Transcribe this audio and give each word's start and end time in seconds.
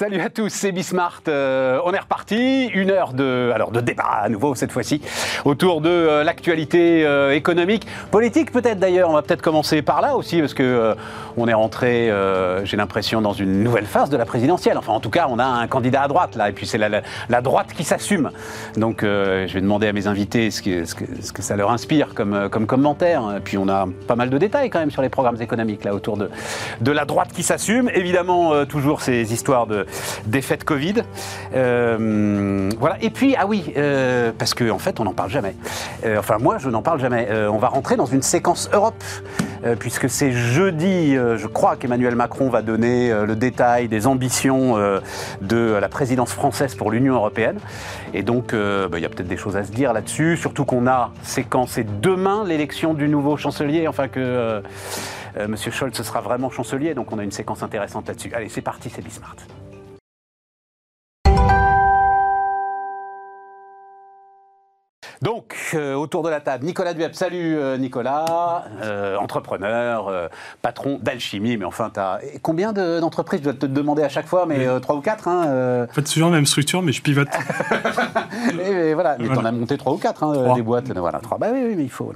Salut 0.00 0.22
à 0.22 0.30
tous, 0.30 0.48
c'est 0.48 0.72
Bismart. 0.72 1.20
Euh, 1.28 1.78
on 1.84 1.92
est 1.92 1.98
reparti. 1.98 2.68
Une 2.68 2.90
heure 2.90 3.12
de, 3.12 3.50
alors 3.54 3.70
de 3.70 3.82
débat 3.82 4.22
à 4.22 4.30
nouveau 4.30 4.54
cette 4.54 4.72
fois-ci 4.72 5.02
autour 5.44 5.82
de 5.82 5.90
euh, 5.90 6.24
l'actualité 6.24 7.04
euh, 7.04 7.34
économique, 7.34 7.86
politique 8.10 8.50
peut-être 8.50 8.78
d'ailleurs. 8.78 9.10
On 9.10 9.12
va 9.12 9.20
peut-être 9.20 9.42
commencer 9.42 9.82
par 9.82 10.00
là 10.00 10.16
aussi 10.16 10.40
parce 10.40 10.54
que 10.54 10.96
on 11.36 11.48
est 11.48 11.54
rentré, 11.54 12.10
j'ai 12.64 12.76
l'impression, 12.78 13.20
dans 13.20 13.34
une 13.34 13.62
nouvelle 13.62 13.84
phase 13.84 14.08
de 14.08 14.16
la 14.16 14.24
présidentielle. 14.24 14.78
Enfin, 14.78 14.92
en 14.92 15.00
tout 15.00 15.10
cas, 15.10 15.26
on 15.28 15.38
a 15.38 15.44
un 15.44 15.66
candidat 15.66 16.02
à 16.02 16.08
droite 16.08 16.34
là, 16.34 16.48
et 16.48 16.52
puis 16.52 16.66
c'est 16.66 16.78
la, 16.78 17.40
droite 17.42 17.68
qui 17.76 17.84
s'assume. 17.84 18.30
Donc, 18.76 19.00
je 19.02 19.52
vais 19.52 19.60
demander 19.60 19.86
à 19.86 19.92
mes 19.92 20.06
invités 20.06 20.50
ce 20.50 20.62
que, 20.62 20.84
ce 20.86 20.94
que, 21.32 21.42
ça 21.42 21.56
leur 21.56 21.70
inspire 21.70 22.14
comme, 22.14 22.48
comme 22.50 22.66
commentaire. 22.66 23.36
Et 23.36 23.40
puis, 23.40 23.58
on 23.58 23.68
a 23.68 23.86
pas 24.06 24.16
mal 24.16 24.28
de 24.30 24.38
détails 24.38 24.70
quand 24.70 24.80
même 24.80 24.90
sur 24.90 25.02
les 25.02 25.08
programmes 25.08 25.40
économiques 25.40 25.84
là 25.84 25.94
autour 25.94 26.16
de, 26.16 26.30
de 26.80 26.92
la 26.92 27.04
droite 27.04 27.32
qui 27.34 27.42
s'assume. 27.42 27.90
Évidemment, 27.94 28.66
toujours 28.66 29.02
ces 29.02 29.32
histoires 29.32 29.66
de 29.66 29.86
d'effets 30.26 30.56
de 30.56 30.64
Covid. 30.64 30.94
Euh, 31.54 32.70
voilà. 32.78 32.96
Et 33.00 33.10
puis, 33.10 33.34
ah 33.38 33.46
oui, 33.46 33.72
euh, 33.76 34.32
parce 34.36 34.54
qu'en 34.54 34.70
en 34.70 34.78
fait, 34.78 35.00
on 35.00 35.04
n'en 35.04 35.12
parle 35.12 35.30
jamais. 35.30 35.54
Euh, 36.04 36.18
enfin, 36.18 36.38
moi, 36.38 36.58
je 36.58 36.68
n'en 36.68 36.82
parle 36.82 37.00
jamais. 37.00 37.28
on 37.50 37.58
va 37.58 37.68
rentrer 37.68 37.96
dans 37.96 38.06
une 38.06 38.22
séquence 38.22 38.68
Europe, 38.72 39.02
puisque 39.78 40.08
c'est 40.08 40.32
jeudi, 40.32 41.14
je 41.14 41.46
crois 41.46 41.76
qu'Emmanuel 41.76 42.14
Macron 42.14 42.48
va 42.48 42.62
donner 42.62 43.12
le 43.26 43.36
détail 43.36 43.88
des 43.88 44.06
ambitions 44.06 44.76
de 45.40 45.78
la 45.80 45.88
présidence 45.88 46.32
française 46.32 46.74
pour 46.74 46.90
l'Union 46.90 47.14
européenne. 47.14 47.58
Et 48.14 48.22
donc, 48.22 48.54
bah, 48.54 48.98
il 48.98 49.00
y 49.00 49.04
a 49.04 49.08
peut-être 49.08 49.28
des 49.28 49.36
choses 49.36 49.56
à 49.56 49.64
se 49.64 49.72
dire 49.72 49.92
là-dessus, 49.92 50.36
surtout 50.36 50.64
qu'on 50.64 50.86
a 50.86 51.12
séquencé 51.22 51.84
demain 51.84 52.44
l'élection 52.44 52.94
du 52.94 53.08
nouveau 53.08 53.36
chancelier, 53.36 53.88
enfin 53.88 54.08
que... 54.08 54.62
Monsieur 55.48 55.70
Scholz 55.70 55.94
sera 56.02 56.20
vraiment 56.20 56.50
chancelier, 56.50 56.92
donc 56.92 57.12
on 57.12 57.18
a 57.20 57.22
une 57.22 57.30
séquence 57.30 57.62
intéressante 57.62 58.08
là-dessus. 58.08 58.32
Allez, 58.34 58.48
c'est 58.48 58.62
parti, 58.62 58.90
c'est 58.90 59.02
Bismart. 59.02 59.36
Donc, 65.22 65.54
euh, 65.74 65.94
autour 65.94 66.22
de 66.22 66.30
la 66.30 66.40
table, 66.40 66.64
Nicolas 66.64 66.94
Dueb. 66.94 67.12
Salut 67.12 67.58
euh, 67.58 67.76
Nicolas, 67.76 68.64
euh, 68.82 69.18
entrepreneur, 69.18 70.30
patron 70.62 70.98
d'Alchimie. 71.02 71.58
Mais 71.58 71.66
enfin, 71.66 71.90
tu 71.92 72.00
as 72.00 72.20
combien 72.40 72.72
d'entreprises 72.72 73.40
Je 73.40 73.44
dois 73.44 73.52
te 73.52 73.66
demander 73.66 74.02
à 74.02 74.08
chaque 74.08 74.26
fois, 74.26 74.46
mais 74.46 74.66
trois 74.80 74.96
ou 74.96 75.02
quatre 75.02 75.28
hein, 75.28 75.86
En 75.90 75.92
fait, 75.92 76.02
toujours 76.02 76.30
la 76.30 76.36
même 76.36 76.46
structure, 76.46 76.80
mais 76.80 76.92
je 76.92 77.02
pivote. 77.02 77.28
et, 78.64 78.94
voilà, 78.94 79.16
mais 79.18 79.28
t'en 79.28 79.44
as 79.44 79.52
monté 79.52 79.76
trois 79.76 79.92
ou 79.92 79.98
quatre, 79.98 80.24
hein, 80.24 80.54
des 80.54 80.62
boîtes. 80.62 80.90
Voilà, 80.96 81.18
trois. 81.18 81.36
Bah 81.36 81.48
oui, 81.52 81.64
oui, 81.66 81.74
mais 81.76 81.84
il 81.84 81.90
faut. 81.90 82.12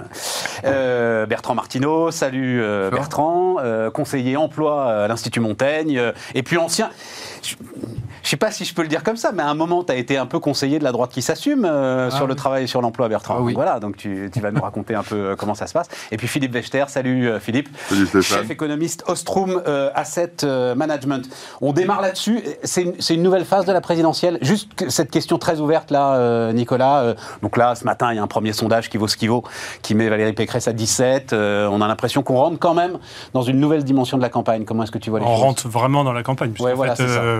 Bertrand 0.63 1.53
Martineau, 1.53 2.09
salut 2.09 2.63
Bertrand, 2.89 3.57
conseiller 3.93 4.35
emploi 4.35 5.03
à 5.03 5.07
l'Institut 5.07 5.41
Montaigne, 5.41 6.01
et 6.33 6.41
puis 6.41 6.57
ancien 6.57 6.89
je 7.45 7.55
ne 7.55 8.29
sais 8.29 8.37
pas 8.37 8.51
si 8.51 8.65
je 8.65 8.73
peux 8.73 8.81
le 8.81 8.87
dire 8.87 9.03
comme 9.03 9.17
ça, 9.17 9.31
mais 9.31 9.43
à 9.43 9.47
un 9.47 9.53
moment, 9.53 9.83
tu 9.83 9.91
as 9.91 9.95
été 9.95 10.17
un 10.17 10.25
peu 10.25 10.39
conseiller 10.39 10.79
de 10.79 10.83
la 10.83 10.91
droite 10.91 11.11
qui 11.11 11.21
s'assume 11.21 11.65
euh, 11.65 12.09
ah 12.11 12.15
sur 12.15 12.27
le 12.27 12.35
travail 12.35 12.63
et 12.63 12.67
sur 12.67 12.81
l'emploi, 12.81 13.07
Bertrand. 13.07 13.35
Ah 13.37 13.41
oui. 13.41 13.53
Voilà, 13.53 13.79
donc 13.79 13.97
tu, 13.97 14.29
vas 14.41 14.51
nous 14.51 14.61
raconter 14.61 14.95
un 14.95 15.03
peu 15.03 15.15
euh, 15.15 15.35
comment 15.35 15.55
ça 15.55 15.67
se 15.67 15.73
passe. 15.73 15.87
Et 16.11 16.17
puis 16.17 16.27
Philippe 16.27 16.53
Wechter, 16.53 16.85
salut 16.87 17.29
euh, 17.29 17.39
Philippe. 17.39 17.69
Salut 17.87 18.23
Chef 18.23 18.49
économiste 18.49 19.03
Ostrom 19.07 19.61
Asset 19.93 20.45
Management. 20.75 21.29
On 21.61 21.73
démarre 21.73 22.01
là-dessus. 22.01 22.41
C'est 22.63 22.81
une, 22.81 22.95
une, 23.09 23.23
nouvelle 23.23 23.45
phase 23.45 23.65
de 23.65 23.71
la 23.71 23.81
présidentielle. 23.81 24.37
Juste 24.41 24.69
cette 24.89 25.11
question 25.11 25.37
très 25.37 25.59
ouverte 25.59 25.91
là, 25.91 26.51
Nicolas. 26.53 27.15
donc 27.41 27.57
là, 27.57 27.75
ce 27.75 27.83
matin, 27.85 28.11
il 28.11 28.15
y 28.15 28.19
a 28.19 28.23
un 28.23 28.27
premier 28.27 28.53
sondage 28.53 28.89
qui 28.89 28.97
vaut 28.97 29.07
ce 29.07 29.17
qui 29.17 29.27
vaut, 29.27 29.43
qui 29.81 29.95
met 29.95 30.09
Valérie 30.09 30.33
Pécresse 30.33 30.67
à 30.67 30.73
17. 30.73 31.33
on 31.33 31.81
a 31.81 31.87
l'impression 31.87 32.23
qu'on 32.23 32.37
rentre 32.37 32.59
quand 32.59 32.73
même 32.73 32.97
dans 33.33 33.41
une 33.41 33.59
nouvelle 33.59 33.83
dimension 33.83 34.17
de 34.17 34.21
la 34.21 34.29
campagne. 34.29 34.65
Comment 34.65 34.83
est-ce 34.83 34.91
que 34.91 34.97
tu 34.97 35.09
vois 35.09 35.19
les 35.19 35.25
on 35.25 35.29
choses? 35.29 35.41
On 35.41 35.45
rentre 35.45 35.67
vraiment 35.67 36.03
dans 36.03 36.13
la 36.13 36.23
campagne. 36.23 36.53
Ouais, 36.59 36.73
voilà, 36.73 36.95
c'est 36.95 37.07
ça 37.07 37.21
euh, 37.21 37.34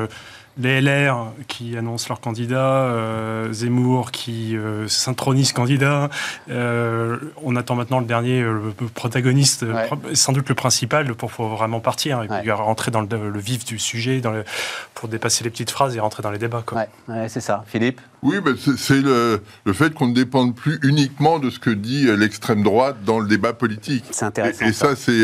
les 0.58 0.82
LR 0.82 1.34
qui 1.48 1.78
annoncent 1.78 2.08
leur 2.10 2.22
candidat, 2.22 2.84
euh, 2.84 3.52
Zemmour 3.52 4.12
qui 4.12 4.56
euh, 4.56 4.88
s'intronise 4.88 5.52
candidat. 5.52 6.10
on 6.50 7.56
attend 7.56 7.76
maintenant 7.76 8.00
le 8.00 8.06
dernier, 8.06 8.42
le 8.42 8.74
protagoniste, 8.94 9.66
sans 10.14 10.32
doute 10.32 10.50
le 10.50 10.56
principal, 10.56 11.14
pour, 11.16 11.30
vraiment 11.30 11.80
partir 11.80 12.24
et 12.24 12.52
rentrer 12.52 12.92
dans 12.92 13.02
le, 13.02 13.40
vif 13.40 13.66
du 13.66 13.80
sujet, 13.80 14.22
dans 14.22 14.32
le, 14.32 14.46
pour 14.94 15.10
dépasser 15.10 15.44
les 15.44 15.50
petites 15.50 15.72
phrases 15.72 15.96
et 15.96 16.00
rentrer 16.00 16.24
dans 16.24 16.32
les 16.32 16.40
débats. 16.40 16.64
Ouais, 17.08 17.28
c'est 17.28 17.42
ça. 17.42 17.64
Philippe? 17.68 18.00
Oui, 18.26 18.36
c'est 18.78 19.02
le, 19.02 19.42
le, 19.66 19.74
fait 19.74 19.94
qu'on 19.94 20.08
ne 20.08 20.14
dépende 20.14 20.56
plus 20.56 20.80
uniquement 20.84 21.40
de 21.40 21.50
ce 21.50 21.60
que 21.60 21.70
dit 21.70 22.08
l'extrême 22.18 22.64
droite 22.64 22.98
dans 23.06 23.20
le 23.20 23.28
débat 23.28 23.54
politique. 23.54 24.04
C'est 24.12 24.26
intéressant. 24.26 24.66
Et, 24.66 24.74
ça, 24.74 24.96
c'est 24.96 25.24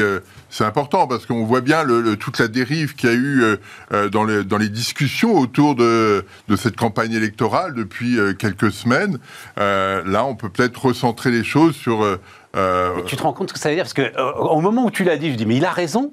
c'est 0.52 0.66
important 0.66 1.08
parce 1.08 1.26
qu'on 1.26 1.46
voit 1.46 1.62
bien 1.62 1.84
le, 1.84 2.18
toute 2.18 2.38
la 2.38 2.50
dérive 2.50 2.94
qu'il 2.96 3.10
y 3.10 3.14
a 3.14 3.16
eu 3.16 3.42
euh, 3.42 3.56
euh, 3.94 4.10
dans, 4.10 4.26
les, 4.26 4.44
dans 4.44 4.58
les 4.58 4.68
discussions 4.68 5.34
autour 5.38 5.76
de, 5.76 6.26
de 6.50 6.56
cette 6.58 6.76
campagne 6.76 7.14
électorale 7.14 7.74
depuis 7.74 8.20
euh, 8.20 8.34
quelques 8.34 8.72
semaines. 8.72 9.18
là, 9.58 10.26
on 10.26 10.36
peut 10.36 10.50
peut-être 10.50 10.86
recentrer 10.86 11.32
les 11.32 11.46
choses 11.46 11.76
sur. 11.76 12.06
tu 13.08 13.16
te 13.16 13.24
rends 13.24 13.34
compte 13.34 13.50
ce 13.50 13.54
que 13.54 13.60
ça 13.60 13.70
veut 13.70 13.76
dire? 13.76 13.86
Parce 13.86 13.94
que 13.94 14.12
au 14.20 14.60
moment 14.60 14.86
où 14.86 14.92
tu 14.92 15.06
l'as 15.06 15.18
dit, 15.18 15.32
je 15.32 15.38
dis 15.38 15.46
mais 15.46 15.56
il 15.56 15.66
a 15.66 15.72
raison. 15.72 16.12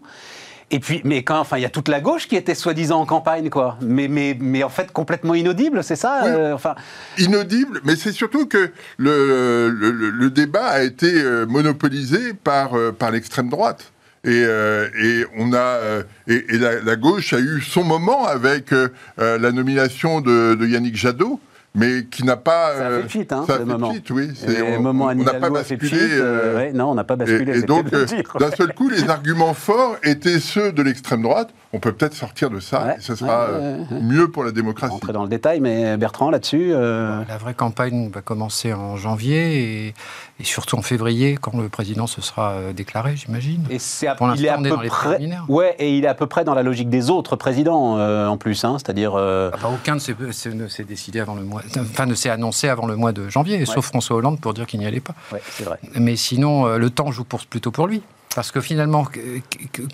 Et 0.71 0.81
puis, 0.81 1.01
mais 1.05 1.23
quand, 1.23 1.39
enfin, 1.41 1.57
il 1.57 1.63
y 1.63 1.67
a 1.67 1.71
toute 1.71 1.89
la 1.89 2.01
gauche 2.01 2.29
qui 2.29 2.37
était 2.37 2.55
soi-disant 2.55 3.01
en 3.01 3.07
campagne, 3.07 3.49
quoi. 3.49 3.79
Mais, 3.81 4.07
mais, 4.07 4.37
mais 4.39 4.63
en 4.63 4.69
fait, 4.69 4.93
complètement 4.93 5.35
inaudible, 5.35 5.83
c'est 5.83 5.97
ça 5.97 6.25
enfin... 6.53 6.75
Inaudible, 7.17 7.81
mais 7.85 7.97
c'est 7.97 8.13
surtout 8.13 8.47
que 8.47 8.71
le, 8.99 9.71
le, 9.71 9.91
le, 9.91 10.31
débat 10.31 10.67
a 10.67 10.83
été 10.83 11.11
monopolisé 11.49 12.35
par, 12.35 12.73
par 12.99 13.11
l'extrême 13.11 13.49
droite. 13.49 13.93
Et, 14.25 14.43
euh, 14.45 14.89
et, 15.01 15.25
on 15.37 15.53
a 15.53 15.57
euh, 15.57 16.03
et, 16.27 16.59
la, 16.59 16.97
gauche 16.97 17.33
a 17.33 17.39
eu 17.39 17.61
son 17.61 17.85
moment 17.85 18.27
avec 18.27 18.73
euh, 18.73 18.89
la 19.17 19.53
nomination 19.53 20.21
de, 20.21 20.55
de 20.55 20.67
Yannick 20.67 20.97
Jadot 20.97 21.41
mais 21.75 22.05
qui 22.11 22.25
n'a 22.25 22.37
pas. 22.37 22.75
Ça 22.77 22.87
a 22.87 22.91
fait 23.01 23.07
pchit, 23.07 23.27
hein, 23.31 23.45
ça 23.47 23.59
moment. 23.65 23.93
oui. 24.11 24.31
on 24.47 25.15
n'a 25.15 25.35
pas 25.35 25.51
basculé. 25.51 25.91
Euh, 25.95 26.73
non, 26.73 26.91
on 26.91 26.95
n'a 26.95 27.05
pas 27.05 27.17
basculé. 27.17 27.59
Et, 27.59 27.63
donc, 27.63 27.91
d'un 27.91 28.51
seul 28.51 28.75
coup, 28.75 28.89
les 28.89 29.09
arguments 29.09 29.55
forts 29.55 29.97
étaient 30.03 30.41
ceux 30.41 30.73
de 30.73 30.83
l'extrême 30.83 31.23
droite. 31.23 31.51
On 31.73 31.81
peut 31.81 31.93
peut-être 31.93 32.15
sortir 32.15 32.51
de 32.51 32.61
ça, 32.61 32.97
et 32.97 33.01
ce 33.01 33.15
sera 33.15 33.49
mieux 33.91 34.31
pour 34.31 34.45
la 34.45 34.53
démocratie. 34.53 34.93
Rentrer 34.93 35.13
dans 35.13 35.23
le 35.23 35.29
détail, 35.29 35.61
mais 35.61 35.97
Bertrand, 35.97 36.31
là-dessus. 36.31 36.71
La 36.71 37.39
vraie 37.39 37.55
campagne 37.55 38.11
va 38.11 38.21
commencer 38.23 38.73
en 38.73 38.97
janvier 38.97 39.87
et, 39.89 39.95
et 40.41 40.45
surtout 40.45 40.77
en 40.77 40.83
février, 40.83 41.37
quand 41.41 41.57
le 41.57 41.69
président 41.69 42.07
se 42.07 42.21
sera 42.21 42.53
euh, 42.53 42.73
déclaré, 42.73 43.17
j'imagine. 43.17 43.65
Et 43.71 43.79
c'est 43.79 44.07
il 44.37 44.45
est 44.45 44.49
à 44.49 44.59
peu 44.59 44.77
près, 44.87 45.19
ouais, 45.49 45.75
et 45.79 45.97
il 45.97 46.05
est 46.05 46.09
à 46.09 46.15
peu 46.15 46.27
près 46.27 46.45
dans 46.45 46.55
la 46.55 46.63
logique 46.63 46.89
des 46.89 47.11
autres 47.11 47.37
présidents 47.37 47.99
euh, 47.99 48.27
en 48.27 48.37
plus, 48.37 48.65
hein, 48.65 48.77
c'est-à-dire. 48.79 49.15
Euh... 49.17 49.51
Ah 49.53 49.59
bah, 49.63 49.71
aucun 49.73 49.97
ne 49.97 50.69
s'est 50.69 50.85
décidé 50.85 51.21
avant 51.21 51.35
le 51.35 51.43
mois, 51.43 51.63
enfin 51.81 52.07
ne 52.07 52.15
s'est 52.15 52.31
annoncé 52.31 52.69
avant 52.69 52.87
le 52.87 52.97
mois 52.97 53.13
de 53.13 53.29
janvier, 53.29 53.65
sauf 53.67 53.87
François 53.87 54.17
Hollande 54.17 54.41
pour 54.41 54.55
dire 54.55 54.67
qu'il 54.67 54.81
n'y 54.81 54.87
allait 54.87 55.01
pas. 55.01 55.15
Ouais, 55.33 55.43
c'est 55.51 55.65
vrai. 55.65 55.79
Mais 55.95 56.17
sinon, 56.17 56.67
euh, 56.67 56.79
le 56.79 56.91
temps 56.91 57.11
joue 57.11 57.25
pour, 57.25 57.45
plutôt 57.47 57.71
pour 57.71 57.87
lui. 57.87 58.03
Parce 58.35 58.53
que 58.53 58.61
finalement, 58.61 59.07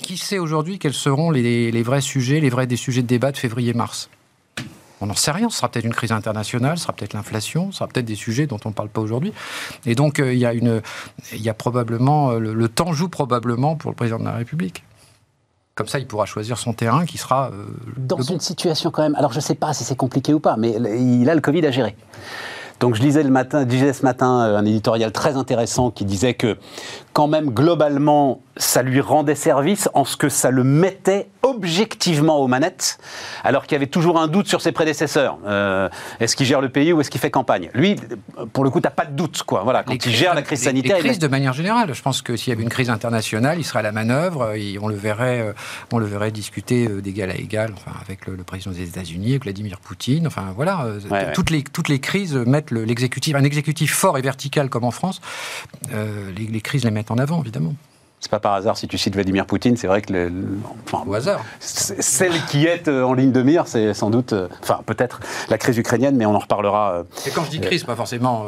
qui 0.02 0.16
sait 0.16 0.38
aujourd'hui 0.38 0.78
quels 0.78 0.94
seront 0.94 1.30
les, 1.30 1.70
les, 1.70 1.82
vrais 1.82 2.00
sujets, 2.00 2.40
les 2.40 2.50
vrais 2.50 2.66
des 2.66 2.76
sujets 2.76 3.02
de 3.02 3.06
débat 3.06 3.32
de 3.32 3.36
février-mars? 3.36 4.10
On 5.00 5.06
n'en 5.06 5.14
sait 5.14 5.32
rien. 5.32 5.50
Ce 5.50 5.58
sera 5.58 5.68
peut-être 5.68 5.84
une 5.84 5.94
crise 5.94 6.12
internationale, 6.12 6.78
ce 6.78 6.84
sera 6.84 6.92
peut-être 6.92 7.12
l'inflation, 7.12 7.72
ce 7.72 7.78
sera 7.78 7.88
peut-être 7.88 8.06
des 8.06 8.14
sujets 8.14 8.46
dont 8.46 8.58
on 8.64 8.70
ne 8.70 8.74
parle 8.74 8.88
pas 8.88 9.00
aujourd'hui. 9.00 9.32
Et 9.86 9.94
donc, 9.94 10.18
euh, 10.18 10.32
il 10.32 10.38
y 10.38 10.46
a 10.46 10.54
une, 10.54 10.80
il 11.32 11.42
y 11.42 11.48
a 11.48 11.54
probablement, 11.54 12.30
euh, 12.30 12.38
le, 12.38 12.68
temps 12.68 12.92
joue 12.92 13.08
probablement 13.08 13.76
pour 13.76 13.90
le 13.90 13.96
président 13.96 14.18
de 14.18 14.24
la 14.24 14.32
République. 14.32 14.84
Comme 15.74 15.88
ça, 15.88 15.98
il 15.98 16.06
pourra 16.06 16.24
choisir 16.24 16.56
son 16.56 16.72
terrain 16.72 17.04
qui 17.04 17.18
sera. 17.18 17.50
Euh, 17.52 17.66
Dans 17.98 18.22
une 18.22 18.40
situation 18.40 18.90
quand 18.90 19.02
même. 19.02 19.16
Alors, 19.16 19.32
je 19.32 19.38
ne 19.38 19.42
sais 19.42 19.56
pas 19.56 19.74
si 19.74 19.84
c'est 19.84 19.96
compliqué 19.96 20.32
ou 20.32 20.40
pas, 20.40 20.56
mais 20.56 20.70
il 20.70 21.28
a 21.28 21.34
le 21.34 21.40
Covid 21.40 21.66
à 21.66 21.70
gérer. 21.70 21.96
Donc 22.80 22.96
je 22.96 23.02
lisais, 23.02 23.22
le 23.22 23.30
matin, 23.30 23.64
disais 23.64 23.92
ce 23.92 24.02
matin 24.02 24.26
un 24.26 24.64
éditorial 24.64 25.12
très 25.12 25.36
intéressant 25.36 25.90
qui 25.90 26.04
disait 26.04 26.34
que 26.34 26.58
quand 27.14 27.28
même 27.28 27.50
globalement 27.50 28.43
ça 28.56 28.82
lui 28.82 29.00
rendait 29.00 29.34
service 29.34 29.88
en 29.94 30.05
ce 30.05 30.16
que 30.16 30.28
ça 30.28 30.50
le 30.50 30.64
mettait 30.64 31.28
objectivement 31.43 32.38
aux 32.38 32.46
manettes, 32.46 32.99
alors 33.43 33.64
qu'il 33.64 33.72
y 33.72 33.76
avait 33.76 33.87
toujours 33.87 34.19
un 34.19 34.28
doute 34.28 34.46
sur 34.46 34.61
ses 34.61 34.72
prédécesseurs. 34.72 35.38
Euh, 35.46 35.88
est-ce 36.20 36.37
qu'il 36.37 36.46
gère 36.46 36.61
le 36.61 36.69
pays 36.69 36.93
ou 36.93 37.00
est-ce 37.00 37.11
qu'il 37.11 37.20
fait 37.20 37.31
campagne? 37.31 37.69
Lui, 37.75 37.96
pour 38.52 38.64
le 38.64 38.70
coup, 38.70 38.81
tu 38.81 38.87
n'as 38.87 38.93
pas 38.93 39.05
de 39.05 39.12
doute. 39.12 39.43
Quoi. 39.43 39.62
Voilà, 39.62 39.82
quand 39.82 39.94
il 40.06 40.12
gère 40.12 40.34
la 40.34 40.43
crise 40.43 40.62
sanitaire... 40.62 40.96
Les 40.96 41.02
crises 41.02 41.19
de 41.19 41.28
manière 41.28 41.52
générale. 41.52 41.93
Je 41.93 42.00
pense 42.00 42.22
que 42.22 42.37
s'il 42.37 42.50
y 42.50 42.52
avait 42.52 42.62
une 42.62 42.70
crise 42.70 42.90
internationale, 42.90 43.58
il 43.58 43.64
serait 43.64 43.81
à 43.81 43.82
la 43.82 43.93
manœuvre, 43.93 44.55
on 44.81 44.88
le 44.88 44.94
verrait, 44.94 45.40
euh, 45.40 45.52
on 45.93 45.99
le 45.99 46.06
verrait 46.06 46.31
discuter 46.31 46.88
euh, 46.88 47.02
d'égal 47.02 47.31
à 47.31 47.37
égal 47.37 47.72
enfin, 47.75 47.93
avec 48.00 48.26
le, 48.26 48.37
président 48.37 48.70
des 48.70 48.88
États-Unis, 48.88 49.31
avec 49.31 49.43
Vladimir 49.43 49.81
Poutine. 49.81 50.26
Enfin 50.26 50.52
voilà, 50.55 50.87
toutes, 51.34 51.50
Les, 51.50 51.62
toutes 51.62 51.88
les 51.88 51.99
crises 51.99 52.34
mettent 52.34 52.70
l'exécutif, 52.70 53.34
un 53.34 53.44
exécutif 53.44 53.94
fort 53.94 54.16
et 54.16 54.22
vertical 54.22 54.70
comme 54.70 54.84
en 54.84 54.90
France, 54.90 55.20
les, 55.93 56.46
les 56.46 56.61
crises 56.61 56.84
les 56.84 56.90
mettent 56.90 57.03
en 57.10 57.18
avant, 57.18 57.40
évidemment. 57.40 57.74
c'est 58.20 58.30
pas 58.30 58.38
par 58.40 58.54
hasard 58.54 58.78
si 58.78 58.88
tu 58.88 58.96
cites 58.96 59.12
Vladimir 59.14 59.44
Poutine, 59.44 59.76
c'est 59.76 59.86
vrai 59.86 60.00
que 60.00 60.10
le, 60.12 60.32
enfin, 60.86 61.04
au 61.06 61.12
hasard. 61.12 61.44
Celle 61.60 62.32
qui 62.48 62.64
est 62.64 62.88
euh, 62.88 63.02
en 63.04 63.12
ligne 63.12 63.32
de 63.32 63.42
mire, 63.42 63.66
c'est 63.66 63.92
sans 63.92 64.08
doute, 64.08 64.32
euh, 64.32 64.48
enfin 64.62 64.80
peut-être 64.86 65.20
la 65.50 65.58
crise 65.58 65.76
ukrainienne, 65.76 66.16
mais 66.16 66.24
on 66.24 66.34
en 66.34 66.38
reparlera. 66.38 66.92
Euh, 66.94 67.02
Et 67.26 67.30
quand 67.30 67.44
je 67.44 67.50
dis 67.50 67.60
crise, 67.60 67.84
pas 67.84 67.96
forcément 67.96 68.44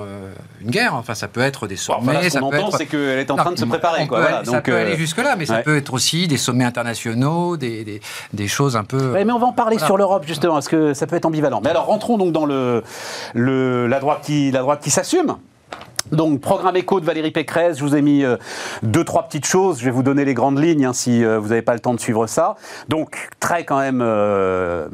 une 0.63 0.71
guerre. 0.71 0.95
Enfin, 0.95 1.15
ça 1.15 1.29
peut 1.29 1.43
être 1.43 1.67
des 1.67 1.77
sommets. 1.77 2.15
Bon, 2.15 2.21
ce 2.31 2.39
qu'on 2.39 2.47
entend, 2.47 2.71
c'est 2.71 2.87
qu'elle 2.87 3.19
est 3.19 3.31
en 3.31 3.37
train 3.37 3.53
de 3.53 3.59
se 3.59 3.67
préparer. 3.67 4.07
Quoi, 4.07 4.21
voilà, 4.21 4.45
ça 4.47 4.63
peut 4.63 4.75
aller 4.75 4.97
jusque 4.97 5.19
là, 5.19 5.37
mais 5.37 5.45
ça 5.45 5.59
peut 5.59 5.77
être 5.77 5.93
aussi 5.93 6.27
des 6.27 6.39
sommets 6.39 6.65
internationaux, 6.65 7.59
des, 7.59 7.85
des, 7.85 8.01
des 8.33 8.49
choses 8.49 8.77
un 8.77 8.85
peu. 8.85 9.13
mais 9.13 9.31
on 9.31 9.39
va 9.39 9.47
en 9.47 9.53
parler 9.53 9.79
sur 9.79 9.99
l'Europe 9.99 10.25
justement, 10.27 10.55
parce 10.55 10.69
que 10.69 10.95
ça 10.95 11.07
peut 11.07 11.17
être 11.17 11.27
ambivalent. 11.27 11.61
Mais 11.63 11.69
alors 11.71 11.87
rentrons 11.87 12.17
donc 12.17 12.33
dans 12.33 12.47
le, 12.47 12.83
le 13.35 13.87
la 13.89 14.01
droite 14.01 14.21
qui 14.23 14.51
la 14.53 14.61
droite 14.61 14.81
qui 14.83 14.91
s'assume. 14.91 15.37
Donc, 16.13 16.41
programme 16.41 16.77
éco 16.77 17.01
de 17.01 17.05
Valérie 17.05 17.33
Pécresse, 17.33 17.79
je 17.79 17.85
vous 17.85 17.97
ai 17.97 18.03
mis 18.03 18.25
euh, 18.25 18.37
deux, 18.83 19.03
trois 19.03 19.25
petites 19.25 19.47
choses. 19.47 19.81
Je 19.81 19.85
vais 19.85 19.91
vous 19.91 20.05
donner 20.05 20.25
les 20.25 20.35
grandes 20.35 20.63
lignes 20.63 20.85
hein, 20.85 20.93
si 20.93 21.25
euh, 21.25 21.39
vous 21.39 21.49
n'avez 21.49 21.63
pas 21.63 21.75
le 21.75 21.81
temps 21.81 21.95
de 21.95 22.01
suivre 22.01 22.27
ça. 22.27 22.57
Donc, 22.89 23.29
très 23.41 23.65
quand 23.65 23.79
même 23.79 24.01
euh, 24.03 24.89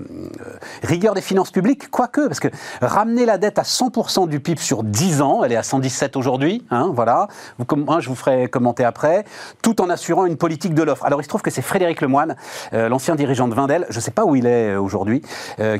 rigueur 0.82 1.14
des 1.14 1.20
finances 1.20 1.50
publiques, 1.50 1.90
quoique, 1.90 2.26
parce 2.26 2.40
que 2.40 2.49
ramener 2.81 3.26
la 3.26 3.38
dette 3.38 3.58
à 3.58 3.62
100% 3.62 4.29
du 4.29 4.40
PIB 4.40 4.61
sur 4.61 4.82
10 4.82 5.23
ans, 5.23 5.44
elle 5.44 5.52
est 5.52 5.56
à 5.56 5.62
117 5.62 6.17
aujourd'hui, 6.17 6.64
hein, 6.70 6.90
voilà. 6.93 7.29
Vous, 7.58 7.67
hein, 7.88 8.00
je 8.00 8.08
vous 8.08 8.14
ferai 8.14 8.49
commenter 8.49 8.84
après, 8.84 9.25
tout 9.62 9.81
en 9.81 9.90
assurant 9.90 10.26
une 10.26 10.37
politique 10.37 10.75
de 10.75 10.82
l'offre. 10.82 11.05
Alors, 11.05 11.20
il 11.20 11.25
se 11.25 11.29
trouve 11.29 11.43
que 11.43 11.50
c'est 11.50 11.62
Frédéric 11.62 12.00
Lemoine, 12.00 12.37
l'ancien 12.73 13.14
dirigeant 13.14 13.49
de 13.49 13.55
Vindel, 13.55 13.87
je 13.90 13.96
ne 13.96 14.02
sais 14.02 14.11
pas 14.11 14.25
où 14.25 14.37
il 14.37 14.46
est 14.46 14.76
aujourd'hui, 14.76 15.23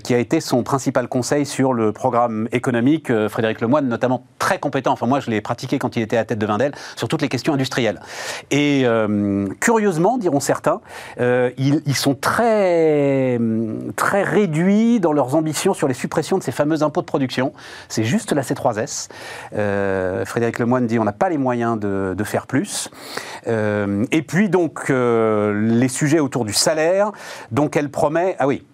qui 0.03 0.15
a 0.15 0.19
été 0.19 0.41
son 0.41 0.63
principal 0.63 1.09
conseil 1.09 1.47
sur 1.47 1.73
le 1.73 1.93
programme 1.93 2.49
économique. 2.53 3.13
Frédéric 3.29 3.61
Lemoine, 3.61 3.89
notamment 3.89 4.25
très 4.39 4.59
compétent. 4.59 4.93
Enfin, 4.93 5.07
moi, 5.07 5.21
je 5.21 5.31
l'ai 5.31 5.41
pratiqué 5.41 5.79
quand 5.79 5.97
il 5.97 6.03
était 6.03 6.17
à 6.17 6.25
tête 6.25 6.39
de 6.39 6.47
Vindel, 6.47 6.73
sur 6.97 7.09
toutes 7.09 7.23
les 7.23 7.29
questions 7.29 7.55
industrielles. 7.55 8.01
Et 8.51 8.83
euh, 8.85 9.47
curieusement, 9.61 10.19
diront 10.19 10.41
certains, 10.41 10.81
euh, 11.21 11.51
ils, 11.59 11.95
sont 11.95 12.15
très, 12.15 13.39
très 13.97 14.23
réduits 14.23 14.92
dans 15.01 15.13
leurs 15.13 15.35
ambitions 15.35 15.75
sur 15.75 15.89
les 15.89 15.95
suppressions 15.95 16.39
de 16.39 16.43
ces 16.43 16.53
fameux 16.53 16.83
impôts 16.83 17.01
de 17.01 17.07
production. 17.07 17.53
C'est 17.89 18.05
juste 18.05 18.33
la 18.33 18.43
C3S. 18.43 19.09
Euh, 19.55 20.25
Frédéric 20.25 20.59
Lemoine 20.59 20.87
dit 20.87 20.99
on 20.99 21.05
n'a 21.05 21.13
pas 21.13 21.29
les 21.29 21.39
moyens 21.39 21.79
de, 21.79 22.25
faire 22.25 22.47
plus. 22.47 22.89
et 23.47 24.23
puis 24.23 24.49
donc 24.49 24.89
les 24.89 25.89
sujets 25.89 26.21
autour 26.21 26.45
du 26.45 26.53
salaire, 26.53 27.11
donc 27.51 27.77
elle 27.77 27.91
promet, 27.91 28.37
ah 28.39 28.47
oui, 28.47 28.65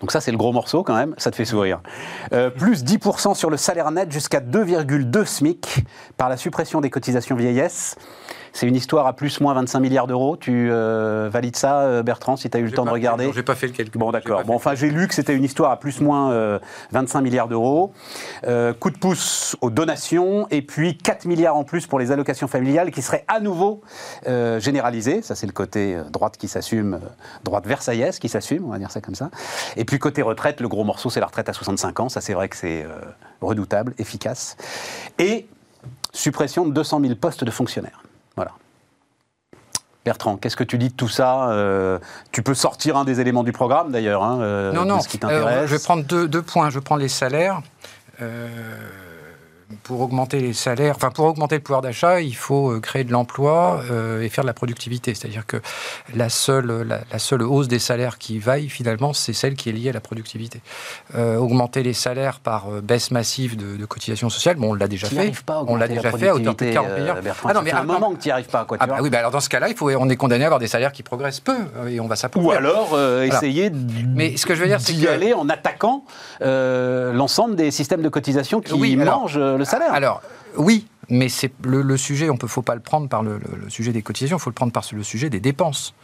donc 0.00 0.12
ça, 0.12 0.20
c'est 0.20 0.30
le 0.30 0.36
gros 0.36 0.52
morceau 0.52 0.82
quand 0.82 0.94
même, 0.94 1.14
ça 1.16 1.30
te 1.30 1.36
fait 1.36 1.44
sourire. 1.44 1.80
Euh, 2.32 2.50
plus 2.50 2.84
10% 2.84 3.34
sur 3.34 3.50
le 3.50 3.56
salaire 3.56 3.90
net 3.90 4.12
jusqu'à 4.12 4.40
2,2 4.40 5.24
SMIC 5.24 5.86
par 6.16 6.28
la 6.28 6.36
suppression 6.36 6.80
des 6.80 6.90
cotisations 6.90 7.36
vieillesse. 7.36 7.96
C'est 8.56 8.66
une 8.66 8.74
histoire 8.74 9.06
à 9.06 9.12
plus 9.12 9.42
moins 9.42 9.52
25 9.52 9.80
milliards 9.80 10.06
d'euros. 10.06 10.38
Tu 10.38 10.70
euh, 10.70 11.28
valides 11.30 11.56
ça, 11.56 11.82
euh, 11.82 12.02
Bertrand, 12.02 12.36
si 12.36 12.48
tu 12.48 12.56
as 12.56 12.60
eu 12.60 12.64
le 12.64 12.72
temps 12.72 12.86
de 12.86 12.90
regarder 12.90 13.30
J'ai 13.34 13.42
pas 13.42 13.54
fait 13.54 13.66
le 13.66 13.74
calcul. 13.74 14.00
Bon, 14.00 14.10
d'accord. 14.10 14.44
Bon, 14.44 14.54
enfin, 14.54 14.74
j'ai 14.74 14.88
lu 14.88 15.08
que 15.08 15.14
c'était 15.14 15.34
une 15.34 15.44
histoire 15.44 15.70
à 15.70 15.78
plus 15.78 16.00
moins 16.00 16.58
25 16.90 17.20
milliards 17.20 17.48
d'euros. 17.48 17.92
coup 18.80 18.90
de 18.90 18.96
pouce 18.96 19.56
aux 19.60 19.68
donations 19.68 20.48
et 20.50 20.62
puis 20.62 20.96
4 20.96 21.26
milliards 21.26 21.54
en 21.54 21.64
plus 21.64 21.86
pour 21.86 21.98
les 21.98 22.12
allocations 22.12 22.48
familiales 22.48 22.92
qui 22.92 23.02
seraient 23.02 23.26
à 23.28 23.40
nouveau 23.40 23.82
généralisées. 24.24 25.20
Ça, 25.20 25.34
c'est 25.34 25.46
le 25.46 25.52
côté 25.52 25.98
droite 26.10 26.38
qui 26.38 26.48
s'assume, 26.48 26.98
droite 27.44 27.66
versaillaise 27.66 28.18
qui 28.18 28.30
s'assume, 28.30 28.64
on 28.64 28.70
va 28.70 28.78
dire 28.78 28.90
ça 28.90 29.02
comme 29.02 29.14
ça. 29.14 29.30
Et 29.76 29.84
puis 29.84 29.98
côté 29.98 30.22
retraite, 30.22 30.62
le 30.62 30.68
gros 30.68 30.84
morceau, 30.84 31.10
c'est 31.10 31.20
la 31.20 31.26
retraite 31.26 31.50
à 31.50 31.52
65 31.52 32.00
ans. 32.00 32.08
Ça, 32.08 32.22
c'est 32.22 32.32
vrai 32.32 32.48
que 32.48 32.56
c'est 32.56 32.86
redoutable, 33.42 33.92
efficace. 33.98 34.56
Et 35.18 35.46
suppression 36.14 36.64
de 36.64 36.72
200 36.72 37.00
000 37.02 37.14
postes 37.16 37.44
de 37.44 37.50
fonctionnaires. 37.50 38.00
Voilà. 38.36 38.52
Bertrand, 40.04 40.36
qu'est-ce 40.36 40.56
que 40.56 40.64
tu 40.64 40.78
dis 40.78 40.90
de 40.90 40.94
tout 40.94 41.08
ça 41.08 41.50
euh, 41.50 41.98
Tu 42.30 42.42
peux 42.42 42.54
sortir 42.54 42.96
un 42.96 43.04
des 43.04 43.20
éléments 43.20 43.42
du 43.42 43.52
programme 43.52 43.90
d'ailleurs, 43.90 44.22
hein, 44.22 44.38
euh, 44.40 44.72
non, 44.72 44.84
non. 44.84 45.00
ce 45.00 45.08
qui 45.08 45.18
t'intéresse. 45.18 45.68
je 45.68 45.74
vais 45.74 45.82
prendre 45.82 46.04
deux, 46.04 46.28
deux, 46.28 46.42
points. 46.42 46.70
Je 46.70 46.78
prends 46.78 46.96
les 46.96 47.08
salaires. 47.08 47.60
Euh, 48.22 48.76
pour 49.82 50.00
augmenter 50.00 50.40
les 50.40 50.52
salaires, 50.52 50.94
enfin 50.96 51.10
pour 51.10 51.24
augmenter 51.24 51.56
le 51.56 51.60
pouvoir 51.60 51.82
d'achat, 51.82 52.20
il 52.20 52.36
faut 52.36 52.70
euh, 52.70 52.80
créer 52.80 53.02
de 53.02 53.10
l'emploi 53.10 53.82
euh, 53.90 54.22
et 54.22 54.28
faire 54.28 54.44
de 54.44 54.46
la 54.46 54.54
productivité. 54.54 55.14
C'est-à-dire 55.14 55.44
que 55.44 55.56
la 56.14 56.28
seule, 56.28 56.86
la, 56.86 57.18
seule 57.18 57.42
hausse 57.42 57.66
des 57.66 57.80
salaires 57.80 58.18
qui 58.18 58.38
vaille 58.38 58.68
finalement, 58.68 59.12
c'est 59.12 59.32
celle 59.32 59.54
qui 59.54 59.68
est 59.68 59.72
liée 59.72 59.88
à 59.88 59.92
la 59.92 60.00
productivité. 60.00 60.60
Euh, 61.16 61.36
augmenter 61.36 61.82
les 61.82 61.94
salaires 61.94 62.38
par 62.38 62.70
baisse 62.82 63.10
massive 63.10 63.56
de, 63.56 63.84
cotisations 63.86 64.30
sociales, 64.30 64.56
bon, 64.56 64.70
on 64.70 64.74
l'a 64.74 64.88
déjà 64.88 65.08
fait. 65.08 65.32
Pas 65.44 65.64
on 65.66 65.76
l'a 65.76 65.88
déjà 65.88 66.12
fait 66.12 66.28
à 66.28 66.34
hauteur 66.34 66.54
de 66.54 66.72
40 66.72 66.98
milliards. 66.98 67.16
ah 67.44 67.52
non, 67.52 67.62
mais 67.62 67.72
à 67.72 67.80
un 67.80 67.84
moment 67.84 68.12
que 68.12 68.20
tu 68.20 68.28
n'y 68.28 68.32
arrives 68.32 68.46
pas. 68.46 68.64
Quoi, 68.64 68.76
ah 68.80 68.86
bah 68.86 68.98
oui, 69.00 69.10
bah 69.10 69.18
alors 69.18 69.30
dans 69.30 69.40
ce 69.40 69.48
cas-là, 69.48 69.68
il 69.68 69.76
faut, 69.76 69.90
on 69.90 70.08
est 70.08 70.16
condamné 70.16 70.44
à 70.44 70.46
avoir 70.46 70.60
des 70.60 70.66
salaires 70.66 70.92
qui 70.92 71.02
progressent 71.02 71.40
peu 71.40 71.56
et 71.88 72.00
on 72.00 72.06
va 72.06 72.16
s'approcher. 72.16 72.46
Ou 72.46 72.50
alors 72.52 72.98
essayer 73.22 73.70
mais 73.70 74.36
ce 74.36 74.46
que 74.46 74.54
je 74.54 74.62
veux 74.62 74.68
dire, 74.68 74.78
d'y 74.78 75.08
aller 75.08 75.32
en 75.32 75.48
attaquant 75.48 76.04
l'ensemble 76.40 77.56
des 77.56 77.72
systèmes 77.72 78.02
de 78.02 78.08
cotisation 78.08 78.60
qui 78.60 78.96
mangent 78.96 79.38
le 79.56 79.64
salaire. 79.64 79.92
Alors, 79.92 80.22
oui, 80.56 80.86
mais 81.08 81.28
c'est 81.28 81.52
le, 81.64 81.96
sujet, 81.96 82.30
on 82.30 82.38
ne 82.40 82.48
faut 82.48 82.62
pas 82.62 82.74
le 82.74 82.80
prendre 82.80 83.08
par 83.08 83.22
le, 83.22 83.40
sujet 83.68 83.92
des 83.92 84.02
cotisations, 84.02 84.36
il 84.36 84.40
faut 84.40 84.50
le 84.50 84.54
prendre 84.54 84.72
par 84.72 84.84
le 84.92 85.02
sujet 85.02 85.30
des 85.30 85.40
dépenses. 85.40 85.94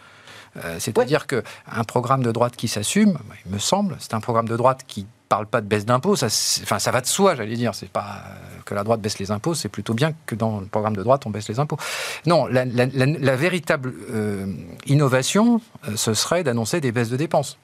Euh, 0.59 0.77
c'est-à-dire 0.79 1.27
qu'un 1.27 1.85
programme 1.87 2.23
de 2.23 2.31
droite 2.31 2.57
qui 2.57 2.69
s'assume, 2.69 3.19
il 3.47 3.53
me 3.53 3.59
semble, 3.59 3.97
c'est 3.99 4.13
un 4.13 4.21
programme 4.21 4.49
de 4.49 4.57
droite 4.57 4.83
qui 4.87 5.07
parle 5.31 5.47
pas 5.47 5.63
de 5.63 5.67
baisse 5.67 5.87
d'impôts, 5.87 6.15
ça, 6.15 6.27
enfin, 6.27 6.79
ça 6.79 6.91
va 6.91 7.01
de 7.01 7.07
soi, 7.07 7.35
j'allais 7.35 7.57
dire. 7.57 7.75
C'est 7.75 7.89
pas 7.89 8.23
que 8.67 8.75
la 8.75 8.85
droite 8.85 9.01
baisse 9.01 9.19
les 9.19 9.31
impôts, 9.31 9.55
c'est 9.55 9.71
plutôt 9.71 9.95
bien 9.95 10.13
que 10.27 10.35
dans 10.35 10.61
le 10.61 10.67
programme 10.67 10.95
de 10.95 11.03
droite, 11.03 11.25
on 11.25 11.31
baisse 11.31 11.49
les 11.49 11.59
impôts. 11.59 11.79
Non, 12.27 12.47
la, 12.47 13.37
véritable 13.37 13.95
euh, 14.11 14.47
innovation, 14.85 15.63
euh, 15.89 15.97
ce 15.97 16.13
serait 16.13 16.45
d'annoncer 16.45 16.83
des 16.83 16.93
baisses 16.93 17.09
de 17.09 17.17
dépenses. 17.17 17.57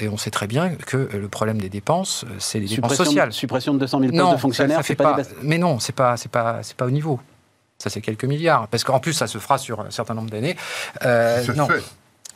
Et 0.00 0.08
on 0.08 0.16
sait 0.16 0.30
très 0.30 0.46
bien 0.46 0.70
que 0.74 0.96
euh, 0.96 1.08
le 1.18 1.28
problème 1.28 1.60
des 1.60 1.68
dépenses, 1.68 2.24
euh, 2.24 2.34
c'est 2.38 2.60
les 2.60 2.66
dépenses 2.66 2.94
sociales. 2.94 3.32
Suppression 3.32 3.74
de 3.74 3.78
200 3.78 4.00
000 4.00 4.12
postes 4.12 4.32
de 4.32 4.36
fonctionnaires, 4.36 4.80
c'est 4.84 4.94
pas, 4.94 5.16
Mais 5.42 5.58
non, 5.58 5.78
c'est 5.78 5.94
pas, 5.94 6.16
c'est 6.16 6.30
pas, 6.30 6.62
c'est 6.62 6.76
pas 6.76 6.86
au 6.86 6.90
niveau. 6.90 7.20
Ça, 7.78 7.90
c'est 7.90 8.00
quelques 8.00 8.24
milliards. 8.24 8.66
Parce 8.68 8.82
qu'en 8.82 8.98
plus, 8.98 9.12
ça 9.12 9.26
se 9.26 9.38
fera 9.38 9.56
sur 9.56 9.80
un 9.80 9.90
certain 9.90 10.14
nombre 10.14 10.30
d'années. 10.30 10.56
Euh, 11.04 11.44
non. 11.54 11.68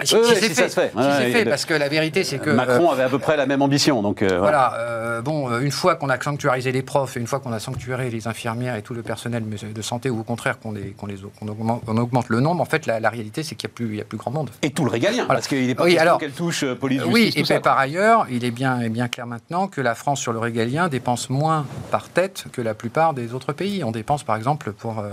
Qui, 0.01 0.17
oui, 0.17 0.25
s'est 0.25 0.49
fait, 0.49 0.69
fait. 0.71 0.91
fait 0.91 1.45
parce 1.45 1.67
que 1.67 1.75
la 1.75 1.89
vérité, 1.89 2.25
c'est 2.25 2.39
que 2.39 2.49
Macron 2.49 2.91
avait 2.91 3.03
à 3.03 3.11
peu 3.11 3.19
près 3.19 3.37
la 3.37 3.45
même 3.45 3.61
ambition, 3.61 4.01
donc 4.01 4.23
euh, 4.23 4.39
voilà. 4.39 4.75
Euh, 4.79 5.21
bon, 5.21 5.51
euh, 5.51 5.61
une 5.61 5.71
fois 5.71 5.97
qu'on 5.97 6.09
a 6.09 6.19
sanctuarisé 6.19 6.73
les 6.73 6.81
profs, 6.81 7.19
et 7.19 7.21
une 7.21 7.27
fois 7.27 7.41
qu'on 7.41 7.53
a 7.53 7.61
sanctuarisé 7.61 8.11
les 8.11 8.27
infirmières 8.27 8.75
et 8.75 8.83
tout 8.83 8.95
le 8.95 9.03
personnel 9.03 9.45
de 9.47 9.83
santé, 9.83 10.09
ou 10.09 10.21
au 10.21 10.23
contraire 10.23 10.59
qu'on 10.59 10.73
les, 10.73 10.93
qu'on 10.93 11.07
les 11.07 11.23
augmente, 11.25 11.83
on 11.87 11.97
augmente, 11.99 12.31
le 12.31 12.41
nombre, 12.41 12.63
en 12.63 12.65
fait, 12.65 12.87
la, 12.87 13.11
réalité, 13.11 13.43
c'est 13.43 13.55
qu'il 13.55 13.69
n'y 13.69 13.73
a 13.73 13.75
plus, 13.75 13.89
il 13.91 13.97
y 13.97 14.01
a 14.01 14.05
plus 14.05 14.17
grand 14.17 14.31
monde. 14.31 14.49
Et 14.63 14.71
tout 14.71 14.87
le 14.87 14.91
régalien, 14.91 15.27
parce 15.27 15.47
qu'il 15.47 15.67
n'est 15.67 15.75
pas 15.75 15.85
oui, 15.85 15.99
alors, 15.99 16.19
qu'elle 16.19 16.33
touche 16.33 16.65
police, 16.65 17.03
Oui, 17.07 17.31
et 17.37 17.61
par 17.61 17.79
ailleurs, 17.79 18.27
il 18.31 18.47
est 18.47 18.51
bien, 18.51 18.89
bien 18.89 19.09
clair 19.09 19.27
maintenant 19.27 19.69
que 19.69 19.83
la 19.83 19.95
France 19.95 20.21
sur 20.21 20.33
le 20.33 20.39
régalien 20.39 20.89
dépense 20.89 21.29
moins 21.29 21.67
par 21.91 22.09
tête 22.09 22.47
que 22.51 22.63
la 22.63 22.73
plupart 22.73 23.13
des 23.13 23.35
autres 23.35 23.53
pays. 23.53 23.85
On 23.85 23.91
dépense, 23.91 24.25
par 24.25 24.37
exemple, 24.37 24.73
pour 24.73 25.05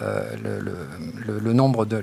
le, 0.00 0.60
le, 0.60 1.38
le, 1.38 1.52
nombre 1.54 1.86
de 1.86 2.02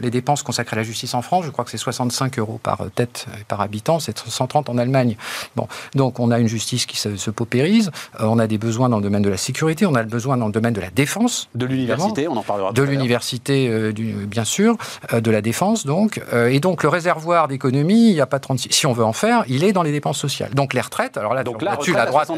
les 0.00 0.10
dépenses 0.10 0.42
consacrées 0.42 0.76
à 0.76 0.80
la 0.80 0.82
justice 0.82 1.14
en 1.14 1.22
France, 1.22 1.35
je 1.42 1.50
crois 1.50 1.64
que 1.64 1.70
c'est 1.70 1.76
65 1.76 2.16
5 2.16 2.38
euros 2.38 2.58
par 2.62 2.78
tête 2.94 3.26
et 3.38 3.44
par 3.44 3.60
habitant, 3.60 4.00
c'est 4.00 4.18
130 4.18 4.70
en 4.70 4.78
Allemagne. 4.78 5.16
Bon, 5.54 5.68
donc 5.94 6.18
on 6.18 6.30
a 6.30 6.38
une 6.38 6.48
justice 6.48 6.86
qui 6.86 6.96
se, 6.96 7.30
paupérise, 7.30 7.90
euh, 8.20 8.24
on 8.24 8.38
a 8.38 8.46
des 8.46 8.58
besoins 8.58 8.88
dans 8.88 8.96
le 8.96 9.02
domaine 9.02 9.22
de 9.22 9.28
la 9.28 9.36
sécurité, 9.36 9.86
on 9.86 9.94
a 9.94 10.02
le 10.02 10.08
besoin 10.08 10.36
dans 10.36 10.46
le 10.46 10.52
domaine 10.52 10.72
de 10.72 10.80
la 10.80 10.90
défense. 10.90 11.48
De 11.54 11.66
l'université, 11.66 12.26
on 12.26 12.36
en 12.36 12.42
parlera. 12.42 12.72
De 12.72 12.82
l'université, 12.82 13.68
euh, 13.68 13.92
bien 14.26 14.44
sûr, 14.44 14.76
euh, 15.12 15.20
de 15.20 15.30
la 15.30 15.42
défense 15.42 15.84
donc. 15.84 16.20
et 16.32 16.60
donc 16.60 16.82
le 16.82 16.88
réservoir 16.88 17.48
d'économie, 17.48 18.08
il 18.08 18.14
n'y 18.14 18.20
a 18.20 18.26
pas 18.26 18.38
36. 18.38 18.70
Si 18.72 18.86
on 18.86 18.92
veut 18.92 19.04
en 19.04 19.12
faire, 19.12 19.44
il 19.48 19.62
est 19.64 19.72
dans 19.72 19.82
les 19.82 19.92
dépenses 19.92 20.18
sociales. 20.18 20.50
Donc 20.54 20.72
les 20.72 20.80
retraites, 20.80 21.16
alors 21.16 21.34
là, 21.34 21.44
donc 21.44 21.62
là, 21.62 21.76
dessus 21.76 21.92
la 21.92 22.06
droite, 22.06 22.30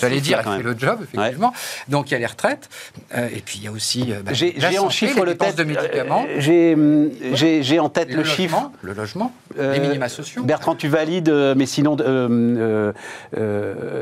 j'allais 0.00 0.20
dire, 0.20 0.40
elle 0.44 0.56
fait 0.58 0.62
le 0.62 0.78
job, 0.78 0.98
effectivement. 1.02 1.52
Donc 1.88 2.10
il 2.10 2.12
y 2.12 2.16
a 2.16 2.18
les 2.18 2.26
retraites, 2.26 2.68
et 3.16 3.40
puis 3.44 3.58
il 3.58 3.64
y 3.64 3.68
a 3.68 3.72
aussi. 3.72 4.12
Bah, 4.24 4.32
j'ai 4.32 4.78
en 4.78 4.90
chiffre 4.90 5.24
le 5.24 5.36
tête 5.36 5.56
de 5.56 5.64
médicaments. 5.64 6.26
J'ai 6.38 7.80
en 7.80 7.88
tête 7.88 8.12
le, 8.12 8.24
chiffre. 8.26 8.70
Le 8.82 8.92
logement. 8.92 9.32
Euh, 9.58 9.72
les 9.72 9.80
minima 9.80 10.08
sociaux. 10.08 10.42
Bertrand, 10.42 10.74
tu 10.74 10.88
valides, 10.88 11.28
euh, 11.28 11.54
mais 11.56 11.66
sinon, 11.66 11.96
euh, 12.00 12.92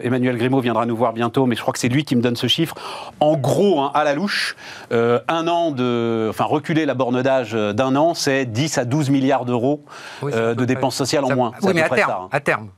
Emmanuel 0.02 0.37
Grimaud 0.37 0.61
viendra 0.61 0.87
nous 0.87 0.97
voir 0.97 1.12
bientôt, 1.12 1.47
mais 1.47 1.57
je 1.57 1.61
crois 1.61 1.73
que 1.73 1.78
c'est 1.78 1.88
lui 1.88 2.04
qui 2.04 2.16
me 2.16 2.23
donne 2.23 2.37
ce 2.37 2.47
chiffre. 2.47 2.75
En 3.21 3.37
gros, 3.37 3.81
hein, 3.81 3.90
à 3.95 4.04
la 4.04 4.14
louche, 4.14 4.57
un 4.90 5.49
an 5.49 5.71
de. 5.71 6.28
Enfin, 6.31 6.45
reculer 6.45 6.87
la 6.87 6.95
borne 6.95 7.23
d'âge 7.23 7.52
d'un 7.52 7.97
an, 7.97 8.14
c'est 8.14 8.45
10 8.47 8.78
à 8.78 8.85
12 8.85 9.11
milliards 9.11 9.45
d'euros 9.45 9.85
de 10.23 10.64
dépenses 10.64 10.97
sociales 10.97 11.25
en 11.25 11.35
moins. 11.35 11.52
Oui, 11.62 11.73
mais 11.75 11.83
à 11.83 11.88
terme, 11.88 12.11
hein. 12.11 12.28
à 12.33 12.40
terme. 12.40 12.69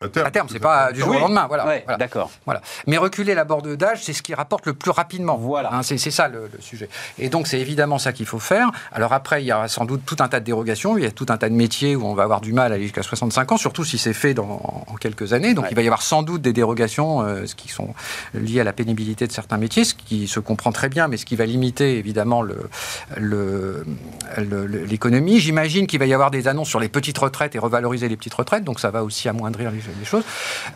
À 0.00 0.30
terme, 0.30 0.46
c'est 0.48 0.60
pas 0.60 0.92
du 0.92 1.00
jour 1.00 1.08
au 1.08 1.18
lendemain. 1.18 1.48
Voilà. 1.48 1.64
voilà. 1.64 1.96
D'accord. 1.96 2.30
Voilà. 2.44 2.62
Mais 2.86 2.98
reculer 2.98 3.34
la 3.34 3.42
borne 3.42 3.74
d'âge, 3.74 4.04
c'est 4.04 4.12
ce 4.12 4.22
qui 4.22 4.32
rapporte 4.32 4.64
le 4.66 4.72
plus 4.72 4.92
rapidement. 4.92 5.36
Voilà. 5.36 5.74
Hein, 5.74 5.82
c'est 5.82 5.98
ça 5.98 6.28
le, 6.28 6.48
sujet. 6.60 6.88
Et 7.18 7.28
donc, 7.28 7.48
c'est 7.48 7.58
évidemment 7.58 7.98
ça 7.98 8.12
qu'il 8.12 8.26
faut 8.26 8.38
faire. 8.38 8.70
Alors 8.92 9.12
après, 9.12 9.42
il 9.42 9.46
y 9.46 9.50
a 9.50 9.66
sans 9.66 9.86
doute 9.86 10.02
tout 10.06 10.14
un 10.20 10.28
tas 10.28 10.38
de 10.38 10.44
dérogations. 10.44 10.96
Il 10.96 11.02
y 11.02 11.06
a 11.06 11.10
tout 11.10 11.26
un 11.30 11.36
tas 11.36 11.48
de 11.48 11.54
métiers 11.54 11.96
où 11.96 12.06
on 12.06 12.14
va 12.14 12.22
avoir 12.22 12.40
du 12.40 12.52
mal 12.52 12.70
à 12.70 12.76
aller 12.76 12.84
jusqu'à 12.84 13.02
65 13.02 13.50
ans, 13.50 13.56
surtout 13.56 13.84
si 13.84 13.98
c'est 13.98 14.12
fait 14.12 14.34
dans, 14.34 14.84
en 14.86 14.94
quelques 15.00 15.32
années. 15.32 15.52
Donc, 15.52 15.66
il 15.68 15.74
va 15.74 15.82
y 15.82 15.88
avoir 15.88 16.02
sans 16.02 16.22
doute 16.22 16.42
des 16.42 16.52
dérogations 16.52 17.22
euh, 17.22 17.46
ce 17.46 17.56
qui 17.56 17.66
sont 17.66 17.92
liées 18.34 18.60
à 18.60 18.64
la 18.64 18.72
pénibilité 18.72 19.26
de 19.26 19.32
certains 19.32 19.58
métiers, 19.58 19.82
ce 19.82 19.94
qui 19.94 20.28
se 20.28 20.38
comprend 20.38 20.70
très 20.70 20.88
bien, 20.88 21.08
mais 21.08 21.16
ce 21.16 21.26
qui 21.26 21.34
va 21.34 21.44
limiter 21.44 21.98
évidemment 21.98 22.44
l'économie. 23.16 25.34
Le, 25.34 25.40
J'imagine 25.40 25.88
qu'il 25.88 25.98
va 25.98 26.06
y 26.06 26.14
avoir 26.14 26.30
des 26.30 26.46
annonces 26.46 26.68
sur 26.68 26.78
les 26.78 26.88
petites 26.88 27.18
retraites 27.18 27.56
et 27.56 27.58
revaloriser 27.58 28.08
les 28.08 28.16
petites 28.16 28.34
retraites. 28.34 28.62
Donc, 28.62 28.78
ça 28.78 28.92
va 28.92 29.02
aussi 29.02 29.28
amoindrir 29.28 29.72
les 29.72 29.87
des 29.96 30.04
choses, 30.04 30.24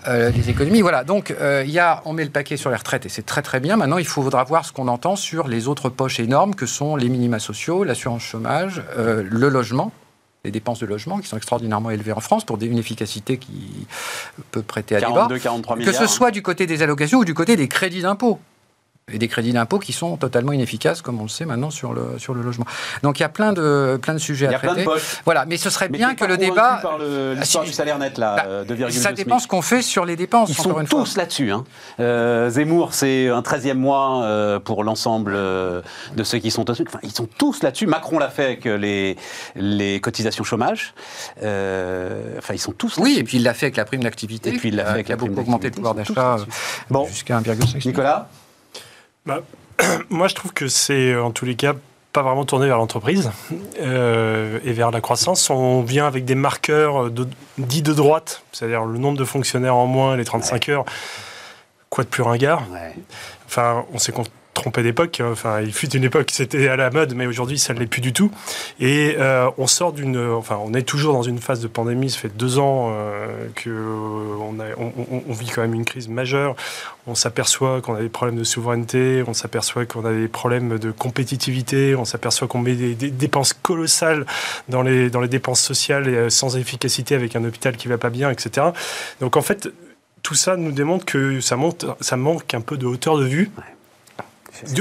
euh, 0.09 0.31
des 0.31 0.51
économies. 0.51 0.81
Voilà, 0.81 1.05
donc 1.05 1.31
euh, 1.31 1.63
il 1.67 1.73
y 1.73 1.79
a, 1.79 2.03
on 2.05 2.13
met 2.13 2.25
le 2.25 2.31
paquet 2.31 2.57
sur 2.57 2.71
les 2.71 2.77
retraites 2.77 3.07
et 3.07 3.09
c'est 3.09 3.27
très 3.27 3.43
très 3.43 3.61
bien. 3.61 3.77
Maintenant, 3.77 3.99
il 3.99 4.07
faudra 4.07 4.45
voir 4.45 4.65
ce 4.65 4.73
qu'on 4.73 4.89
entend 4.89 5.17
sur 5.17 5.49
les 5.49 5.69
autres 5.69 5.89
poches 5.89 6.21
énormes 6.21 6.55
que 6.55 6.67
sont 6.67 6.97
les 6.97 7.09
minima 7.09 7.39
sociaux, 7.39 7.85
l'assurance 7.85 8.23
chômage, 8.23 8.83
euh, 8.97 9.23
le 9.29 9.49
logement 9.49 9.93
les 10.45 10.51
dépenses 10.51 10.81
de 10.81 10.87
logement 10.87 11.19
qui 11.19 11.29
sont 11.29 11.37
extraordinairement 11.37 11.91
élevées 11.91 12.13
en 12.13 12.21
France 12.21 12.45
pour 12.45 12.61
une 12.61 12.79
efficacité 12.79 13.39
qui 13.39 13.87
peut 14.51 14.63
prêter 14.63 14.97
à 14.97 15.01
42, 15.01 15.39
43 15.39 15.77
milliards. 15.77 15.93
Que 15.93 15.99
ce 15.99 16.13
soit 16.13 16.33
du 16.33 16.43
côté 16.43 16.67
des 16.67 16.83
allocations 16.83 17.21
ou 17.21 17.25
du 17.25 17.33
côté 17.33 17.55
des 17.55 17.69
crédits 17.69 18.03
d'impôt 18.03 18.41
et 19.13 19.19
des 19.19 19.29
crédits 19.29 19.53
d'impôt 19.53 19.79
qui 19.79 19.93
sont 19.93 20.17
totalement 20.17 20.53
inefficaces, 20.53 21.03
comme 21.03 21.21
on 21.21 21.25
le 21.25 21.29
sait 21.29 21.45
maintenant 21.45 21.71
sur 21.71 21.93
le, 21.93 22.19
sur 22.19 22.35
le 22.35 22.43
logement. 22.43 22.67
Donc 23.03 23.19
il 23.19 23.23
y 23.23 23.27
a 23.27 23.29
plein 23.29 23.53
de, 23.53 23.99
plein 24.01 24.15
de 24.15 24.19
sujets 24.19 24.49
à 24.49 24.59
traiter. 24.59 24.87
Voilà, 25.25 25.45
mais 25.47 25.57
ce 25.57 25.71
serait 25.71 25.89
bien 25.89 26.15
que 26.15 26.25
le 26.25 26.37
débat. 26.37 26.81
par 26.83 26.99
l'histoire 26.99 27.65
du 27.65 27.73
salaire 27.73 27.99
net, 27.99 28.19
là, 28.19 28.37
bah, 28.37 28.65
de 28.65 28.91
Ça 28.91 29.13
dépend 29.13 29.39
ce 29.39 29.49
qu'on 29.49 29.63
fait 29.63 29.83
sur 29.83 30.05
les 30.05 30.17
dépenses. 30.17 30.51
Ils 30.51 30.55
sont 30.55 30.85
tous 30.85 31.17
là-dessus. 31.17 31.51
Hein. 31.51 31.65
Euh, 32.01 32.51
Zemmour, 32.51 32.95
c'est 32.95 33.29
un 33.29 33.41
13e 33.41 33.75
mois 33.75 34.23
euh, 34.23 34.59
pour 34.59 34.85
l'ensemble 34.85 35.33
euh, 35.35 35.83
de 36.17 36.25
ceux 36.25 36.39
qui 36.39 36.51
sont 36.51 36.65
dessus. 36.65 36.85
Enfin, 36.87 37.01
ils 37.03 37.13
sont 37.13 37.29
tous 37.39 37.63
là-dessus. 37.63 37.87
Macron 37.87 38.19
l'a 38.19 38.29
fait 38.29 38.45
avec 38.45 38.65
les, 38.65 39.17
les 39.57 40.01
cotisations 40.01 40.45
chômage. 40.45 40.95
enfin, 41.39 42.55
ils 42.55 42.61
sont 42.61 42.73
tous 42.73 42.99
Oui, 42.99 43.17
et 43.19 43.25
puis 43.25 43.39
il 43.39 43.45
l'a 43.45 43.55
fait 43.55 43.67
avec 43.67 43.77
la 43.77 43.85
prime 43.85 44.03
d'activité. 44.03 44.51
Et 44.55 44.59
puis 44.59 44.69
il 44.69 44.77
l'a 44.77 44.85
fait 44.85 44.91
avec 44.91 45.09
la 45.09 45.17
prime 45.17 45.31
beaucoup 45.31 45.43
augmenté 45.43 45.69
le 45.69 45.75
pouvoir 45.75 45.95
d'achat 45.95 46.37
bon. 46.91 47.07
jusqu'à 47.07 47.39
1,5. 47.41 47.87
Nicolas 47.87 48.29
bah, 49.27 49.43
moi, 50.11 50.29
je 50.29 50.35
trouve 50.35 50.53
que 50.53 50.69
c'est 50.69 51.17
en 51.17 51.31
tous 51.31 51.45
les 51.45 51.57
cas 51.57 51.75
pas 52.13 52.23
vraiment 52.23 52.45
tourné 52.45 52.67
vers 52.67 52.77
l'entreprise 52.77 53.31
euh, 53.81 54.59
et 54.65 54.73
vers 54.73 54.91
la 54.91 55.01
croissance. 55.01 55.49
On 55.49 55.83
vient 55.83 56.07
avec 56.07 56.25
des 56.27 56.35
marqueurs 56.35 57.11
de, 57.11 57.27
dits 57.57 57.83
de 57.83 57.95
droite, 57.95 58.43
c'est-à-dire 58.53 58.85
le 58.85 58.99
nombre 58.99 59.19
de 59.19 59.25
fonctionnaires 59.25 59.77
en 59.77 59.87
moins, 59.87 60.17
les 60.17 60.25
35 60.25 60.69
heures. 60.69 60.85
Quoi 61.89 62.05
de 62.05 62.09
plus 62.09 62.23
ringard 62.23 62.65
Enfin, 63.47 63.85
on 63.93 63.99
s'est 63.99 64.13
trompé 64.63 64.83
d'époque. 64.83 65.21
Hein. 65.21 65.29
Enfin, 65.33 65.61
il 65.61 65.73
fut 65.73 65.95
une 65.95 66.05
époque, 66.05 66.31
c'était 66.33 66.69
à 66.69 66.77
la 66.77 66.91
mode, 66.91 67.15
mais 67.15 67.27
aujourd'hui, 67.27 67.59
ça 67.59 67.75
ne 67.75 67.81
l'est 67.81 67.87
plus 67.87 68.01
du 68.01 68.13
tout. 68.13 68.31
Et 68.81 69.17
euh, 69.19 69.51
on 69.59 69.67
sort 69.67 69.93
d'une, 69.93 70.19
enfin, 70.19 70.59
on 70.65 70.73
est 70.73 70.83
toujours 70.83 71.13
dans 71.13 71.23
une 71.23 71.39
phase 71.39 71.61
de 71.61 71.69
pandémie. 71.69 72.11
Ça 72.11 72.19
fait 72.19 72.37
deux 72.37 72.59
ans 72.59 72.91
euh, 72.93 73.49
que 73.57 73.71
on, 74.79 75.33
vit 75.33 75.49
quand 75.49 75.63
même 75.63 75.75
une 75.75 75.85
crise 75.85 76.09
majeure. 76.09 76.55
On 77.07 77.15
s'aperçoit 77.17 77.81
qu'on 77.81 77.95
a 77.95 78.01
des 78.01 78.09
problèmes 78.09 78.39
de 78.39 78.45
souveraineté, 78.45 79.25
on 79.27 79.35
s'aperçoit 79.35 79.87
qu'on 79.87 80.05
a 80.05 80.13
des 80.13 80.29
problèmes 80.29 80.79
de 80.79 80.93
compétitivité, 80.93 81.97
on 81.97 82.05
s'aperçoit 82.05 82.47
qu'on 82.47 82.61
met 82.61 82.75
des, 82.75 82.95
dépenses 82.95 83.55
colossales 83.55 84.25
dans 84.69 84.83
les 84.83 85.11
dans 85.11 85.21
les 85.21 85.29
dépenses 85.29 85.61
sociales 85.61 86.09
et, 86.09 86.15
euh, 86.15 86.31
sans 86.31 86.57
efficacité 86.57 87.17
avec 87.17 87.35
un 87.35 87.45
hôpital 87.45 87.77
qui 87.77 87.89
va 87.89 87.99
pas 87.99 88.11
bien, 88.11 88.31
etc. 88.31 88.69
Donc 89.21 89.37
en 89.37 89.43
fait 89.43 89.69
tout 90.23 90.35
ça 90.35 90.57
nous 90.57 90.71
démontre 90.71 91.05
que 91.05 91.41
ça, 91.41 91.57
monte, 91.57 91.85
ça 92.01 92.17
manque 92.17 92.55
un 92.55 92.61
peu 92.61 92.77
de 92.77 92.87
hauteur 92.87 93.19
de 93.19 93.25
vue 93.25 93.51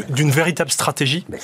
d'une 0.09 0.31
véritable 0.31 0.71
stratégie. 0.71 1.25
Ben, 1.29 1.39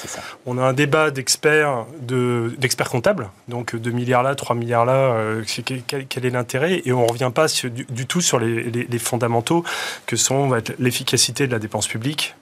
on 0.46 0.57
a 0.57 0.62
un 0.62 0.74
débat 0.74 1.12
d'experts 1.12 1.86
d'experts 2.01 2.89
comptables, 2.89 3.29
donc 3.48 3.75
2 3.75 3.91
milliards 3.91 4.24
là, 4.24 4.36
3 4.36 4.55
milliards 4.55 4.86
là, 4.86 4.93
euh, 4.93 5.43
quel, 5.65 6.25
est 6.25 6.29
l'intérêt? 6.29 6.81
Et 6.86 6.91
on 6.91 7.03
ne 7.05 7.12
revient 7.12 7.31
pas 7.34 7.48
du, 7.89 8.05
tout 8.05 8.22
sur 8.22 8.39
les, 8.39 8.63
les 8.63 9.00
fondamentaux 9.00 9.63
que 10.05 10.15
sont 10.15 10.51
l'efficacité 10.79 11.48
de 11.48 11.51
la 11.51 11.60
dépense 11.60 11.88
publique, 11.88 12.36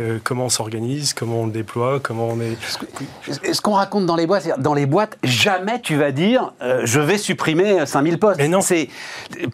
euh, 0.00 0.18
comment 0.22 0.46
on 0.46 0.48
s'organise, 0.48 1.12
comment 1.12 1.42
on 1.42 1.46
le 1.46 1.52
déploie, 1.52 2.00
comment 2.00 2.28
on 2.28 2.40
est. 2.40 2.56
Ce 3.52 3.60
qu'on 3.60 3.72
raconte 3.72 4.06
dans 4.06 4.16
les 4.16 4.26
boîtes, 4.26 4.60
dans 4.60 4.74
les 4.74 4.86
boîtes, 4.86 5.18
jamais 5.22 5.80
tu 5.80 5.96
vas 5.96 6.12
dire 6.12 6.52
euh, 6.62 6.82
je 6.84 7.00
vais 7.00 7.18
supprimer 7.18 7.84
5000 7.84 8.18
postes. 8.18 8.38
Mais 8.38 8.48
non. 8.48 8.60
C'est 8.60 8.88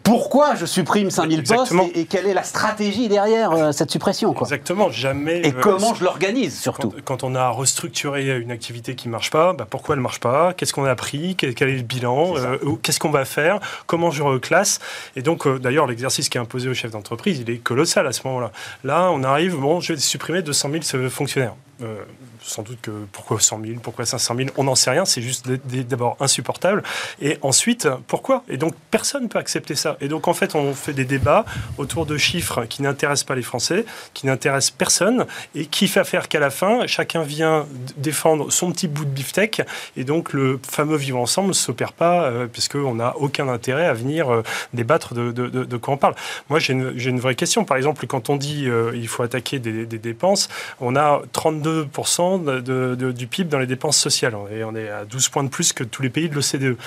pourquoi 0.03 0.55
je 0.55 0.65
supprime 0.65 1.09
5000 1.09 1.43
postes 1.43 1.73
et, 1.93 2.05
quelle 2.05 2.27
est 2.27 2.33
la 2.33 2.43
stratégie 2.43 3.09
derrière 3.09 3.51
euh, 3.51 3.71
cette 3.71 3.91
suppression. 3.91 4.33
Quoi? 4.33 4.47
Exactement, 4.47 4.89
jamais. 4.89 5.41
Et 5.41 5.51
comment 5.51 5.93
je 5.93 6.03
l'organise 6.03 6.59
surtout? 6.59 6.93
Quand, 7.03 7.23
on 7.23 7.35
a 7.35 7.49
restructuré 7.49 8.39
une 8.39 8.51
activité 8.51 8.95
qui 8.95 9.07
ne 9.07 9.11
marche 9.11 9.31
pas, 9.31 9.53
bah, 9.53 9.67
pourquoi 9.69 9.95
elle 9.95 9.99
ne 9.99 10.03
marche 10.03 10.21
pas? 10.21 10.53
Qu'est-ce 10.53 10.73
qu'on 10.73 10.85
a 10.85 10.91
appris? 10.91 11.35
Quel, 11.35 11.49
est 11.51 11.75
le 11.75 11.81
bilan? 11.81 12.35
Qu'est-ce 12.81 12.99
qu'on 12.99 13.11
va 13.11 13.25
faire? 13.25 13.59
Comment 13.87 14.09
je 14.09 14.23
reclasse? 14.23 14.79
Et 15.15 15.21
donc, 15.21 15.47
d'ailleurs, 15.59 15.85
l'exercice 15.85 16.29
qui 16.29 16.37
est 16.37 16.41
imposé 16.41 16.69
au 16.69 16.73
chef 16.73 16.91
d'entreprise, 16.91 17.39
il 17.39 17.49
est 17.49 17.57
colossal 17.57 18.07
à 18.07 18.13
ce 18.13 18.21
moment-là. 18.25 18.51
Là, 18.83 19.09
on 19.11 19.23
arrive, 19.23 19.57
bon, 19.57 19.79
je 19.81 19.93
vais 19.93 19.99
supprimer 20.09 20.41
200 20.41 20.83
000 20.83 21.09
fonctionnaires. 21.09 21.55
Euh, 21.81 22.03
sans 22.49 22.63
doute 22.63 22.79
que 22.81 22.91
pourquoi 23.11 23.39
100 23.39 23.61
000, 23.63 23.79
pourquoi 23.81 24.05
500 24.05 24.35
000, 24.35 24.49
on 24.57 24.63
n'en 24.63 24.75
sait 24.75 24.89
rien, 24.89 25.05
c'est 25.05 25.21
juste 25.21 25.47
d'abord 25.47 26.17
insupportable. 26.19 26.83
Et 27.21 27.37
ensuite, 27.41 27.87
pourquoi? 28.07 28.43
Et 28.49 28.57
donc 28.57 28.73
personne 28.91 29.23
ne 29.23 29.27
peut 29.27 29.39
accepter 29.39 29.75
ça. 29.75 29.97
Et 30.01 30.07
donc 30.07 30.27
en 30.27 30.33
fait, 30.33 30.55
on 30.55 30.73
fait 30.73 30.93
des 30.93 31.05
débats 31.05 31.45
autour 31.77 32.05
de 32.05 32.17
chiffres 32.17 32.65
qui 32.65 32.81
n'intéressent 32.81 33.25
pas 33.25 33.35
les 33.35 33.43
Français, 33.43 33.85
qui 34.13 34.25
n'intéressent 34.25 34.71
personne, 34.71 35.25
et 35.55 35.65
qui 35.65 35.87
fait 35.87 36.03
faire 36.03 36.27
qu'à 36.27 36.39
la 36.39 36.49
fin, 36.49 36.87
chacun 36.87 37.21
vient 37.21 37.67
défendre 37.97 38.51
son 38.51 38.71
petit 38.71 38.87
bout 38.87 39.05
de 39.05 39.11
beefsteak, 39.11 39.61
et 39.95 40.03
donc 40.03 40.33
le 40.33 40.59
fameux 40.67 40.97
vivre 40.97 41.19
ensemble 41.19 41.49
ne 41.49 41.53
s'opère 41.53 41.93
pas, 41.93 42.23
euh, 42.23 42.47
puisqu'on 42.47 42.95
n'a 42.95 43.15
aucun 43.17 43.47
intérêt 43.47 43.85
à 43.85 43.93
venir 43.93 44.29
euh, 44.29 44.43
débattre 44.73 45.13
de, 45.13 45.77
quoi 45.77 45.93
on 45.93 45.97
parle. 45.97 46.15
Moi, 46.49 46.59
j'ai 46.59 46.73
une, 46.73 47.19
vraie 47.19 47.35
question. 47.35 47.65
Par 47.65 47.77
exemple, 47.77 48.07
quand 48.07 48.29
on 48.29 48.37
dit 48.37 48.67
euh, 48.67 48.91
il 48.95 49.07
faut 49.07 49.23
attaquer 49.23 49.59
des 49.59 49.85
dépenses, 49.85 50.49
on 50.79 50.95
a 50.95 51.21
32% 51.33 52.38
du 52.39 53.27
PIB 53.27 53.49
dans 53.49 53.59
les 53.59 53.67
dépenses 53.67 53.97
sociales. 53.97 54.35
Et 54.51 54.63
on 54.63 54.75
est 54.75 54.89
à 54.89 55.05
12 55.05 55.29
points 55.29 55.43
de 55.43 55.49
plus 55.49 55.73
que 55.73 55.83
tous 55.83 56.01
les 56.01 56.09
pays 56.09 56.29
de 56.29 56.35
l'OCDE 56.35 56.77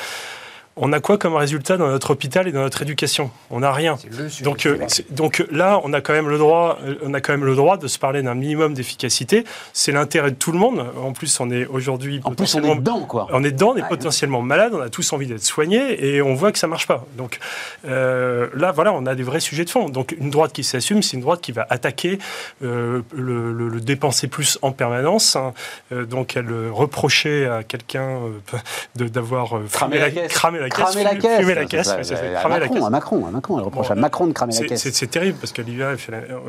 on 0.76 0.92
a 0.92 1.00
quoi 1.00 1.18
comme 1.18 1.34
résultat 1.34 1.76
dans 1.76 1.88
notre 1.88 2.12
hôpital 2.12 2.48
et 2.48 2.52
dans 2.52 2.62
notre 2.62 2.80
éducation? 2.80 3.30
On 3.50 3.60
n'a 3.60 3.72
rien. 3.72 3.98
Donc, 4.42 4.64
euh, 4.64 4.78
donc 5.10 5.44
là, 5.50 5.80
on 5.84 5.92
a 5.92 6.00
quand 6.00 6.14
même 6.14 6.30
le 6.30 6.38
droit, 6.38 6.78
euh, 6.82 6.94
on 7.02 7.12
a 7.12 7.20
quand 7.20 7.32
même 7.32 7.44
le 7.44 7.54
droit 7.54 7.76
de 7.76 7.86
se 7.86 7.98
parler 7.98 8.22
d'un 8.22 8.34
minimum 8.34 8.72
d'efficacité. 8.72 9.44
C'est 9.74 9.92
l'intérêt 9.92 10.30
de 10.30 10.36
tout 10.36 10.50
le 10.50 10.58
monde. 10.58 10.86
En 11.02 11.12
plus, 11.12 11.40
on 11.40 11.50
est 11.50 11.66
aujourd'hui 11.66 12.20
en 12.24 12.32
plus 12.32 12.54
on 12.54 12.62
est 12.62 12.76
dedans 12.76 13.00
quoi. 13.00 13.26
On 13.32 13.44
est 13.44 13.50
dedans, 13.50 13.72
on 13.74 13.76
est 13.76 13.86
potentiellement 13.86 14.40
malade, 14.40 14.72
on 14.74 14.80
a 14.80 14.88
tous 14.88 15.12
envie 15.12 15.26
d'être 15.26 15.44
soignés 15.44 16.04
et 16.06 16.22
on 16.22 16.34
voit 16.34 16.52
que 16.52 16.58
ça 16.58 16.66
marche 16.66 16.86
pas. 16.86 17.04
Donc 17.18 17.38
euh, 17.86 18.48
là, 18.54 18.72
voilà, 18.72 18.92
on 18.94 19.04
a 19.04 19.14
des 19.14 19.22
vrais 19.22 19.40
sujets 19.40 19.64
de 19.64 19.70
fond. 19.70 19.90
Donc 19.90 20.14
une 20.18 20.30
droite 20.30 20.52
qui 20.52 20.64
s'assume, 20.64 21.02
c'est 21.02 21.16
une 21.16 21.22
droite 21.22 21.42
qui 21.42 21.52
va 21.52 21.66
attaquer 21.68 22.18
le, 22.62 23.02
dépenser 23.82 24.28
plus 24.28 24.58
en 24.62 24.72
permanence. 24.72 25.36
Hein. 25.36 25.52
donc 25.90 26.36
elle 26.36 26.70
reprochait 26.70 27.46
à 27.46 27.62
quelqu'un 27.62 28.20
d'avoir 28.96 29.60
cramé 29.70 29.98
la, 29.98 30.10
caisse 30.10 30.61
la 30.62 30.68
caisse. 30.70 30.84
Cramer 30.84 31.04
la 31.04 31.14
caisse. 31.16 31.40
Fumer 31.40 31.54
la 31.54 31.64
caisse. 31.66 31.88
à, 31.88 32.48
Macron, 32.48 32.86
à 32.86 32.90
Macron, 32.90 33.26
à 33.26 33.30
Macron, 33.30 33.58
elle 33.58 33.64
reproche 33.64 33.90
à 33.90 33.94
Macron 33.94 34.26
de 34.26 34.32
cramer 34.32 34.54
la 34.58 34.66
caisse. 34.66 34.88
C'est 34.90 35.10
terrible 35.10 35.38
parce 35.38 35.52
que 35.52 35.62
l'IA, 35.62 35.94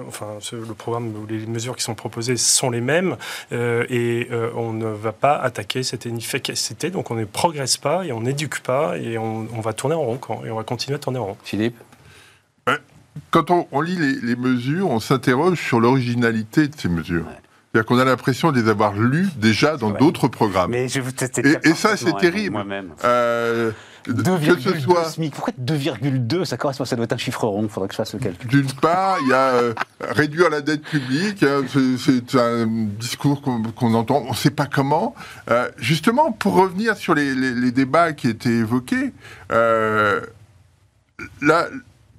enfin, 0.07 0.27
le 0.51 0.73
programme 0.73 1.13
ou 1.15 1.25
les 1.27 1.45
mesures 1.45 1.75
qui 1.75 1.83
sont 1.83 1.95
proposées 1.95 2.37
sont 2.37 2.69
les 2.69 2.81
mêmes 2.81 3.17
euh, 3.51 3.85
et 3.89 4.27
euh, 4.31 4.49
on 4.55 4.73
ne 4.73 4.87
va 4.87 5.11
pas 5.11 5.35
attaquer 5.35 5.83
cette 5.83 6.05
inefficacité. 6.05 6.89
Donc 6.89 7.11
on 7.11 7.15
ne 7.15 7.25
progresse 7.25 7.77
pas 7.77 8.05
et 8.05 8.11
on 8.11 8.21
n'éduque 8.21 8.61
pas 8.61 8.97
et 8.97 9.17
on, 9.17 9.45
va 9.61 9.73
tourner 9.73 9.95
en 9.95 10.01
rond 10.01 10.19
et 10.45 10.51
on 10.51 10.55
va 10.55 10.63
continuer 10.63 10.95
à 10.95 10.99
tourner 10.99 11.19
en 11.19 11.25
rond. 11.25 11.37
Philippe 11.43 11.75
quand 13.31 13.51
on, 13.71 13.81
lit 13.81 13.97
les, 14.21 14.35
mesures, 14.35 14.89
on 14.89 14.99
s'interroge 14.99 15.59
sur 15.59 15.79
l'originalité 15.79 16.67
de 16.67 16.75
ces 16.75 16.89
mesures. 16.89 17.25
C'est-à-dire 17.71 17.85
qu'on 17.87 17.99
a 17.99 18.05
l'impression 18.05 18.51
de 18.51 18.59
les 18.59 18.69
avoir 18.69 18.93
lues 18.93 19.27
déjà 19.35 19.77
dans 19.77 19.91
d'autres 19.91 20.27
programmes. 20.27 20.71
Mais 20.71 20.87
je, 20.87 20.99
et, 20.99 21.69
et, 21.69 21.73
ça, 21.73 21.97
c'est 21.97 22.15
terrible. 22.17 22.63
Euh, 23.03 23.71
2,2 24.07 24.79
soit... 24.81 25.05
SMIC. 25.05 25.33
Pourquoi 25.33 25.53
2,2 25.61 26.45
Ça 26.45 26.57
correspond, 26.57 26.85
ça 26.85 26.95
doit 26.95 27.05
être 27.05 27.13
un 27.13 27.17
chiffre 27.17 27.45
rond, 27.45 27.63
il 27.63 27.69
faudrait 27.69 27.87
que 27.87 27.93
je 27.93 27.97
fasse 27.97 28.13
le 28.13 28.19
calcul. 28.19 28.49
D'une 28.49 28.71
part, 28.73 29.17
il 29.21 29.29
y 29.29 29.33
a 29.33 29.49
euh, 29.53 29.73
réduire 30.01 30.49
la 30.49 30.61
dette 30.61 30.83
publique, 30.83 31.43
hein, 31.43 31.61
c'est 31.97 32.35
un 32.35 32.67
discours 32.67 33.41
qu'on 33.41 33.93
entend, 33.93 34.23
on 34.27 34.31
ne 34.31 34.35
sait 34.35 34.51
pas 34.51 34.65
comment. 34.65 35.15
Euh, 35.49 35.69
justement, 35.77 36.31
pour 36.31 36.53
revenir 36.53 36.95
sur 36.97 37.15
les, 37.15 37.33
les, 37.33 37.53
les, 37.53 37.71
débats 37.71 38.13
qui 38.13 38.27
étaient 38.27 38.49
évoqués, 38.49 39.13
euh, 39.51 40.21
là, 41.41 41.67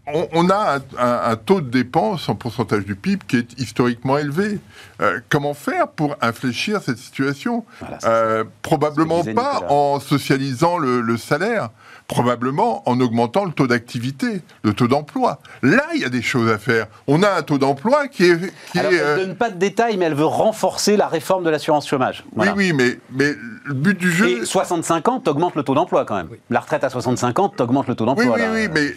on, 0.07 0.51
a 0.51 0.81
un, 0.99 1.37
taux 1.37 1.61
de 1.61 1.71
dépense 1.71 2.29
en 2.29 2.35
pourcentage 2.35 2.85
du 2.85 2.95
PIB 2.95 3.23
qui 3.27 3.37
est 3.39 3.59
historiquement 3.59 4.19
élevé. 4.19 4.59
Euh, 5.01 5.21
comment 5.31 5.55
faire 5.55 5.89
pour 5.89 6.17
infléchir 6.21 6.83
cette 6.83 6.99
situation? 6.99 7.65
Euh, 8.05 8.45
Probablement 8.63 9.25
pas 9.25 9.63
en 9.71 10.01
socialisant 10.01 10.77
le, 10.79 11.17
salaire, 11.17 11.71
probablement 12.07 12.87
en 12.89 13.01
augmentant 13.01 13.45
le 13.45 13.53
taux 13.53 13.67
d'activité, 13.67 14.43
le 14.63 14.75
taux 14.75 14.89
d'emploi. 14.89 15.39
Là, 15.63 15.85
il 15.95 16.03
y 16.03 16.05
a 16.05 16.11
des 16.11 16.23
choses 16.23 16.51
à 16.51 16.59
faire. 16.59 16.87
On 17.07 17.23
a 17.23 17.31
un 17.31 17.43
taux 17.43 17.59
d'emploi 17.59 18.09
qui 18.09 18.25
est... 18.25 18.39
Qui 18.73 18.79
elle 18.79 18.95
ne 18.95 18.99
euh, 18.99 19.17
donne 19.17 19.37
pas 19.37 19.51
de 19.51 19.59
détails, 19.59 19.97
mais 19.97 20.07
elle 20.07 20.15
veut 20.15 20.25
renforcer 20.25 20.97
la 20.97 21.09
réforme 21.09 21.45
de 21.45 21.51
l'assurance 21.51 21.89
chômage. 21.89 22.25
Oui, 22.37 22.49
oui, 22.55 22.73
mais, 22.75 22.99
mais 23.11 23.33
le 23.65 23.75
but 23.75 23.97
du 23.97 24.11
jeu... 24.11 24.43
Et 24.43 24.45
65 24.45 25.09
ans, 25.09 25.21
t'augmentes 25.21 25.55
le 25.55 25.63
taux 25.63 25.75
d'emploi 25.75 26.05
quand 26.05 26.17
même. 26.17 26.29
La 26.51 26.61
retraite 26.61 26.85
à 26.85 26.91
65 26.91 27.39
ans, 27.39 27.49
t'augmentes 27.49 27.89
le 27.89 27.95
taux 27.95 28.05
d'emploi. 28.05 28.35
Oui, 28.37 28.43
oui, 28.53 28.69
oui, 28.69 28.69
mais 28.73 28.95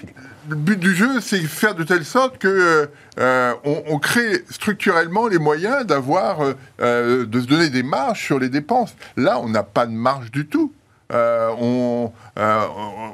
le 0.50 0.56
but 0.56 0.80
du 0.80 0.96
jeu, 0.96 1.20
c'est 1.22 1.40
faire 1.42 1.76
de 1.76 1.84
telle 1.84 2.06
sorte 2.06 2.38
que 2.38 2.90
euh, 3.20 3.54
on, 3.64 4.00
crée 4.00 4.44
structurellement 4.50 5.28
les 5.28 5.40
moyens 5.40 5.86
d'avoir, 5.86 6.42
euh, 6.42 6.54
euh, 6.82 7.26
de 7.26 7.42
se 7.42 7.48
donner 7.48 7.70
des 7.70 7.84
marges 7.84 8.24
sur 8.24 8.40
les 8.40 8.50
dépenses. 8.50 8.96
Là, 9.16 9.40
on 9.40 9.50
n'a 9.50 9.64
pas 9.64 9.86
de 9.86 9.92
marge 9.92 10.32
du 10.32 10.48
tout. 10.48 10.72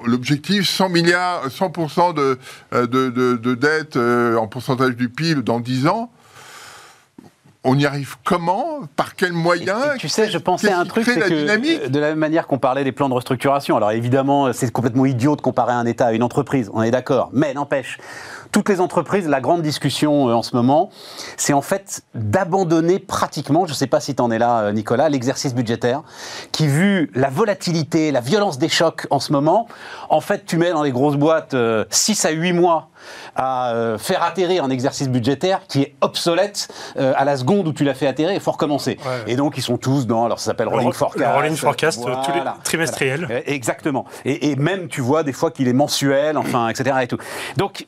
L'objectif 0.05 0.67
100 0.67 0.89
milliards, 0.89 1.47
100% 1.47 2.13
de, 2.13 2.37
de, 2.71 2.85
de, 2.85 3.35
de 3.35 3.55
dette 3.55 3.97
en 3.97 4.47
pourcentage 4.47 4.95
du 4.95 5.09
PIB 5.09 5.43
dans 5.43 5.59
10 5.59 5.87
ans 5.87 6.11
on 7.63 7.77
y 7.77 7.85
arrive 7.85 8.15
comment? 8.23 8.81
Par 8.95 9.15
quels 9.15 9.33
moyens? 9.33 9.97
Tu 9.97 10.09
sais, 10.09 10.29
je 10.29 10.37
pensais 10.37 10.71
à 10.71 10.79
un 10.79 10.85
truc, 10.85 11.05
c'est 11.05 11.19
que 11.19 11.87
de 11.87 11.99
la 11.99 12.09
même 12.09 12.19
manière 12.19 12.47
qu'on 12.47 12.59
parlait 12.59 12.83
des 12.83 12.91
plans 12.91 13.09
de 13.09 13.13
restructuration, 13.13 13.77
alors 13.77 13.91
évidemment, 13.91 14.51
c'est 14.53 14.71
complètement 14.71 15.05
idiot 15.05 15.35
de 15.35 15.41
comparer 15.41 15.73
un 15.73 15.85
État 15.85 16.07
à 16.07 16.11
une 16.13 16.23
entreprise, 16.23 16.69
on 16.73 16.81
est 16.81 16.91
d'accord, 16.91 17.29
mais 17.33 17.53
n'empêche, 17.53 17.97
toutes 18.53 18.69
les 18.69 18.79
entreprises, 18.79 19.27
la 19.27 19.41
grande 19.41 19.63
discussion 19.63 20.29
euh, 20.29 20.33
en 20.33 20.43
ce 20.43 20.55
moment, 20.55 20.91
c'est 21.37 21.53
en 21.53 21.61
fait 21.61 22.03
d'abandonner 22.13 22.99
pratiquement, 22.99 23.65
je 23.65 23.71
ne 23.71 23.75
sais 23.75 23.87
pas 23.87 23.99
si 23.99 24.15
tu 24.15 24.21
en 24.21 24.29
es 24.31 24.37
là, 24.37 24.61
euh, 24.61 24.71
Nicolas, 24.71 25.09
l'exercice 25.09 25.55
budgétaire, 25.55 26.03
qui, 26.51 26.67
vu 26.67 27.11
la 27.15 27.29
volatilité, 27.29 28.11
la 28.11 28.21
violence 28.21 28.59
des 28.59 28.69
chocs 28.69 29.07
en 29.09 29.19
ce 29.19 29.33
moment, 29.33 29.67
en 30.09 30.21
fait, 30.21 30.45
tu 30.45 30.57
mets 30.57 30.71
dans 30.71 30.83
les 30.83 30.91
grosses 30.91 31.17
boîtes 31.17 31.55
6 31.89 32.25
euh, 32.25 32.29
à 32.29 32.31
8 32.31 32.53
mois 32.53 32.89
à 33.35 33.97
faire 33.99 34.23
atterrir 34.23 34.63
un 34.63 34.69
exercice 34.69 35.09
budgétaire 35.09 35.63
qui 35.67 35.81
est 35.81 35.95
obsolète 35.99 36.69
à 36.95 37.25
la 37.25 37.35
seconde 37.35 37.67
où 37.67 37.73
tu 37.73 37.83
l'as 37.83 37.95
fait 37.95 38.07
atterrir, 38.07 38.33
il 38.33 38.39
faut 38.39 38.51
recommencer. 38.51 38.97
Et 39.27 39.35
donc, 39.35 39.57
ils 39.57 39.61
sont 39.61 39.75
tous 39.75 40.07
dans, 40.07 40.23
alors 40.23 40.39
ça 40.39 40.51
s'appelle 40.51 40.69
rolling 40.69 40.93
forecast. 40.93 41.29
rolling 41.33 41.55
forecast, 41.57 42.01
tous 42.01 42.31
les 42.31 42.41
trimestriels. 42.63 43.43
Exactement. 43.45 44.05
Et, 44.23 44.51
et, 44.51 44.55
même, 44.55 44.87
tu 44.87 45.01
vois, 45.01 45.23
des 45.23 45.33
fois 45.33 45.51
qu'il 45.51 45.67
est 45.67 45.73
mensuel, 45.73 46.37
enfin, 46.37 46.69
etc. 46.69 46.95
Et 47.01 47.07
tout. 47.07 47.17
Donc, 47.57 47.85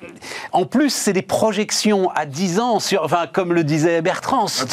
en 0.56 0.66
plus, 0.66 0.90
c'est 0.90 1.12
des 1.12 1.22
projections 1.22 2.10
à 2.12 2.26
10 2.26 2.60
ans, 2.60 2.80
sur, 2.80 3.04
enfin, 3.04 3.28
comme 3.32 3.52
le 3.52 3.66
disait 3.66 4.02
Bertrand. 4.02 4.46
Ah, 4.62 4.64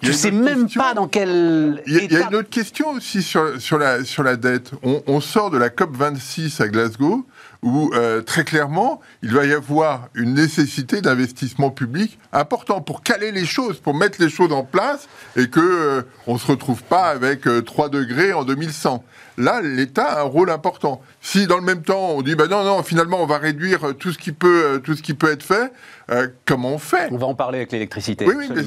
tu 0.00 0.08
ne 0.08 0.12
sais 0.12 0.30
même 0.30 0.68
pas 0.70 0.94
dans 0.94 1.08
quel. 1.08 1.82
Il 1.86 2.12
y, 2.12 2.16
a, 2.16 2.28
une 2.28 2.36
autre 2.36 2.50
question 2.50 2.90
aussi 2.90 3.22
sur, 3.22 3.60
sur, 3.60 3.78
la, 3.78 4.04
sur 4.04 4.22
la 4.22 4.36
dette. 4.36 4.70
On, 4.82 5.20
sort 5.20 5.50
de 5.50 5.58
la 5.58 5.70
COP 5.70 5.96
26 5.96 6.60
à 6.60 6.68
Glasgow, 6.68 7.26
où 7.62 7.90
euh, 7.94 8.22
très 8.22 8.44
clairement, 8.44 9.00
il 9.22 9.32
va 9.32 9.46
y 9.46 9.52
avoir 9.52 10.08
une 10.14 10.34
nécessité 10.34 11.00
d'investissement 11.00 11.70
public 11.70 12.18
important 12.32 12.80
pour 12.80 13.02
caler 13.02 13.30
les 13.30 13.44
choses, 13.44 13.78
pour 13.78 13.94
mettre 13.94 14.20
les 14.20 14.28
choses 14.28 14.52
en 14.52 14.64
place 14.64 15.08
et 15.36 15.48
que 15.48 15.60
euh, 15.60 16.02
on 16.26 16.38
se 16.38 16.46
retrouve 16.46 16.82
pas 16.82 17.06
avec 17.06 17.42
3 17.64 17.86
euh, 17.86 17.88
degrés 17.88 18.32
en 18.32 18.44
2100. 18.44 19.04
Là, 19.38 19.60
l'État 19.62 20.04
a 20.04 20.20
un 20.20 20.24
rôle 20.24 20.50
important. 20.50 21.00
Si 21.20 21.46
dans 21.46 21.56
le 21.56 21.62
même 21.62 21.82
temps 21.82 22.10
on 22.10 22.22
dit 22.22 22.34
bah 22.34 22.48
non 22.48 22.64
non 22.64 22.82
finalement 22.82 23.22
on 23.22 23.26
va 23.26 23.38
réduire 23.38 23.94
tout 23.98 24.12
ce 24.12 24.18
qui 24.18 24.32
peut 24.32 24.64
euh, 24.64 24.78
tout 24.78 24.94
ce 24.94 25.02
qui 25.02 25.14
peut 25.14 25.30
être 25.30 25.42
fait, 25.42 25.72
euh, 26.10 26.28
comment 26.44 26.74
on 26.74 26.78
fait? 26.78 27.08
On 27.10 27.16
va 27.16 27.26
en 27.26 27.34
parler 27.34 27.58
avec 27.58 27.72
l'électricité. 27.72 28.26
Oui, 28.26 28.34
oui, 28.38 28.64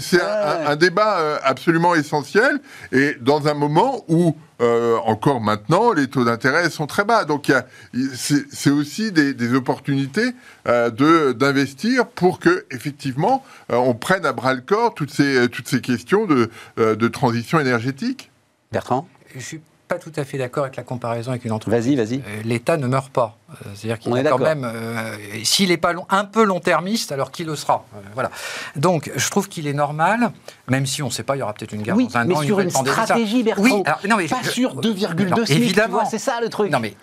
c'est 0.00 0.22
un, 0.22 0.76
débat 0.76 1.18
euh, 1.18 1.38
absolument 1.42 1.94
essentiel 1.94 2.60
et 2.92 3.16
dans 3.20 3.48
un 3.48 3.54
moment 3.54 4.04
où 4.08 4.34
encore 4.60 5.40
maintenant 5.40 5.92
les 5.92 6.08
taux 6.08 6.24
d'intérêt 6.24 6.68
sont 6.70 6.86
très 6.86 7.04
bas. 7.04 7.24
Donc 7.24 7.52
c'est 8.14 8.70
aussi 8.70 9.12
des, 9.12 9.54
opportunités 9.54 10.32
de 10.66 11.32
d'investir 11.32 12.06
pour 12.06 12.38
que 12.38 12.66
effectivement 12.70 13.44
on 13.68 13.94
prenne 13.94 14.26
à 14.26 14.32
bras 14.32 14.54
le 14.54 14.60
corps 14.60 14.94
toutes 14.94 15.10
ces 15.10 15.48
toutes 15.48 15.68
ces 15.68 15.80
questions 15.80 16.26
de, 16.26 16.50
de 16.76 17.08
transition 17.08 17.58
énergétique. 17.58 18.30
Bertrand? 18.70 19.08
Je 19.34 19.40
suis 19.40 19.60
pas 19.90 19.98
tout 19.98 20.12
à 20.14 20.24
fait 20.24 20.38
d'accord 20.38 20.62
avec 20.62 20.76
la 20.76 20.84
comparaison 20.84 21.32
avec 21.32 21.44
une 21.44 21.50
entreprise. 21.50 21.84
Vas-y, 21.84 21.96
vas-y. 21.96 22.18
Euh, 22.18 22.42
L'État 22.44 22.76
ne 22.76 22.86
meurt 22.86 23.10
pas. 23.10 23.36
Euh, 23.50 23.54
c'est-à-dire 23.74 23.98
qu'il 23.98 24.16
est, 24.16 24.22
quand 24.22 24.38
même. 24.38 24.64
Euh, 24.64 25.16
s'il 25.42 25.70
n'est 25.70 25.78
pas 25.78 25.92
long, 25.92 26.06
un 26.10 26.24
peu 26.24 26.44
long-termiste, 26.44 27.10
alors 27.10 27.32
qu'il 27.32 27.46
le 27.46 27.56
sera. 27.56 27.84
voilà. 28.14 28.30
Donc, 28.76 29.10
je 29.16 29.30
trouve 29.30 29.48
qu'il 29.48 29.66
est 29.66 29.72
normal, 29.72 30.30
même 30.68 30.86
si 30.86 31.02
on 31.02 31.06
ne 31.06 31.10
sait 31.10 31.24
pas, 31.24 31.34
il 31.34 31.40
y 31.40 31.42
aura 31.42 31.54
peut-être 31.54 31.72
une 31.72 31.82
guerre 31.82 31.96
oui, 31.96 32.06
dans 32.06 32.20
un 32.20 32.24
mais 32.24 32.36
sur 32.36 32.60
une 32.60 32.70
stratégie, 32.70 33.42
Bertrand. 33.42 33.64
Oui, 33.64 33.82
non, 34.08 34.16
mais 34.16 34.28
pas 34.28 34.44
sur 34.44 34.80
2,2 34.80 35.52
Évidemment, 35.52 36.04
c'est 36.08 36.18
ça 36.18 36.40
le 36.40 36.48
truc. 36.48 36.70
Non, 36.70 36.78
mais 36.78 36.94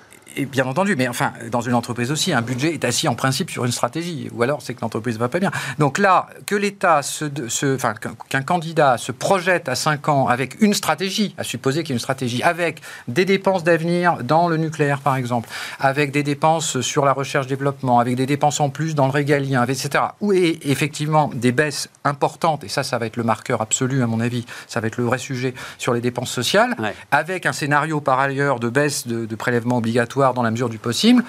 bien 0.45 0.65
entendu, 0.65 0.95
mais 0.95 1.07
enfin, 1.07 1.33
dans 1.51 1.61
une 1.61 1.73
entreprise 1.73 2.11
aussi, 2.11 2.33
un 2.33 2.41
budget 2.41 2.73
est 2.73 2.85
assis 2.85 3.07
en 3.07 3.15
principe 3.15 3.49
sur 3.49 3.65
une 3.65 3.71
stratégie, 3.71 4.29
ou 4.33 4.43
alors 4.43 4.61
c'est 4.61 4.73
que 4.73 4.81
l'entreprise 4.81 5.17
va 5.17 5.29
pas 5.29 5.39
bien. 5.39 5.51
Donc 5.79 5.97
là, 5.97 6.27
que 6.45 6.55
l'État, 6.55 7.01
se, 7.01 7.75
enfin, 7.75 7.93
qu'un 8.29 8.41
candidat 8.41 8.97
se 8.97 9.11
projette 9.11 9.69
à 9.69 9.75
5 9.75 10.09
ans 10.09 10.27
avec 10.27 10.61
une 10.61 10.73
stratégie, 10.73 11.33
à 11.37 11.43
supposer 11.43 11.83
qu'il 11.83 11.89
y 11.89 11.93
ait 11.93 11.95
une 11.95 11.99
stratégie, 11.99 12.43
avec 12.43 12.81
des 13.07 13.25
dépenses 13.25 13.63
d'avenir 13.63 14.23
dans 14.23 14.47
le 14.47 14.57
nucléaire, 14.57 14.99
par 14.99 15.15
exemple, 15.15 15.49
avec 15.79 16.11
des 16.11 16.23
dépenses 16.23 16.81
sur 16.81 17.05
la 17.05 17.13
recherche-développement, 17.13 17.99
avec 17.99 18.15
des 18.15 18.25
dépenses 18.25 18.59
en 18.59 18.69
plus 18.69 18.95
dans 18.95 19.05
le 19.05 19.11
régalien, 19.11 19.65
etc., 19.65 20.03
ou 20.21 20.33
effectivement 20.33 21.29
des 21.33 21.51
baisses 21.51 21.89
importantes, 22.03 22.63
et 22.63 22.69
ça, 22.69 22.83
ça 22.83 22.97
va 22.97 23.05
être 23.05 23.17
le 23.17 23.23
marqueur 23.23 23.61
absolu, 23.61 24.03
à 24.03 24.07
mon 24.07 24.19
avis, 24.19 24.45
ça 24.67 24.79
va 24.79 24.87
être 24.87 24.97
le 24.97 25.05
vrai 25.05 25.17
sujet 25.17 25.53
sur 25.77 25.93
les 25.93 26.01
dépenses 26.01 26.31
sociales, 26.31 26.75
avec 27.11 27.45
un 27.45 27.53
scénario 27.53 28.01
par 28.01 28.19
ailleurs 28.19 28.59
de 28.59 28.69
baisse 28.69 29.07
de, 29.07 29.25
de 29.25 29.35
prélèvements 29.35 29.77
obligatoires 29.77 30.26
dans 30.33 30.43
la 30.43 30.51
mesure 30.51 30.69
du 30.69 30.77
possible 30.77 31.23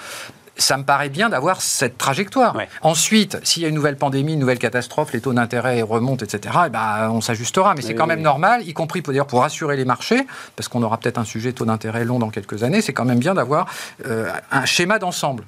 ça 0.59 0.77
me 0.77 0.83
paraît 0.83 1.09
bien 1.09 1.29
d'avoir 1.29 1.61
cette 1.61 1.97
trajectoire. 1.97 2.55
Ensuite, 2.81 3.39
s'il 3.43 3.63
y 3.63 3.65
a 3.65 3.69
une 3.69 3.75
nouvelle 3.75 3.95
pandémie, 3.95 4.33
une 4.33 4.39
nouvelle 4.39 4.59
catastrophe, 4.59 5.13
les 5.13 5.21
taux 5.21 5.33
d'intérêt 5.33 5.81
remontent, 5.81 6.23
etc., 6.23 6.55
et 6.63 6.67
eh 6.67 6.69
ben, 6.69 7.09
on 7.11 7.21
s'ajustera. 7.21 7.73
Mais 7.75 7.81
c'est 7.81 7.95
quand 7.95 8.07
même 8.07 8.21
normal, 8.21 8.67
y 8.67 8.73
compris 8.73 9.01
d'ailleurs 9.01 9.27
pour 9.27 9.41
rassurer 9.41 9.77
les 9.77 9.85
marchés, 9.85 10.27
parce 10.55 10.67
qu'on 10.67 10.83
aura 10.83 10.97
peut-être 10.97 11.17
un 11.17 11.25
sujet 11.25 11.53
taux 11.53 11.65
d'intérêt 11.65 12.05
long 12.05 12.19
dans 12.19 12.29
quelques 12.29 12.63
années, 12.63 12.81
c'est 12.81 12.93
quand 12.93 13.05
même 13.05 13.19
bien 13.19 13.33
d'avoir 13.33 13.67
euh, 14.05 14.29
un 14.51 14.65
schéma 14.65 14.99
d'ensemble. 14.99 15.45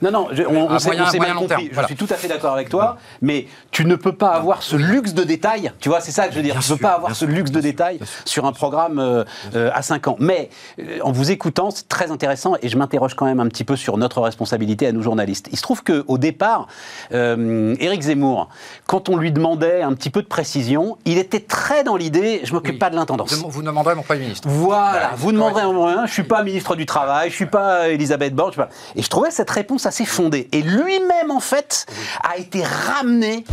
Non, 0.00 0.10
non, 0.10 0.28
on, 0.48 0.78
s'est 0.78 1.18
mal 1.18 1.34
compris. 1.34 1.70
Je 1.72 1.86
suis 1.86 1.96
tout 1.96 2.06
à 2.10 2.14
fait 2.14 2.28
d'accord 2.28 2.54
avec 2.54 2.68
toi, 2.68 2.96
mais 3.20 3.46
tu 3.70 3.84
ne 3.84 3.96
peux 3.96 4.14
pas 4.14 4.30
avoir 4.30 4.62
ce 4.62 4.76
luxe 4.76 5.14
de 5.14 5.24
détails. 5.24 5.72
Tu 5.80 5.88
vois, 5.88 6.00
c'est 6.00 6.12
ça 6.12 6.26
que 6.26 6.32
je 6.32 6.38
veux 6.38 6.42
dire. 6.42 6.58
tu 6.60 6.72
ne 6.72 6.76
peux 6.76 6.82
pas 6.82 6.94
avoir 6.94 7.14
ce 7.14 7.24
luxe 7.24 7.50
de 7.50 7.60
détails 7.60 7.98
sur 8.24 8.46
un 8.46 8.52
programme 8.52 8.98
euh, 8.98 9.24
euh, 9.54 9.70
à 9.74 9.82
5 9.82 10.08
ans. 10.08 10.16
Mais 10.18 10.50
euh, 10.78 10.98
en 11.02 11.12
vous 11.12 11.30
écoutant, 11.30 11.70
c'est 11.70 11.88
très 11.88 12.10
intéressant 12.10 12.54
et 12.62 12.68
je 12.68 12.76
m'interroge 12.76 13.14
quand 13.14 13.26
même 13.26 13.40
un 13.40 13.48
petit 13.48 13.64
peu 13.64 13.76
sur 13.76 13.96
notre 13.98 14.20
responsabilité 14.20 14.86
à 14.86 14.92
nous 14.92 15.02
journalistes. 15.02 15.48
Il 15.52 15.58
se 15.58 15.62
trouve 15.62 15.82
qu'au 15.82 16.18
départ, 16.18 16.68
Éric 17.10 18.02
Zemmour, 18.02 18.48
quand 18.86 19.08
on 19.08 19.16
lui 19.16 19.32
demandait 19.32 19.82
un 19.82 19.92
petit 19.94 20.10
peu 20.10 20.22
de 20.22 20.28
précision, 20.28 20.98
il 21.04 21.18
était 21.18 21.40
très 21.40 21.84
dans 21.84 21.96
l'idée 21.96 22.40
je 22.44 22.52
m'occupe 22.52 22.78
pas 22.78 22.90
de 22.90 22.96
l'intendance. 22.96 23.32
Vous 23.34 23.62
demanderez 23.62 23.94
mon 23.94 24.02
Premier 24.02 24.20
ministre. 24.20 24.48
Voilà, 24.48 25.12
vous 25.16 25.32
demanderez 25.32 25.64
mon 25.64 26.06
Je 26.06 26.12
suis 26.12 26.22
pas 26.22 26.42
ministre 26.42 26.76
du 26.76 26.86
Travail, 26.86 27.30
je 27.30 27.34
suis 27.34 27.46
pas 27.46 27.88
Elisabeth 27.88 28.34
Borne. 28.34 28.48
Et 28.96 29.02
je 29.02 29.08
trouvais 29.08 29.30
cette 29.30 29.50
réponse 29.58 29.86
assez 29.86 30.04
fondée. 30.04 30.48
Et 30.52 30.62
lui-même, 30.62 31.30
en 31.30 31.40
fait, 31.40 31.86
a 32.22 32.36
été 32.38 32.62
ramené 32.62 33.44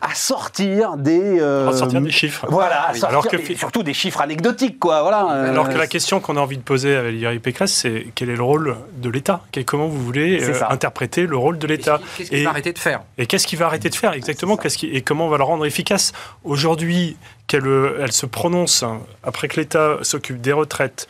à 0.00 0.14
sortir 0.14 0.96
des... 0.96 1.40
Euh, 1.40 1.72
sortir 1.72 2.00
des 2.00 2.10
chiffres. 2.10 2.46
Voilà, 2.48 2.92
Alors 3.02 3.26
que... 3.26 3.36
surtout 3.54 3.82
des 3.82 3.94
chiffres 3.94 4.20
anecdotiques, 4.20 4.78
quoi. 4.78 5.02
Voilà, 5.02 5.20
Alors 5.20 5.68
que 5.68 5.76
la 5.76 5.86
question 5.86 6.20
qu'on 6.20 6.36
a 6.36 6.40
envie 6.40 6.56
de 6.56 6.62
poser 6.62 6.96
à 6.96 7.02
Valérie 7.02 7.38
Pécresse, 7.38 7.72
c'est 7.72 8.06
quel 8.14 8.30
est 8.30 8.36
le 8.36 8.42
rôle 8.42 8.76
de 8.96 9.10
l'État? 9.10 9.42
Comment 9.66 9.88
vous 9.88 10.02
voulez 10.02 10.42
euh, 10.42 10.60
interpréter 10.70 11.26
le 11.26 11.36
rôle 11.36 11.58
de 11.58 11.66
l'État? 11.66 12.00
Qu'est-ce 12.16 12.30
qu'il 12.30 12.44
va 12.44 12.50
arrêter 12.50 12.72
de 12.72 12.78
faire? 12.78 13.02
Et 13.18 13.26
qu'est-ce 13.26 13.46
qu'il 13.46 13.58
va 13.58 13.66
arrêter 13.66 13.90
de 13.90 13.94
faire 13.94 14.12
exactement? 14.12 14.56
qu'est-ce 14.56 14.86
Et 14.86 15.02
comment 15.02 15.26
on 15.26 15.30
va 15.30 15.38
le 15.38 15.44
rendre 15.44 15.66
efficace? 15.66 16.12
Aujourd'hui, 16.44 17.16
qu'elle 17.46 17.66
elle 18.00 18.12
se 18.12 18.26
prononce 18.26 18.82
hein, 18.82 19.00
après 19.24 19.48
que 19.48 19.58
l'État 19.58 19.98
s'occupe 20.02 20.40
des 20.40 20.52
retraites, 20.52 21.08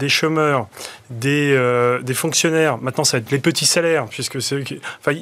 des 0.00 0.08
chômeurs, 0.08 0.66
des, 1.10 1.52
euh, 1.54 2.00
des, 2.00 2.14
fonctionnaires, 2.14 2.78
maintenant 2.78 3.04
ça 3.04 3.18
va 3.18 3.22
être 3.22 3.30
les 3.30 3.38
petits 3.38 3.66
salaires, 3.66 4.06
puisque 4.06 4.40
c'est, 4.40 4.64
enfin, 4.98 5.12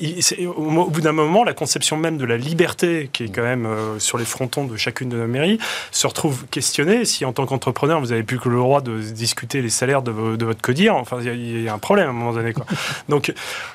au, 0.56 0.86
bout 0.86 1.00
d'un 1.00 1.12
moment, 1.12 1.44
la 1.44 1.52
conception 1.52 1.96
même 1.96 2.16
de 2.16 2.24
la 2.24 2.36
liberté, 2.36 3.10
qui 3.12 3.24
est 3.24 3.28
quand 3.28 3.42
même 3.42 3.66
euh, 3.66 3.98
sur 3.98 4.16
les 4.16 4.24
frontons 4.24 4.64
de 4.64 4.76
chacune 4.76 5.08
de 5.08 5.16
nos 5.16 5.26
mairies, 5.26 5.58
se 5.90 6.06
retrouve 6.06 6.46
questionnée. 6.46 7.04
Si 7.04 7.24
en 7.24 7.32
tant 7.32 7.44
qu'entrepreneur, 7.44 8.00
vous 8.00 8.06
n'avez 8.06 8.22
plus 8.22 8.38
que 8.38 8.48
le 8.48 8.56
droit 8.56 8.80
de 8.80 9.00
discuter 9.00 9.60
les 9.60 9.70
salaires 9.70 10.02
de, 10.02 10.12
votre 10.12 10.62
codir, 10.62 10.94
enfin, 10.94 11.18
il 11.20 11.62
y, 11.62 11.68
a 11.68 11.74
un 11.74 11.78
problème 11.78 12.06
à 12.06 12.10
un 12.10 12.14
moment 12.14 12.32
donné. 12.32 12.52
Quoi. 12.52 12.64
Donc 13.08 13.34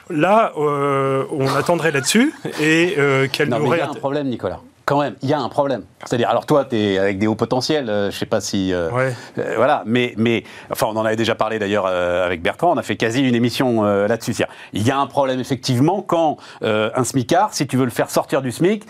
là, 0.10 0.54
euh, 0.58 1.26
on 1.32 1.48
attendrait 1.54 1.92
là-dessus 1.92 2.34
et 2.62 2.96
qu'elle 3.32 3.54
aurait... 3.54 3.78
Il 3.78 3.82
y 3.82 3.84
a 3.84 3.89
un 3.89 3.94
problème, 3.94 4.28
Nicolas. 4.30 4.62
Quand 4.86 5.02
même, 5.02 5.16
il 5.22 5.30
y 5.30 5.34
a 5.34 5.39
un 5.39 5.50
problème. 5.50 5.84
C'est-à-dire, 6.06 6.30
alors 6.30 6.46
toi, 6.46 6.66
tu 6.66 6.76
es 6.78 6.98
avec 6.98 7.18
des 7.20 7.28
hauts 7.28 7.36
potentiels, 7.36 7.89
euh, 7.89 8.12
je 8.12 8.18
sais 8.18 8.26
pas 8.26 8.42
si. 8.42 8.74
Euh, 8.74 8.89
Ouais. 8.92 9.13
euh, 9.39 9.54
voilà, 9.56 9.84
mais, 9.86 10.13
mais. 10.18 10.44
Enfin, 10.72 10.88
on 10.89 10.98
en 10.98 11.06
avait 11.06 11.16
déjà 11.16 11.36
parlé 11.36 11.60
d'ailleurs 11.60 11.86
euh, 11.88 12.26
avec 12.26 12.42
Bertrand, 12.42 12.72
on 12.74 12.78
a 12.78 12.84
fait 12.84 12.96
quasi 12.96 13.22
une 13.22 13.36
émission 13.36 13.86
euh, 13.86 14.08
là-dessus. 14.08 14.34
Il 14.74 14.86
y 14.86 14.92
a 14.92 14.98
un 14.98 15.08
problème, 15.08 15.39
effectivement, 15.39 16.02
quand 16.02 16.38
un 16.62 17.04
SMICAR, 17.04 17.54
si 17.54 17.68
tu 17.68 17.78
veux 17.78 17.86
le 17.86 17.92
faire 17.92 18.10
sortir 18.10 18.42
du 18.42 18.52
SMIC, 18.52 18.84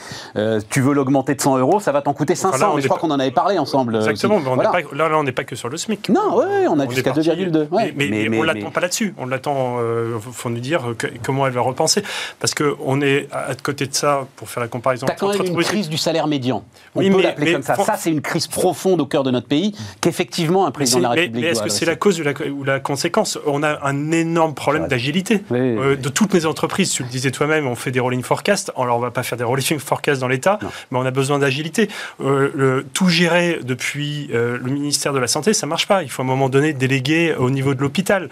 tu 0.69 0.81
veux 0.81 0.93
l'augmenter 0.93 1.35
de 1.35 1.41
100 1.41 1.57
euros, 1.57 1.79
ça 1.79 1.91
va 1.91 2.01
t'en 2.01 2.13
coûter 2.13 2.35
500. 2.35 2.57
là, 2.57 2.71
on 2.71 2.75
mais 2.75 2.81
je 2.81 2.87
crois 2.87 2.99
qu'on 2.99 3.11
en 3.11 3.19
avait 3.19 3.31
parlé 3.31 3.57
ensemble. 3.59 3.95
Exactement, 3.95 4.39
mais 4.39 4.47
on 4.49 4.55
Voilà. 4.55 4.71
n'est 4.71 4.83
pas, 4.83 4.95
là, 4.95 5.09
là, 5.09 5.17
on 5.17 5.23
n'est 5.23 5.31
pas 5.31 5.43
que 5.43 5.55
sur 5.55 5.69
le 5.69 5.77
SMIC. 5.77 6.09
Non, 6.09 6.37
ouais, 6.37 6.67
on 6.69 6.79
a 6.79 6.87
jusqu'à 6.87 7.11
parti- 7.13 7.29
2,2. 7.29 7.67
Ouais. 7.71 7.93
Mais, 7.95 8.07
mais- 8.09 8.29
mais 8.29 8.37
on 8.39 8.43
l'attend 8.43 8.71
pas 8.71 8.81
là-dessus. 8.81 9.13
On 9.17 9.25
l'attend. 9.27 9.77
Il 9.81 10.19
faut 10.31 10.49
nous 10.49 10.59
dire 10.59 10.81
que- 10.97 11.07
comment 11.23 11.45
elle 11.47 11.53
va 11.53 11.61
repenser. 11.61 12.03
Parce 12.39 12.53
qu'on 12.55 13.01
est 13.01 13.27
à 13.31 13.43
à 13.53 13.55
côté 13.55 13.85
de 13.85 13.93
ça, 13.93 14.25
pour 14.37 14.49
faire 14.49 14.61
la 14.61 14.67
comparaison 14.69 15.05
T'as 15.05 15.13
quand 15.15 15.27
même 15.37 15.45
une 15.45 15.63
crise 15.63 15.87
du 15.89 15.97
salaire 15.97 16.27
médian. 16.27 16.63
On 16.95 17.01
Oui, 17.03 17.09
peut 17.11 17.17
mais- 17.17 17.23
l'appeler 17.23 17.45
mais 17.47 17.53
comme 17.53 17.63
ça. 17.85 17.95
c'est 17.97 18.11
une 18.11 18.21
crise 18.21 18.47
profonde 18.47 19.01
au 19.01 19.05
cœur 19.05 19.23
de 19.23 19.31
notre 19.31 19.47
pays 19.47 19.73
qu'effectivement 20.01 20.65
un 20.65 20.71
président 20.71 20.99
de 20.99 21.03
la 21.03 21.09
c'est- 21.09 21.15
mais- 21.15 21.21
République 21.21 21.43
mais 21.45 21.51
est-ce 21.51 21.63
que 21.63 21.69
c'est 21.69 21.85
la 21.85 21.95
cause 21.95 22.19
ou 22.19 22.23
la, 22.23 22.33
ou 22.51 22.63
la 22.63 22.79
conséquence? 22.79 23.39
On 23.45 23.63
a 23.63 23.79
un 23.87 24.11
énorme 24.11 24.53
problème 24.53 24.87
d'agilité 24.87 25.43
Oui, 25.49 25.59
oui, 25.59 25.77
Euh, 25.77 25.95
de 25.95 26.09
toutes 26.09 26.33
les 26.33 26.45
entreprises. 26.45 26.91
Tu 26.91 27.03
le 27.03 27.09
disais 27.09 27.31
toi-même, 27.31 27.67
on 27.67 27.75
fait 27.75 27.91
des 27.91 27.99
rolling 27.99 28.21
forecasts. 28.23 28.71
Alors 28.77 28.97
on 28.97 28.99
va 28.99 29.11
pas 29.11 29.23
faire 29.23 29.37
des 29.37 29.43
rolling 29.43 29.79
forecasts 29.79 30.21
dans 30.21 30.27
l'État, 30.27 30.59
mais 30.91 30.97
on 30.97 31.05
a 31.05 31.11
besoin 31.11 31.39
d'agilité. 31.39 31.89
Euh, 32.21 32.83
tout 32.93 33.09
gérer 33.09 33.59
depuis 33.63 34.29
euh, 34.33 34.57
le 34.63 34.71
ministère 34.71 35.13
de 35.13 35.19
la 35.19 35.27
Santé, 35.27 35.53
ça 35.53 35.65
marche 35.67 35.87
pas. 35.87 36.03
Il 36.03 36.09
faut 36.09 36.21
à 36.21 36.25
un 36.25 36.27
moment 36.27 36.49
donné 36.49 36.73
déléguer 36.73 37.35
au 37.37 37.49
niveau 37.49 37.73
de 37.73 37.81
l'hôpital. 37.81 38.29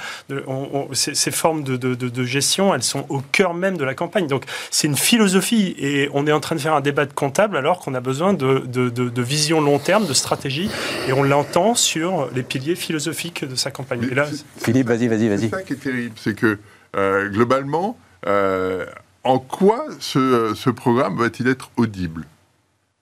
Ces, 0.94 1.16
ces 1.16 1.32
formes 1.32 1.64
de, 1.64 1.78
de- 1.78 1.96
de- 1.96 2.10
de 2.10 2.24
gestion, 2.24 2.74
elles 2.74 2.84
sont 2.84 3.06
au 3.10 3.22
cœur 3.32 3.54
même 3.54 3.78
de 3.78 3.84
la 3.84 3.94
campagne. 3.94 4.28
Donc 4.28 4.44
c'est 4.70 4.88
une 4.88 4.96
philosophie 4.98 5.76
et 5.80 6.10
on 6.14 6.28
est 6.28 6.32
en 6.32 6.40
train 6.40 6.56
de 6.56 6.62
faire 6.62 6.74
un 6.74 6.82
débat 6.82 7.06
de 7.06 7.14
comptable 7.14 7.58
alors 7.58 7.80
qu'on 7.80 7.94
a 7.94 8.00
besoin 8.00 8.34
de, 8.34 8.61
de- 8.66 8.90
de- 8.90 9.10
de 9.10 9.22
vision 9.22 9.62
long 9.62 9.80
terme, 9.80 10.06
de 10.06 10.14
stratégie, 10.14 10.70
et 11.08 11.14
on 11.14 11.24
l'entend 11.24 11.76
sur 11.76 12.30
les 12.34 12.44
piliers 12.44 12.76
philosophiques 12.76 13.46
de 13.46 13.56
sa 13.56 13.72
campagne. 13.72 14.08
Et 14.12 14.16
là, 14.16 14.26
Philippe, 14.58 14.88
vas-y, 14.88 15.08
vas-y, 15.08 15.20
C'est 15.20 15.28
vas-y. 15.38 15.50
ça 15.50 15.62
qui 15.64 15.74
est 15.74 15.78
terrible, 15.78 16.16
c'est 16.18 16.36
que 16.36 16.58
euh, 16.96 17.30
globalement, 17.30 17.98
euh, 18.28 18.86
en 19.24 19.40
quoi 19.40 19.86
ce, 20.00 20.54
ce 20.56 20.70
programme 20.70 21.18
va-t-il 21.18 21.48
être 21.48 21.70
audible? 21.78 22.26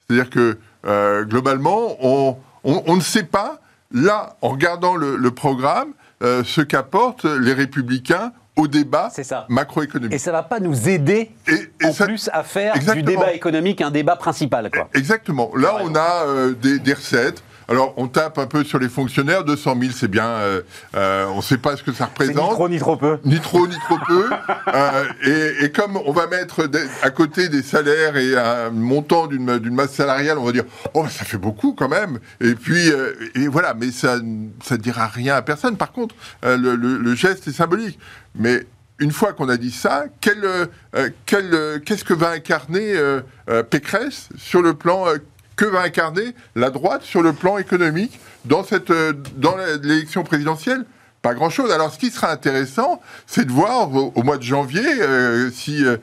C'est-à-dire 0.07 0.29
que 0.29 0.57
euh, 0.85 1.23
globalement, 1.25 1.97
on, 2.05 2.37
on- 2.63 2.83
on 2.87 2.95
ne 2.95 3.01
sait 3.01 3.23
pas, 3.23 3.59
là, 3.91 4.35
en 4.41 4.49
regardant 4.49 4.95
le, 4.95 5.15
le 5.15 5.31
programme, 5.31 5.89
euh, 6.21 6.43
ce 6.45 6.61
qu'apportent 6.61 7.25
les 7.25 7.53
républicains 7.53 8.31
au 8.59 8.67
débat 8.67 9.09
macroéconomique. 9.47 10.13
Et 10.13 10.17
ça 10.19 10.31
va 10.31 10.43
pas 10.43 10.59
nous 10.59 10.89
aider 10.89 11.31
Et, 11.47 11.53
et 11.81 11.85
en 11.87 11.93
ça- 11.93 12.05
plus 12.05 12.29
à 12.33 12.43
faire 12.43 12.75
Exactement. 12.75 13.05
du 13.05 13.11
débat 13.15 13.33
économique 13.33 13.81
un 13.81 13.91
débat 13.91 14.15
principal. 14.15 14.69
Quoi. 14.69 14.89
Exactement. 14.93 15.51
Là, 15.55 15.77
on 15.81 15.95
a 15.95 16.25
euh, 16.27 16.53
des, 16.53 16.79
des 16.79 16.93
recettes. 16.93 17.41
Alors, 17.69 17.93
on 17.97 18.07
tape 18.07 18.37
un 18.39 18.47
peu 18.47 18.63
sur 18.63 18.79
les 18.79 18.89
fonctionnaires. 18.89 19.43
200 19.43 19.77
000, 19.79 19.91
c'est 19.95 20.07
bien. 20.07 20.25
euh, 20.27 20.61
euh, 20.95 21.27
on 21.27 21.37
ne 21.37 21.41
sait 21.41 21.57
pas 21.59 21.77
ce 21.77 21.83
que 21.83 21.91
ça 21.93 22.09
C'est 22.17 22.23
ni 22.23 22.29
représente. 22.31 22.51
trop 22.53 22.67
ni 22.69 22.79
trop 22.79 22.97
peu. 22.97 23.19
ni 23.25 23.39
trop 23.39 23.67
ni 23.67 23.75
trop 23.87 23.97
peu. 24.07 24.29
Euh, 24.73 25.03
et, 25.25 25.65
et 25.65 25.71
comme 25.71 25.97
on 26.05 26.11
va 26.11 26.27
mettre 26.27 26.69
à 27.01 27.09
côté 27.09 27.49
des 27.49 27.63
salaires 27.63 28.17
et 28.17 28.37
un 28.37 28.69
montant 28.69 29.25
d'une 29.25 29.73
masse 29.73 29.93
salariale, 29.93 30.37
on 30.37 30.43
va 30.45 30.51
dire 30.51 30.65
oh 30.93 31.05
ça 31.09 31.25
fait 31.25 31.39
beaucoup 31.39 31.73
quand 31.73 31.89
même. 31.89 32.19
Et 32.39 32.53
puis 32.53 32.91
et 33.35 33.47
voilà, 33.47 33.73
mais 33.73 33.89
ça 33.91 34.19
ne 34.19 34.77
dira 34.77 35.07
rien 35.07 35.35
à 35.35 35.41
personne. 35.41 35.75
Par 35.75 35.91
contre, 35.91 36.13
le, 36.43 36.55
le- 36.75 36.97
le 36.97 37.15
geste 37.15 37.47
est 37.47 37.51
symbolique. 37.51 37.97
Mais 38.35 38.65
une 38.99 39.11
fois 39.11 39.33
qu'on 39.33 39.49
a 39.49 39.57
dit 39.57 39.71
ça, 39.71 40.05
euh, 40.27 40.65
qu'est-ce 41.25 42.03
que 42.03 42.13
va 42.13 42.29
incarner 42.31 42.93
euh, 42.95 43.21
Pécresse 43.63 44.29
sur 44.37 44.61
le 44.61 44.73
plan 44.75 45.07
euh, 45.07 45.17
que 45.59 45.65
va 45.65 45.81
incarner 45.81 46.35
la 46.55 46.69
droite 46.69 47.01
sur 47.03 47.21
le 47.21 47.33
plan 47.33 47.57
économique 47.57 48.17
dans 48.45 48.63
cette 48.63 48.91
euh, 48.91 49.11
dans 49.35 49.57
l'élection 49.83 50.23
présidentielle 50.23 50.85
pas 51.21 51.33
grand-chose. 51.33 51.69
Alors, 51.69 51.93
ce 51.93 51.99
qui 51.99 52.11
sera 52.11 52.31
intéressant, 52.31 53.01
c'est 53.27 53.43
de 53.43 53.51
voir 53.51 53.93
au, 53.93 54.23
mois 54.23 54.37
de 54.37 54.43
janvier 54.43 54.85
euh, 55.01 55.51
si 55.51 55.83
euh, 55.83 55.97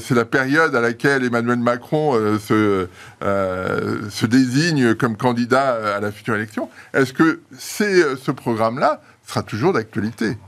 c'est 0.00 0.14
la 0.14 0.24
période 0.24 0.74
à 0.74 0.80
laquelle 0.80 1.26
Emmanuel 1.26 1.58
Macron 1.58 2.14
se, 2.38 2.88
se 3.20 4.26
désigne 4.26 4.94
comme 4.94 5.18
candidat 5.18 5.96
à 5.96 6.00
la 6.00 6.10
future 6.10 6.34
élection. 6.36 6.70
Est-ce 6.94 7.12
que 7.12 7.42
c'est, 7.58 8.16
ce 8.16 8.30
programme-là 8.30 9.02
sera 9.26 9.42
toujours 9.42 9.74
d'actualité? 9.74 10.38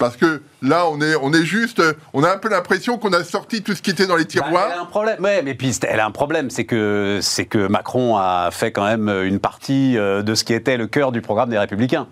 Parce 0.00 0.16
que 0.16 0.40
là, 0.62 0.86
on 0.88 0.98
est, 1.02 1.14
on 1.20 1.30
est 1.34 1.44
juste, 1.44 1.82
on 2.14 2.24
a 2.24 2.32
un 2.32 2.38
peu 2.38 2.48
l'impression 2.48 2.96
qu'on 2.96 3.12
a 3.12 3.22
sorti 3.22 3.62
tout 3.62 3.74
ce 3.74 3.82
qui 3.82 3.90
était 3.90 4.06
dans 4.06 4.16
les 4.16 4.24
Bah, 4.24 4.28
tiroirs. 4.30 4.68
elle 4.72 4.78
a 4.78 4.80
un 4.80 4.86
problème. 4.86 5.22
Ouais, 5.22 5.42
mais 5.42 5.54
puis 5.54 5.74
c'est- 5.74 5.86
elle 5.86 6.00
a 6.00 6.06
un 6.06 6.10
problème, 6.10 6.48
c'est 6.48 6.64
que 6.64 7.18
c'est 7.20 7.44
que 7.44 7.68
Macron 7.68 8.16
a 8.16 8.48
fait 8.50 8.72
quand 8.72 8.84
même 8.86 9.08
une 9.24 9.38
partie 9.38 9.98
euh, 9.98 10.22
de 10.22 10.34
ce 10.34 10.42
qui 10.42 10.54
était 10.54 10.78
le 10.78 10.86
cœur 10.86 11.12
du 11.12 11.20
programme 11.20 11.50
des 11.50 11.58
Républicains. 11.58 12.08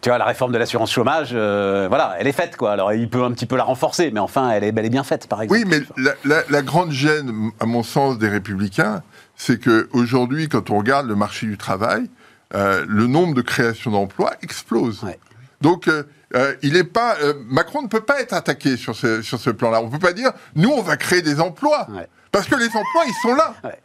Tu 0.00 0.08
vois, 0.08 0.16
la 0.16 0.24
réforme 0.24 0.52
de 0.52 0.56
l'assurance 0.58 0.90
chômage, 0.90 1.30
euh, 1.34 1.86
voilà, 1.90 2.14
elle 2.18 2.26
est 2.26 2.32
faite, 2.32 2.56
quoi. 2.56 2.72
Alors, 2.72 2.94
il 2.94 3.08
peut 3.10 3.22
un 3.22 3.32
petit 3.32 3.46
peu 3.46 3.56
la 3.56 3.64
renforcer, 3.64 4.10
mais 4.10 4.20
enfin, 4.20 4.50
elle 4.50 4.64
est 4.64 4.72
bel 4.72 4.86
et 4.86 4.90
bien 4.90 5.04
faite, 5.04 5.26
par 5.28 5.42
exemple. 5.42 5.60
Oui, 5.60 5.66
mais 5.68 5.82
la, 6.02 6.12
la- 6.24 6.42
la 6.48 6.62
grande 6.62 6.90
gêne, 6.90 7.50
à 7.60 7.66
mon 7.66 7.82
sens, 7.82 8.18
des 8.18 8.28
républicains, 8.28 9.02
c'est 9.36 9.60
que 9.60 9.90
aujourd'hui, 9.92 10.48
quand 10.48 10.70
on 10.70 10.78
regarde 10.78 11.06
le 11.06 11.14
marché 11.16 11.46
du 11.46 11.58
travail, 11.58 12.08
euh, 12.54 12.82
le 12.88 13.06
nombre 13.06 13.34
de 13.34 13.42
créations 13.42 13.90
d'emplois 13.90 14.32
explose. 14.42 15.02
Ouais. 15.04 15.18
Donc, 15.60 15.88
euh, 15.88 16.02
euh, 16.34 16.54
il 16.62 16.76
est 16.76 16.84
pas, 16.84 17.16
euh, 17.22 17.34
Macron 17.48 17.82
ne 17.82 17.88
peut 17.88 18.00
pas 18.02 18.20
être 18.20 18.32
attaqué 18.32 18.76
sur 18.76 18.94
ce, 18.96 19.22
sur 19.22 19.38
ce 19.40 19.50
plan-là. 19.50 19.80
On 19.80 19.86
ne 19.86 19.90
peut 19.90 19.98
pas 19.98 20.12
dire, 20.12 20.32
nous, 20.56 20.70
on 20.70 20.82
va 20.82 20.96
créer 20.96 21.22
des 21.22 21.40
emplois. 21.40 21.86
Ouais. 21.90 22.08
Parce 22.32 22.46
que 22.48 22.56
les 22.56 22.66
emplois, 22.66 23.04
ils 23.06 23.14
sont 23.22 23.34
là. 23.34 23.54
Ouais. 23.62 23.78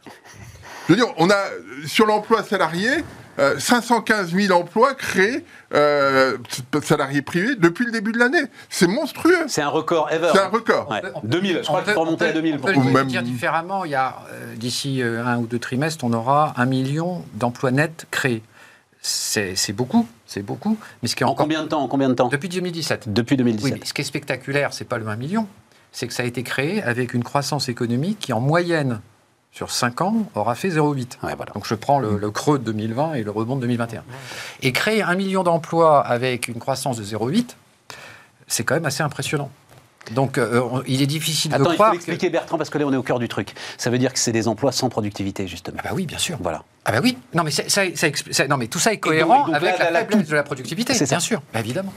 Je 0.88 0.94
veux 0.94 0.96
dire, 0.96 1.12
on 1.18 1.30
a, 1.30 1.36
sur 1.86 2.06
l'emploi 2.06 2.42
salarié, 2.42 2.88
euh, 3.38 3.58
515 3.60 4.32
000 4.34 4.52
emplois 4.58 4.94
créés, 4.94 5.44
euh, 5.72 6.36
salariés 6.82 7.22
privés, 7.22 7.54
depuis 7.54 7.84
le 7.86 7.92
début 7.92 8.10
de 8.10 8.18
l'année. 8.18 8.42
C'est 8.68 8.88
monstrueux. 8.88 9.44
C'est 9.46 9.62
un 9.62 9.68
record 9.68 10.10
ever. 10.10 10.30
C'est 10.32 10.40
un 10.40 10.48
record. 10.48 10.90
Ouais. 10.90 11.00
On 11.14 11.20
peut- 11.20 11.28
2000, 11.28 11.58
je 11.58 11.62
crois 11.62 11.80
on 11.80 11.82
qu'il 11.84 11.92
faut 11.92 12.00
peut- 12.00 12.06
remonter 12.06 12.24
on 12.24 12.28
à 12.28 12.32
peut- 12.32 12.34
2000. 12.42 12.54
On 12.56 12.66
peut 12.82 12.90
même- 12.90 13.06
dire 13.06 13.22
différemment. 13.22 13.84
Il 13.84 13.92
y 13.92 13.94
a 13.94 14.16
euh, 14.32 14.56
d'ici 14.56 15.00
euh, 15.00 15.24
un 15.24 15.38
ou 15.38 15.46
deux 15.46 15.60
trimestres, 15.60 16.04
on 16.04 16.12
aura 16.12 16.54
un 16.56 16.66
million 16.66 17.24
d'emplois 17.34 17.70
nets 17.70 18.06
créés. 18.10 18.42
C'est 19.00 19.54
c'est 19.54 19.72
beaucoup, 19.72 20.06
c'est 20.30 20.42
beaucoup. 20.42 20.78
Mais 21.02 21.08
ce 21.08 21.16
qui 21.16 21.24
est 21.24 21.26
En 21.26 21.30
encore 21.30 21.44
combien 21.46 21.62
de 21.64 21.68
temps 21.68 21.82
En 21.82 21.88
combien 21.88 22.08
de 22.08 22.14
temps? 22.14 22.28
Depuis 22.28 22.48
2017. 22.48 23.12
Depuis 23.12 23.32
Oui, 23.34 23.38
2017. 23.38 23.80
mais 23.80 23.84
ce 23.84 23.92
qui 23.92 24.00
est 24.00 24.04
spectaculaire, 24.04 24.72
c'est 24.72 24.84
pas 24.84 24.96
le 24.98 25.08
1 25.08 25.16
million, 25.16 25.48
c'est 25.90 26.06
que 26.06 26.14
ça 26.14 26.22
a 26.22 26.26
été 26.26 26.44
créé 26.44 26.80
avec 26.84 27.14
une 27.14 27.24
croissance 27.24 27.68
économique 27.68 28.20
qui, 28.20 28.32
en 28.32 28.40
moyenne, 28.40 29.00
sur 29.50 29.72
5 29.72 30.02
ans, 30.02 30.30
aura 30.36 30.54
fait 30.54 30.68
0,8. 30.68 31.18
Ouais, 31.24 31.34
voilà. 31.34 31.52
Donc 31.54 31.66
je 31.66 31.74
prends 31.74 31.98
le, 31.98 32.16
le 32.16 32.30
creux 32.30 32.60
de 32.60 32.64
2020 32.64 33.14
et 33.14 33.24
le 33.24 33.30
rebond 33.32 33.56
de 33.56 33.62
2021. 33.62 34.04
Et 34.62 34.70
créer 34.70 35.02
un 35.02 35.16
million 35.16 35.42
d'emplois 35.42 36.00
avec 36.06 36.46
une 36.46 36.60
croissance 36.60 36.96
de 36.96 37.04
0,8, 37.04 37.56
c'est 38.46 38.62
quand 38.62 38.74
même 38.74 38.86
assez 38.86 39.02
impressionnant. 39.02 39.50
Donc 40.12 40.38
euh, 40.38 40.62
il 40.86 41.02
est 41.02 41.06
difficile 41.06 41.54
Attends, 41.54 41.64
de 41.64 41.68
il 41.68 41.70
faut 41.70 41.74
croire. 41.74 41.90
que- 41.90 41.96
l'expliquer, 41.96 42.30
Bertrand, 42.30 42.58
parce 42.58 42.70
que 42.70 42.78
là, 42.78 42.84
on 42.86 42.92
est 42.92 42.96
au 42.96 43.02
cœur 43.02 43.18
du 43.18 43.28
truc. 43.28 43.52
Ça 43.78 43.90
veut 43.90 43.98
dire 43.98 44.12
que 44.12 44.18
c'est 44.18 44.32
des 44.32 44.48
emplois 44.48 44.72
sans 44.72 44.88
productivité, 44.88 45.46
justement. 45.46 45.76
Ah 45.80 45.88
bah 45.88 45.94
oui, 45.94 46.06
bien 46.06 46.18
sûr. 46.18 46.36
Voilà. 46.40 46.62
Ah 46.84 46.92
bah 46.92 47.00
oui. 47.02 47.16
Non 47.34 47.42
mais, 47.44 47.50
ça, 47.50 47.62
ça 47.68 47.84
expl- 47.84 48.32
ça- 48.32 48.48
non, 48.48 48.56
mais 48.56 48.66
tout 48.66 48.78
ça 48.78 48.92
est 48.92 48.98
cohérent 48.98 49.46
donc 49.46 49.54
avec 49.54 49.78
là, 49.78 49.90
la 49.90 50.00
faiblesse 50.00 50.24
tout- 50.24 50.30
de 50.30 50.36
la 50.36 50.42
productivité. 50.42 50.94
C'est. 50.94 51.08
Bien 51.08 51.20
sûr, 51.20 51.42
bah, 51.52 51.60
évidemment. 51.60 51.92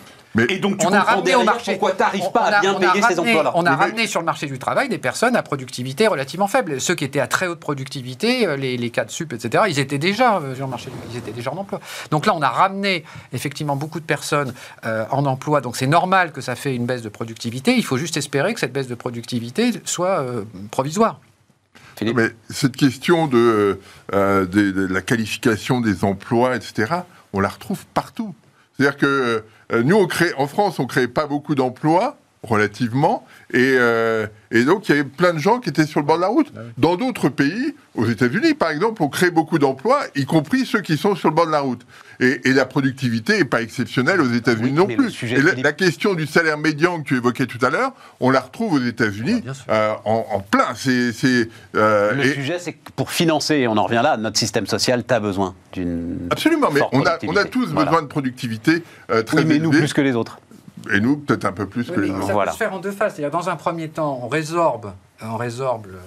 Et 0.49 0.57
donc, 0.57 0.79
tu 0.79 0.87
on 0.87 0.91
a 0.93 1.01
ramené 1.01 1.21
au 1.21 1.23
derrière 1.39 1.45
marché. 1.45 1.71
pourquoi 1.73 1.91
tu 1.91 1.99
n'arrives 1.99 2.23
on- 2.25 2.31
pas 2.31 2.41
on 2.41 2.43
à 2.45 2.57
a- 2.57 2.61
bien 2.61 2.73
ces 2.93 2.99
ramené- 3.01 3.19
emplois-là. 3.19 3.51
On 3.53 3.65
a 3.65 3.69
Mais- 3.69 3.75
ramené 3.75 4.07
sur 4.07 4.19
le 4.19 4.25
marché 4.25 4.47
du 4.47 4.57
travail 4.57 4.89
des 4.89 4.97
personnes 4.97 5.35
à 5.35 5.43
productivité 5.43 6.07
relativement 6.07 6.47
faible. 6.47 6.81
Ceux 6.81 6.95
qui 6.95 7.03
étaient 7.05 7.19
à 7.19 7.27
très 7.27 7.45
haute 7.45 7.59
productivité, 7.59 8.47
euh, 8.47 8.55
les, 8.55 8.75
les 8.77 8.89
cas 8.89 9.05
de 9.05 9.11
sup, 9.11 9.31
etc., 9.31 9.65
ils 9.69 9.77
étaient 9.77 9.99
déjà 9.99 10.37
euh, 10.37 10.55
sur 10.55 10.65
le 10.65 10.71
marché, 10.71 10.89
du- 10.89 10.95
ils 11.11 11.17
étaient 11.17 11.31
déjà 11.33 11.51
en 11.51 11.57
emploi. 11.57 11.79
Donc 12.09 12.25
là, 12.25 12.33
on 12.35 12.41
a 12.41 12.49
ramené 12.49 13.03
effectivement 13.31 13.75
beaucoup 13.75 13.99
de 13.99 14.05
personnes 14.05 14.53
euh, 14.85 15.05
en 15.11 15.25
emploi. 15.27 15.61
Donc 15.61 15.77
c'est 15.77 15.85
normal 15.87 16.31
que 16.31 16.41
ça 16.41 16.55
fait 16.55 16.75
une 16.75 16.87
baisse 16.87 17.03
de 17.03 17.09
productivité. 17.09 17.75
Il 17.75 17.85
faut 17.85 17.97
juste 17.97 18.17
espérer 18.17 18.55
que 18.55 18.59
cette 18.59 18.73
baisse 18.73 18.87
de 18.87 18.95
productivité 18.95 19.71
soit 19.85 20.19
euh, 20.21 20.43
provisoire. 20.71 21.19
Philippe 21.95 22.17
Mais 22.17 22.29
cette 22.49 22.75
question 22.75 23.27
de, 23.27 23.79
euh, 24.15 24.45
de- 24.47 24.71
de 24.71 24.87
la 24.91 25.01
qualification 25.01 25.79
des 25.79 26.03
emplois, 26.03 26.55
etc., 26.55 26.91
on 27.33 27.39
la 27.39 27.49
retrouve 27.49 27.85
partout. 27.93 28.33
C'est-à-dire 28.77 28.97
que 28.97 29.43
euh, 29.71 29.83
nous, 29.83 30.07
en 30.37 30.47
France, 30.47 30.79
on 30.79 30.83
ne 30.83 30.87
crée 30.87 31.07
pas 31.07 31.27
beaucoup 31.27 31.55
d'emplois, 31.55 32.17
relativement, 32.43 33.25
et, 33.53 33.75
euh, 33.77 34.27
et 34.51 34.63
donc 34.65 34.87
il 34.89 34.95
y 34.95 34.99
avait 34.99 35.07
plein 35.07 35.33
de 35.33 35.39
gens 35.39 35.59
qui 35.59 35.69
étaient 35.69 35.85
sur 35.85 35.99
le 36.01 36.05
bord 36.05 36.17
de 36.17 36.21
la 36.21 36.27
route. 36.27 36.51
Dans 36.77 36.95
d'autres 36.97 37.29
pays, 37.29 37.73
aux 37.95 38.05
États-Unis 38.07 38.53
par 38.53 38.69
exemple, 38.69 39.01
on 39.01 39.07
crée 39.09 39.31
beaucoup 39.31 39.59
d'emplois, 39.59 40.01
y 40.15 40.25
compris 40.25 40.65
ceux 40.65 40.81
qui 40.81 40.97
sont 40.97 41.15
sur 41.15 41.29
le 41.29 41.35
bord 41.35 41.45
de 41.47 41.51
la 41.51 41.61
route. 41.61 41.81
Et, 42.19 42.41
et 42.47 42.53
la 42.53 42.65
productivité 42.65 43.37
n'est 43.39 43.45
pas 43.45 43.61
exceptionnelle 43.61 44.21
aux 44.21 44.29
États-Unis 44.31 44.65
Oui, 44.65 44.71
non 44.71 44.85
plus. 44.85 45.23
Et 45.23 45.41
la, 45.41 45.53
la 45.55 45.71
question 45.73 46.13
du 46.13 46.27
salaire 46.27 46.57
médian 46.57 47.01
que 47.01 47.07
tu 47.07 47.15
évoquais 47.15 47.47
tout 47.47 47.57
à 47.65 47.69
l'heure, 47.69 47.93
on 48.19 48.29
la 48.29 48.39
retrouve 48.39 48.73
aux 48.73 48.81
États-Unis 48.85 49.43
Ah, 49.67 49.73
euh, 49.73 49.93
en, 50.05 50.25
en 50.31 50.39
plein. 50.39 50.67
Euh, 51.75 52.13
Le 52.13 52.25
et- 52.25 52.33
sujet, 52.33 52.59
c'est 52.59 52.73
que 52.73 52.91
pour 52.95 53.11
financer, 53.11 53.55
et 53.55 53.67
on 53.67 53.77
en 53.77 53.83
revient 53.85 54.01
là, 54.03 54.17
notre 54.17 54.37
système 54.37 54.67
social, 54.67 55.03
tu 55.07 55.13
as 55.13 55.19
besoin 55.19 55.55
d'une. 55.73 56.27
Absolument, 56.29 56.69
mais 56.71 56.81
on 56.91 57.03
a, 57.05 57.17
on 57.23 57.35
a 57.35 57.45
productivité. 57.45 57.49
tous 57.49 57.65
Voilà. 57.73 57.89
besoin 57.89 58.01
de 58.03 58.07
productivité 58.07 58.83
très 59.07 59.37
Oui, 59.39 59.45
mais 59.47 59.59
nous 59.59 59.71
plus 59.71 59.93
que 59.93 60.01
les 60.01 60.15
autres. 60.15 60.39
Et 60.91 60.99
nous 60.99 61.17
peut-être 61.17 61.45
un 61.45 61.51
peu 61.51 61.65
plus 61.67 61.89
que 61.89 61.99
les 61.99 62.09
autres. 62.11 62.27
ça 62.27 62.33
Voilà. 62.33 62.51
peut 62.51 62.57
se 62.57 62.63
faire 62.63 62.73
en 62.73 62.79
deux 62.79 62.91
phases. 62.91 63.15
C'est-à-dire, 63.15 63.37
dans 63.37 63.49
un 63.49 63.55
premier 63.55 63.89
temps, 63.89 64.19
on 64.23 64.27
résorbe, 64.27 64.93
on 65.21 65.37
résorbe 65.37 65.87
le, 65.87 65.99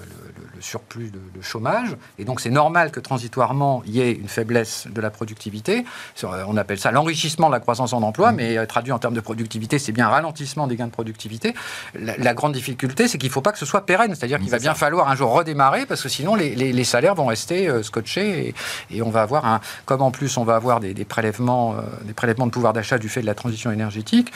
le- 0.57 0.62
surplus 0.62 1.11
de, 1.11 1.42
chômage. 1.42 1.97
Et 2.19 2.25
donc, 2.25 2.40
c'est 2.40 2.51
normal 2.51 2.90
que 2.90 2.99
transitoirement, 2.99 3.83
il 3.87 3.95
y 3.95 4.01
ait 4.01 4.12
une 4.12 4.29
faiblesse 4.29 4.88
de 4.90 5.01
la 5.01 5.11
productivité. 5.11 5.85
On 6.25 6.57
appelle 6.57 6.79
ça 6.79 6.90
l'enrichissement 6.90 7.49
de 7.49 7.53
la 7.53 7.61
croissance 7.61 7.92
en 7.92 8.03
emploi, 8.03 8.33
mmh. 8.33 8.37
mais 8.37 8.66
traduit 8.66 8.92
en 8.92 8.99
termes 8.99 9.14
de 9.14 9.21
productivité, 9.21 9.79
c'est 9.79 9.92
bien 9.92 10.07
un 10.07 10.11
ralentissement 10.11 10.66
des 10.66 10.77
gains 10.77 10.87
de 10.87 10.92
productivité. 10.92 11.55
La, 11.95 12.35
grande 12.35 12.53
difficulté, 12.53 13.07
c'est 13.07 13.19
qu'il 13.19 13.29
ne 13.29 13.33
faut 13.33 13.42
pas 13.42 13.53
que 13.53 13.59
ce 13.59 13.66
soit 13.66 13.87
pérenne. 13.87 14.14
C'est-à-dire 14.14 14.38
qu'il 14.38 14.51
va 14.51 14.59
bien 14.59 14.75
falloir 14.75 15.09
un 15.09 15.14
jour 15.14 15.31
redémarrer, 15.31 15.87
parce 15.87 16.03
que 16.03 16.09
sinon, 16.09 16.35
les, 16.35 16.85
salaires 16.85 17.14
vont 17.14 17.27
rester 17.27 17.71
scotchés 17.83 18.55
et, 18.90 19.03
on 19.03 19.11
va 19.11 19.23
avoir 19.23 19.47
un. 19.47 19.61
Comme 19.85 20.03
en 20.03 20.11
plus, 20.11 20.37
on 20.37 20.45
va 20.45 20.57
avoir 20.57 20.81
des, 20.81 20.95
prélèvements, 21.05 21.77
des 22.03 22.14
prélèvements 22.14 22.47
de 22.47 22.53
pouvoir 22.53 22.73
d'achat 22.73 22.99
du 22.99 23.09
fait 23.09 23.21
de 23.21 23.27
la 23.27 23.35
transition 23.35 23.71
énergétique, 23.71 24.33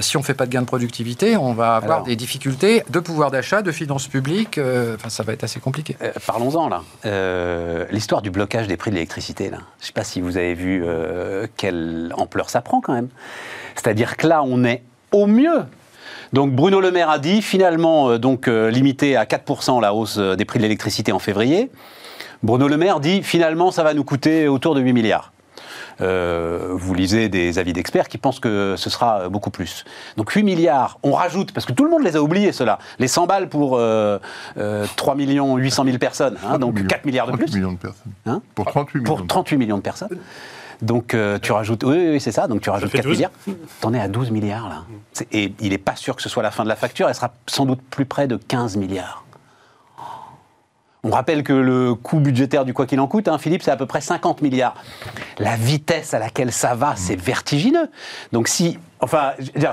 si 0.00 0.16
on 0.16 0.20
ne 0.20 0.24
fait 0.24 0.34
pas 0.34 0.46
de 0.46 0.50
gains 0.50 0.62
de 0.62 0.66
productivité, 0.66 1.36
on 1.36 1.54
va 1.54 1.76
avoir 1.76 2.04
des 2.04 2.16
difficultés 2.16 2.84
de 2.88 3.00
pouvoir 3.00 3.30
d'achat, 3.30 3.62
de 3.62 3.72
finances 3.72 4.08
publiques. 4.08 4.58
Euh, 4.58 4.96
enfin, 4.96 5.08
ça 5.08 5.22
va 5.22 5.29
être 5.32 5.44
assez 5.44 5.60
compliqué. 5.60 5.96
Euh, 6.02 6.12
parlons-en 6.26 6.68
là. 6.68 6.82
Euh, 7.06 7.86
l'histoire 7.90 8.22
du 8.22 8.30
blocage 8.30 8.66
des 8.66 8.76
prix 8.76 8.90
de 8.90 8.96
l'électricité, 8.96 9.50
là. 9.50 9.58
Je 9.78 9.84
ne 9.84 9.86
sais 9.86 9.92
pas 9.92 10.04
si 10.04 10.20
vous 10.20 10.36
avez 10.36 10.54
vu 10.54 10.84
quelle 11.56 12.12
ampleur 12.16 12.50
ça 12.50 12.60
prend 12.60 12.80
quand 12.80 12.92
même. 12.92 13.08
C'est-à-dire 13.74 14.16
que 14.16 14.26
là, 14.26 14.42
on 14.42 14.64
est 14.64 14.82
au 15.12 15.26
mieux 15.26 15.64
donc 16.32 16.52
Bruno 16.52 16.80
Le 16.80 16.92
Maire 16.92 17.10
a 17.10 17.18
dit 17.18 17.42
finalement 17.42 18.16
donc 18.16 18.46
limité 18.46 19.16
à 19.16 19.24
4% 19.24 19.80
la 19.80 19.92
hausse 19.92 20.16
des 20.16 20.44
prix 20.44 20.60
de 20.60 20.62
l'électricité 20.62 21.10
en 21.10 21.18
février. 21.18 21.72
Bruno 22.44 22.68
Le 22.68 22.76
Maire 22.76 23.00
dit 23.00 23.24
finalement 23.24 23.72
ça 23.72 23.82
va 23.82 23.94
nous 23.94 24.04
coûter 24.04 24.46
autour 24.46 24.76
de 24.76 24.80
8 24.80 24.92
milliards. 24.92 25.32
Euh, 26.00 26.68
vous 26.72 26.94
lisez 26.94 27.28
des 27.28 27.58
avis 27.58 27.72
d'experts 27.72 28.08
qui 28.08 28.18
pensent 28.18 28.40
que 28.40 28.74
ce 28.76 28.90
sera 28.90 29.28
beaucoup 29.28 29.50
plus. 29.50 29.84
Donc 30.16 30.30
8 30.30 30.42
milliards, 30.42 30.98
on 31.02 31.12
rajoute, 31.12 31.52
parce 31.52 31.66
que 31.66 31.72
tout 31.72 31.84
le 31.84 31.90
monde 31.90 32.02
les 32.02 32.16
a 32.16 32.22
oubliés, 32.22 32.52
cela, 32.52 32.78
les 32.98 33.08
100 33.08 33.26
balles 33.26 33.48
pour 33.48 33.70
3 33.70 33.78
euh, 33.78 34.18
800 34.56 35.84
000 35.84 35.98
personnes, 35.98 36.36
hein, 36.46 36.58
donc 36.58 36.86
4 36.86 37.04
milliards 37.04 37.30
de 37.30 37.36
plus. 37.36 37.54
millions 37.54 37.72
de 37.72 37.78
personnes. 37.78 38.12
Hein 38.26 38.42
pour 38.54 38.66
38 38.66 38.98
millions. 39.00 39.04
Pour 39.16 39.26
38 39.26 39.56
millions 39.56 39.76
de 39.76 39.82
personnes. 39.82 40.18
Donc 40.82 41.12
euh, 41.12 41.38
tu 41.38 41.52
rajoutes, 41.52 41.84
oui, 41.84 42.10
oui 42.12 42.20
c'est 42.20 42.32
ça, 42.32 42.48
donc 42.48 42.62
tu 42.62 42.70
rajoutes 42.70 42.90
4 42.90 43.06
milliards. 43.06 43.30
T'en 43.80 43.92
es 43.92 44.00
à 44.00 44.08
12 44.08 44.30
milliards 44.30 44.68
là. 44.68 44.84
Et 45.32 45.52
il 45.60 45.70
n'est 45.70 45.78
pas 45.78 45.96
sûr 45.96 46.16
que 46.16 46.22
ce 46.22 46.28
soit 46.28 46.42
la 46.42 46.50
fin 46.50 46.64
de 46.64 46.68
la 46.68 46.76
facture, 46.76 47.08
elle 47.08 47.14
sera 47.14 47.32
sans 47.46 47.66
doute 47.66 47.80
plus 47.90 48.06
près 48.06 48.26
de 48.26 48.36
15 48.36 48.76
milliards. 48.76 49.24
On 51.02 51.10
rappelle 51.10 51.42
que 51.42 51.52
le 51.52 51.94
coût 51.94 52.20
budgétaire 52.20 52.64
du 52.64 52.74
quoi 52.74 52.86
qu'il 52.86 53.00
en 53.00 53.06
coûte, 53.06 53.28
hein, 53.28 53.38
Philippe, 53.38 53.62
c'est 53.62 53.70
à 53.70 53.76
peu 53.76 53.86
près 53.86 54.00
50 54.00 54.42
milliards. 54.42 54.74
La 55.38 55.56
vitesse 55.56 56.12
à 56.12 56.18
laquelle 56.18 56.52
ça 56.52 56.74
va, 56.74 56.94
c'est 56.96 57.16
vertigineux. 57.16 57.90
Donc 58.32 58.48
si, 58.48 58.78
enfin, 59.00 59.32
je 59.38 59.66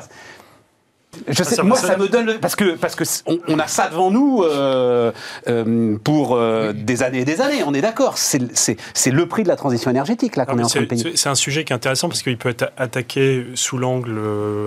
sais, 1.44 1.64
moi, 1.64 1.78
ça 1.78 1.98
me 1.98 2.08
donne 2.08 2.40
parce 2.40 2.56
que 2.56 2.76
parce 2.76 2.96
que 2.96 3.04
on, 3.48 3.60
a 3.60 3.68
ça 3.68 3.90
devant 3.90 4.12
nous 4.12 4.44
euh, 4.44 5.12
euh, 5.48 5.98
pour 6.04 6.36
euh, 6.36 6.74
des 6.74 7.04
années 7.04 7.22
et 7.22 7.26
des 7.26 7.42
années. 7.42 7.64
On 7.66 7.74
est 7.74 7.82
d'accord. 7.82 8.18
C'est 8.18 9.12
le 9.12 9.26
prix 9.26 9.44
de 9.44 9.48
la 9.48 9.56
transition 9.56 9.90
énergétique 9.90 10.36
là 10.36 10.46
qu'on 10.46 10.60
est 10.60 10.64
en 10.64 10.68
train 10.68 10.82
de 10.82 10.86
payer. 10.86 11.14
C'est 11.16 11.30
un 11.30 11.36
sujet 11.36 11.64
qui 11.64 11.74
est 11.74 11.76
intéressant 11.76 12.08
parce 12.08 12.22
qu'il 12.22 12.38
peut 12.38 12.50
être 12.50 12.72
attaqué 12.78 13.46
sous 13.56 13.78
l'angle 13.78 14.20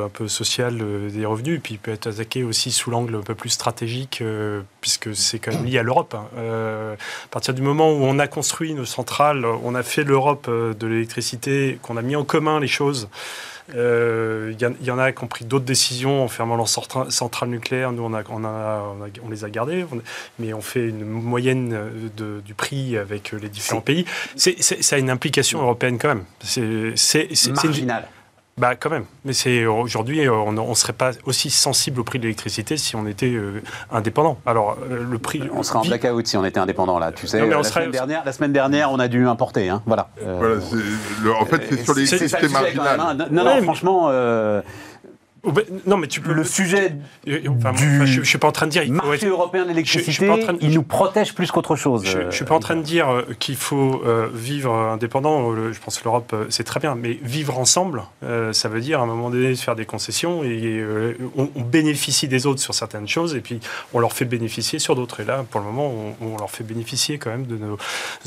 un 0.05 0.09
peu 0.09 0.29
social 0.29 0.79
des 1.11 1.27
revenus, 1.27 1.57
et 1.57 1.61
puis 1.61 1.75
il 1.75 1.79
peut 1.79 1.93
être 1.93 2.09
attaqué 2.09 2.43
aussi 2.43 2.71
sous 2.73 2.91
l'angle 2.91 3.17
un 3.17 3.23
peu 3.23 3.35
plus 3.35 3.51
stratégique, 3.51 4.23
puisque 4.81 5.15
c'est 5.15 5.39
quand 5.39 5.53
même 5.53 5.65
lié 5.65 5.79
à 5.79 5.83
l'Europe. 5.83 6.15
Hein. 6.15 6.97
à 7.25 7.29
partir 7.31 7.55
du 7.55 7.63
moment 7.63 7.91
où 7.91 8.03
on 8.03 8.19
a 8.19 8.27
construit 8.27 8.75
nos 8.75 8.85
centrales, 8.85 9.45
on 9.45 9.75
a 9.75 9.83
fait 9.83 10.05
l'Europe 10.05 10.49
de 10.51 10.87
l'électricité, 10.87 11.79
qu'on 11.83 11.97
a 11.97 12.03
mis 12.03 12.17
en 12.17 12.25
commun 12.25 12.61
les 12.61 12.69
choses. 12.69 13.09
Il 13.73 13.79
euh, 13.79 14.53
y, 14.83 14.91
en 14.91 14.99
a 14.99 15.13
qui 15.13 15.25
ont 15.25 15.29
pris 15.29 15.45
d'autres 15.45 15.65
décisions 15.65 16.25
en 16.25 16.29
fermant 16.29 16.57
leurs 16.57 16.69
centrales 16.69 17.49
nucléaires. 17.49 17.93
Nous, 17.93 18.03
on, 18.03 18.15
a, 18.15 18.23
on, 18.29 18.45
a, 18.45 18.95
on, 19.23 19.29
les 19.31 19.45
a 19.45 19.51
gardées, 19.51 19.85
mais 20.39 20.53
on 20.53 20.61
fait 20.61 20.89
une 20.89 21.05
moyenne 21.05 21.77
de, 22.17 22.41
du 22.45 22.55
prix 22.55 22.97
avec 22.97 23.33
les 23.33 23.49
différents 23.49 23.81
pays. 23.81 24.05
Ça 24.37 24.97
a 24.97 24.99
une 24.99 25.11
implication 25.11 25.63
européenne 25.63 25.99
quand 25.99 26.09
même. 26.09 26.25
C'est, 26.43 26.95
marginal. 27.53 28.09
Bah 28.61 28.75
quand 28.77 28.91
même. 28.91 29.07
Mais 29.25 29.33
c'est 29.33 29.65
aujourd'hui, 29.65 30.29
on 30.29 30.53
ne 30.53 30.75
serait 30.75 30.93
pas 30.93 31.13
aussi 31.25 31.49
sensible 31.49 31.99
au 31.99 32.05
prix 32.05 32.19
de 32.19 32.25
l'électricité 32.25 32.77
si 32.77 32.95
on 32.95 33.07
était 33.07 33.33
euh, 33.33 33.63
indépendant. 33.91 34.39
Alors 34.45 34.77
euh, 34.91 35.03
le 35.11 35.19
prix. 35.19 35.43
On 35.55 35.63
serait 35.63 35.79
en 35.79 35.83
blackout 35.83 36.27
si 36.27 36.37
on 36.37 36.45
était 36.45 36.61
indépendant 36.61 36.99
là. 36.99 37.11
Tu 37.11 37.27
sais, 37.27 37.47
la, 37.47 37.63
semaine 37.63 37.91
dernière, 37.91 38.23
la 38.23 38.33
semaine 38.33 38.53
dernière, 38.53 38.93
on 38.93 38.99
a 38.99 39.09
dû 39.09 39.27
importer. 39.27 39.71
Hein. 39.71 39.83
Voilà. 39.87 40.11
voilà 40.21 40.57
en 41.41 41.47
fait, 41.47 41.63
c'est 41.71 41.85
sur 41.85 41.95
l'électricité 41.95 42.49
marginale. 42.49 43.01
Hein. 43.01 43.17
Non, 43.31 43.45
non, 43.45 43.63
franchement. 43.63 44.11
Non, 45.87 45.97
mais 45.97 46.07
tu 46.07 46.21
peux. 46.21 46.33
Le 46.33 46.45
sujet 46.45 46.95
du 47.25 47.41
je, 48.07 48.23
suis 48.23 48.39
pas 48.39 48.49
en 48.49 48.53
train 48.53 48.67
de 48.67 48.73
dire. 48.73 48.83
Il 48.83 48.93
marché 48.93 49.27
européen 49.27 49.65
de 49.65 49.69
l'électricité, 49.69 50.29
il 50.61 50.71
nous 50.71 50.83
protège 50.83 51.35
plus 51.35 51.51
qu'autre 51.51 51.77
chose. 51.77 52.05
Je, 52.05 52.19
ne 52.19 52.31
suis 52.31 52.45
pas 52.45 52.55
en 52.55 52.61
train 52.61 52.77
de 52.77 52.83
dire 52.83 53.09
euh, 53.09 53.23
qu'il 53.39 53.57
faut 53.57 54.03
euh, 54.05 54.29
vivre 54.33 54.75
indépendant. 54.75 55.55
Je 55.55 55.79
pense 55.81 55.99
que 55.99 56.05
l'Europe, 56.05 56.33
euh, 56.35 56.47
c'est 56.51 56.65
très 56.65 56.81
bien, 56.81 56.95
mais 56.95 57.19
vivre 57.23 57.59
ensemble, 57.59 58.05
ça 58.53 58.69
veut 58.69 58.81
dire 58.81 59.01
à 59.01 59.05
un 59.05 59.07
moment 59.07 59.31
donné 59.31 59.55
se 59.55 59.65
faire 59.65 59.77
des 59.77 59.87
concessions 59.87 60.45
et 60.45 60.85
on, 61.37 61.49
bénéficie 61.61 62.29
des 62.29 62.47
autres 62.47 62.61
sur 62.61 62.75
certaines 62.75 63.09
choses 63.09 63.35
et 63.37 63.41
puis 63.41 63.61
on 63.93 64.01
leur 64.01 64.13
fait 64.13 64.25
bénéficier 64.25 64.79
sur 64.79 64.95
d'autres. 64.97 65.21
Et 65.21 65.25
là, 65.25 65.45
pour 65.49 65.61
le 65.61 65.67
moment, 65.67 65.93
on, 66.21 66.27
on, 66.27 66.37
leur 66.37 66.51
fait 66.51 66.65
bénéficier 66.65 67.19
quand 67.19 67.31
même 67.31 67.47
de 67.47 67.57
nos 67.57 67.79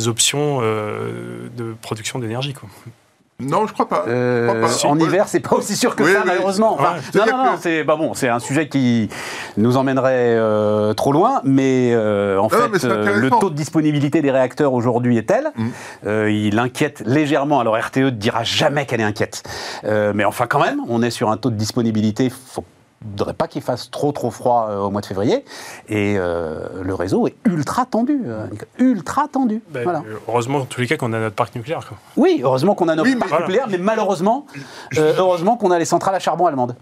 options 0.07 0.61
de 0.61 1.75
production 1.81 2.19
d'énergie. 2.19 2.53
Non, 3.49 3.67
je 3.67 3.73
crois 3.73 3.87
pas. 3.87 4.05
Euh, 4.07 4.67
en 4.83 4.99
hiver, 4.99 5.27
c'est 5.27 5.39
pas 5.39 5.55
aussi 5.55 5.75
sûr 5.75 5.95
que 5.95 6.05
ça, 6.05 6.23
malheureusement. 6.25 6.77
non, 7.15 7.25
non, 7.25 7.37
non, 7.37 7.51
c'est 7.59 7.83
bah 7.83 7.95
bon, 7.95 8.13
c'est 8.13 8.29
un 8.29 8.39
sujet 8.39 8.67
qui 8.67 9.09
nous 9.57 9.77
emmènerait 9.77 10.35
euh, 10.37 10.93
trop 10.93 11.11
loin, 11.11 11.41
mais 11.43 11.91
euh, 11.93 12.37
en 12.37 12.49
fait, 12.49 12.83
le 12.83 13.29
taux 13.29 13.49
de 13.49 13.55
disponibilité 13.55 14.21
des 14.21 14.31
réacteurs 14.31 14.73
aujourd'hui 14.73 15.17
est 15.17 15.29
tel, 15.29 15.51
mm. 15.55 16.29
il 16.29 16.59
inquiète 16.59 17.03
légèrement. 17.05 17.59
Alors 17.59 17.77
RTE 17.77 17.97
ne 17.97 18.09
dira 18.09 18.43
jamais 18.43 18.85
qu'elle 18.85 19.01
est 19.01 19.05
inquiète, 19.05 19.43
mais 19.83 20.25
enfin 20.25 20.47
quand 20.47 20.61
même, 20.61 20.81
on 20.87 21.01
est 21.01 21.11
sur 21.11 21.29
un 21.29 21.37
taux 21.37 21.49
de 21.49 21.55
disponibilité. 21.55 22.29
Faut 22.29 22.63
ne 23.03 23.09
voudrais 23.11 23.33
pas 23.33 23.47
qu'il 23.47 23.61
fasse 23.61 23.91
trop 23.91 24.11
trop 24.11 24.31
froid 24.31 24.67
euh, 24.69 24.79
au 24.79 24.89
mois 24.89 25.01
de 25.01 25.05
février. 25.05 25.45
Et 25.89 26.15
euh, 26.17 26.67
le 26.81 26.93
réseau 26.93 27.27
est 27.27 27.35
ultra 27.45 27.85
tendu. 27.85 28.21
Euh, 28.25 28.47
ultra 28.79 29.27
tendu. 29.27 29.61
Ben, 29.69 30.03
heureusement, 30.27 30.59
en 30.59 30.65
tous 30.65 30.81
les 30.81 30.87
cas, 30.87 30.97
qu'on 30.97 31.13
a 31.13 31.19
notre 31.19 31.35
parc 31.35 31.55
nucléaire. 31.55 31.85
Quoi. 31.87 31.97
Oui, 32.17 32.41
heureusement 32.43 32.75
qu'on 32.75 32.87
a 32.87 32.95
notre 32.95 33.17
parc 33.17 33.41
nucléaire, 33.41 33.67
mais 33.69 33.77
malheureusement, 33.77 34.45
heureusement 34.97 35.57
qu'on 35.57 35.71
a 35.71 35.79
les 35.79 35.85
centrales 35.85 36.15
à 36.15 36.19
charbon 36.19 36.47
allemandes. 36.47 36.75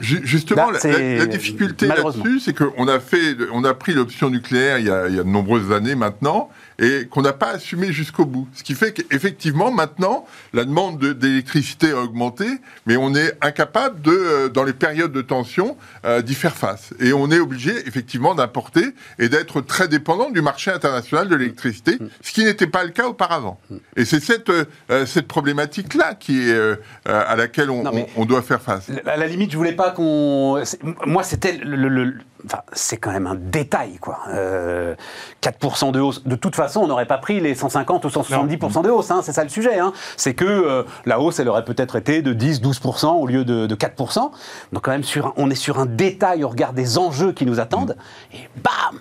Justement, 0.00 0.70
la, 0.70 1.26
difficulté 1.26 1.86
là-dessus, 1.86 2.40
c'est 2.40 2.54
qu'on 2.54 2.88
a 2.88 2.98
fait, 2.98 3.36
on 3.52 3.62
a 3.64 3.74
pris 3.74 3.92
l'option 3.92 4.30
nucléaire 4.30 4.78
il 4.78 4.86
y, 4.86 4.90
a, 4.90 5.08
il 5.08 5.16
y 5.16 5.20
a 5.20 5.22
de 5.22 5.28
nombreuses 5.28 5.70
années 5.70 5.94
maintenant, 5.94 6.48
et 6.80 7.06
qu'on 7.08 7.22
n'a 7.22 7.34
pas 7.34 7.50
assumé 7.50 7.92
jusqu'au 7.92 8.24
bout. 8.24 8.48
Ce 8.54 8.64
qui 8.64 8.74
fait 8.74 8.92
qu'effectivement, 8.92 9.70
maintenant, 9.70 10.24
la 10.52 10.64
demande 10.64 10.98
d'électricité 10.98 11.90
a 11.90 11.98
augmenté, 11.98 12.46
mais 12.86 12.96
on 12.96 13.14
est 13.14 13.32
incapable 13.42 14.00
de, 14.00 14.10
euh, 14.10 14.48
dans 14.48 14.64
les 14.64 14.72
périodes 14.72 15.12
de 15.12 15.20
tension, 15.20 15.76
euh, 16.04 16.22
d'y 16.22 16.34
faire 16.34 16.56
face. 16.56 16.94
Et 16.98 17.12
on 17.12 17.30
est 17.30 17.38
obligé, 17.38 17.72
effectivement, 17.86 18.34
d'importer 18.34 18.86
et 19.18 19.28
d'être 19.28 19.60
très 19.60 19.88
dépendant 19.88 20.30
du 20.30 20.40
marché 20.40 20.70
international 20.70 21.28
de 21.28 21.36
l'électricité, 21.36 21.98
ce 22.22 22.32
qui 22.32 22.44
n'était 22.44 22.66
pas 22.66 22.82
le 22.82 22.90
cas 22.90 23.06
auparavant. 23.06 23.60
Et 23.96 24.06
c'est 24.06 24.20
cette, 24.20 24.48
euh, 24.48 24.64
cette 25.06 25.28
problématique-là 25.28 26.14
qui 26.14 26.48
est 26.48 26.78
à 27.04 27.36
laquelle 27.36 27.70
on, 27.70 27.84
on, 28.16 28.24
doit 28.24 28.42
faire 28.42 28.62
face. 28.62 28.90
À 29.04 29.16
la 29.16 29.26
limite, 29.26 29.52
je 29.52 29.56
voulais 29.56 29.74
pas 29.74 29.90
qu'on. 29.90 30.62
Moi, 31.06 31.22
c'était 31.24 31.58
le 31.62 32.14
Enfin, 32.46 32.62
c'est 32.72 32.96
quand 32.96 33.12
même 33.12 33.26
un 33.26 33.34
détail, 33.34 33.98
quoi. 33.98 34.20
4% 34.26 34.30
euh, 34.32 35.90
de 35.92 36.00
hausse. 36.00 36.24
De 36.24 36.36
toute 36.36 36.56
façon, 36.56 36.69
on 36.78 36.86
n'aurait 36.86 37.06
pas 37.06 37.18
pris 37.18 37.40
les 37.40 37.54
150 37.54 38.04
ou 38.04 38.08
170% 38.08 38.82
de 38.82 38.90
hausse. 38.90 39.10
Hein, 39.10 39.20
c'est 39.22 39.32
ça 39.32 39.42
le 39.42 39.48
sujet. 39.48 39.78
Hein. 39.78 39.92
C'est 40.16 40.34
que 40.34 40.44
euh, 40.44 40.82
la 41.06 41.20
hausse, 41.20 41.38
elle 41.38 41.48
aurait 41.48 41.64
peut-être 41.64 41.96
été 41.96 42.22
de 42.22 42.32
10-12% 42.34 43.20
au 43.20 43.26
lieu 43.26 43.44
de, 43.44 43.74
4%. 43.74 44.30
Donc, 44.72 44.82
quand 44.82 44.90
même, 44.90 45.04
sur 45.04 45.32
on 45.36 45.50
est 45.50 45.54
sur 45.54 45.78
un 45.78 45.86
détail 45.86 46.44
au 46.44 46.48
regard 46.48 46.72
des 46.72 46.98
enjeux 46.98 47.32
qui 47.32 47.46
nous 47.46 47.60
attendent. 47.60 47.96
Mm. 48.32 48.36
Et 48.36 48.48
bam 48.56 49.00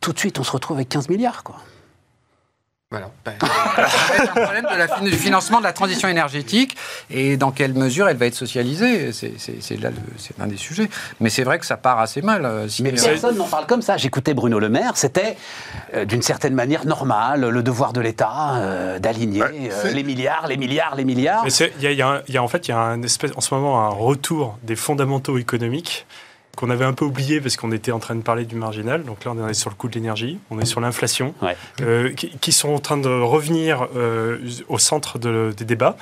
Tout 0.00 0.12
de 0.12 0.18
suite, 0.18 0.38
on 0.38 0.44
se 0.44 0.52
retrouve 0.52 0.76
avec 0.76 0.88
15 0.88 1.08
milliards, 1.08 1.42
quoi. 1.42 1.56
Voilà. 2.92 3.10
Ben, 3.24 3.34
un 3.42 4.26
problème 4.26 4.66
de 4.72 4.78
la, 4.78 5.00
du 5.00 5.16
financement 5.16 5.58
de 5.58 5.64
la 5.64 5.72
transition 5.72 6.08
énergétique 6.08 6.76
et 7.10 7.36
dans 7.36 7.50
quelle 7.50 7.74
mesure 7.74 8.08
elle 8.08 8.16
va 8.16 8.26
être 8.26 8.36
socialisée. 8.36 9.10
C'est 9.12 9.80
là 9.80 9.90
c'est 10.16 10.40
un 10.40 10.46
des 10.46 10.56
sujets. 10.56 10.88
Mais 11.18 11.28
c'est 11.28 11.42
vrai 11.42 11.58
que 11.58 11.66
ça 11.66 11.76
part 11.76 11.98
assez 11.98 12.22
mal. 12.22 12.44
Euh, 12.44 12.68
mais 12.80 12.92
personne 12.92 13.36
n'en 13.36 13.48
parle 13.48 13.66
comme 13.66 13.82
ça. 13.82 13.96
J'écoutais 13.96 14.34
Bruno 14.34 14.60
Le 14.60 14.68
Maire. 14.68 14.92
C'était 14.96 15.36
euh, 15.94 16.04
d'une 16.04 16.22
certaine 16.22 16.54
manière 16.54 16.86
normal, 16.86 17.40
le 17.40 17.62
devoir 17.64 17.92
de 17.92 18.00
l'État 18.00 18.54
euh, 18.56 19.00
d'aligner 19.00 19.42
les 19.92 20.02
milliards, 20.04 20.46
les 20.46 20.56
milliards, 20.56 20.94
les 20.94 21.04
milliards. 21.04 21.44
Il 21.80 21.90
y, 21.90 22.02
a 22.02 22.42
en 22.42 22.48
fait 22.48 22.68
il 22.68 22.70
y 22.70 22.74
a 22.74 22.78
un 22.78 23.02
espèce, 23.02 23.32
en 23.34 23.40
ce 23.40 23.52
moment 23.52 23.84
un 23.84 23.88
retour 23.88 24.56
des 24.62 24.76
fondamentaux 24.76 25.38
économiques 25.38 26.06
qu'on 26.56 26.70
avait 26.70 26.84
un 26.84 26.94
peu 26.94 27.04
oublié 27.04 27.40
parce 27.40 27.56
qu'on 27.56 27.70
était 27.70 27.92
en 27.92 27.98
train 27.98 28.14
de 28.14 28.22
parler 28.22 28.44
du 28.44 28.56
marginal. 28.56 29.04
Donc 29.04 29.24
là, 29.24 29.32
on 29.36 29.48
est 29.48 29.54
sur 29.54 29.70
le 29.70 29.76
coût 29.76 29.88
de 29.88 29.94
l'énergie, 29.94 30.38
on 30.50 30.58
est 30.58 30.64
sur 30.64 30.80
l'inflation, 30.80 31.34
euh, 31.80 32.12
qui, 32.12 32.52
sont 32.52 32.70
en 32.70 32.78
train 32.78 32.96
de 32.96 33.08
revenir 33.08 33.86
euh, 33.94 34.38
au 34.68 34.78
centre 34.78 35.18
des 35.18 35.64
débats 35.64 35.96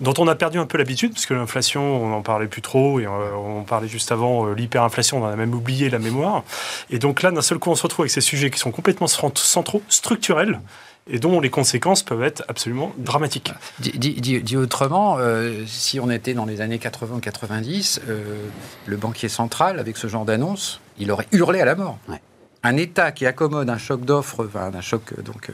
dont 0.00 0.14
on 0.18 0.28
a 0.28 0.36
perdu 0.36 0.58
un 0.58 0.66
peu 0.66 0.78
l'habitude, 0.78 1.12
parce 1.12 1.26
que 1.26 1.34
l'inflation, 1.34 2.04
on 2.04 2.08
n'en 2.10 2.22
parlait 2.22 2.46
plus 2.46 2.62
trop, 2.62 3.00
et 3.00 3.06
euh, 3.06 3.10
on 3.36 3.64
parlait 3.64 3.88
juste 3.88 4.12
avant 4.12 4.46
l'hyperinflation, 4.46 5.20
on 5.20 5.26
en 5.26 5.28
a 5.28 5.36
même 5.36 5.54
oublié 5.54 5.90
la 5.90 5.98
mémoire. 5.98 6.44
Et 6.90 7.00
donc 7.00 7.22
là, 7.22 7.32
d'un 7.32 7.42
seul 7.42 7.58
coup, 7.58 7.70
on 7.70 7.74
se 7.74 7.82
retrouve 7.82 8.04
avec 8.04 8.12
ces 8.12 8.20
sujets 8.20 8.50
qui 8.50 8.60
sont 8.60 8.70
complètement 8.70 9.08
centraux, 9.08 9.82
structurels, 9.88 10.60
et 11.08 11.18
dont 11.18 11.40
les 11.40 11.50
conséquences 11.50 12.02
peuvent 12.02 12.22
être 12.22 12.44
absolument 12.48 12.92
dramatiques. 12.98 13.52
Dit, 13.80 14.56
autrement, 14.56 15.16
euh, 15.18 15.64
si 15.66 16.00
on 16.00 16.10
était 16.10 16.34
dans 16.34 16.44
les 16.44 16.60
années 16.60 16.78
80-90, 16.78 18.00
euh, 18.08 18.48
le 18.86 18.96
banquier 18.96 19.28
central, 19.28 19.78
avec 19.78 19.96
ce 19.96 20.06
genre 20.06 20.24
d'annonce, 20.24 20.80
il 20.98 21.10
aurait 21.10 21.26
hurlé 21.32 21.60
à 21.60 21.64
la 21.64 21.74
mort. 21.74 21.98
Un 22.64 22.76
État 22.76 23.12
qui 23.12 23.24
accommode 23.24 23.70
un 23.70 23.78
choc 23.78 24.04
d'offres, 24.04 24.46
enfin, 24.46 24.72
un 24.74 24.80
choc 24.80 25.14
donc 25.22 25.48
euh, 25.48 25.52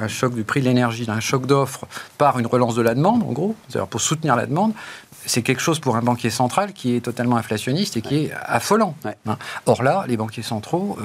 un 0.00 0.08
choc 0.08 0.34
du 0.34 0.42
prix 0.42 0.60
de 0.60 0.64
l'énergie, 0.64 1.04
un 1.08 1.20
choc 1.20 1.46
d'offres 1.46 1.86
par 2.16 2.38
une 2.38 2.46
relance 2.46 2.74
de 2.74 2.82
la 2.82 2.94
demande, 2.94 3.22
en 3.22 3.32
gros, 3.32 3.54
c'est-à-dire 3.68 3.86
pour 3.86 4.00
soutenir 4.00 4.36
la 4.36 4.46
demande, 4.46 4.72
c'est 5.26 5.42
quelque 5.42 5.60
chose 5.60 5.80
pour 5.80 5.96
un 5.96 6.02
banquier 6.02 6.30
central 6.30 6.72
qui 6.72 6.96
est 6.96 7.00
totalement 7.00 7.36
inflationniste 7.36 7.98
et 7.98 8.00
qui 8.00 8.24
est 8.24 8.32
affolant. 8.42 8.96
Hein. 9.04 9.36
Or 9.66 9.82
là, 9.82 10.06
les 10.08 10.16
banquiers 10.16 10.42
centraux 10.42 10.96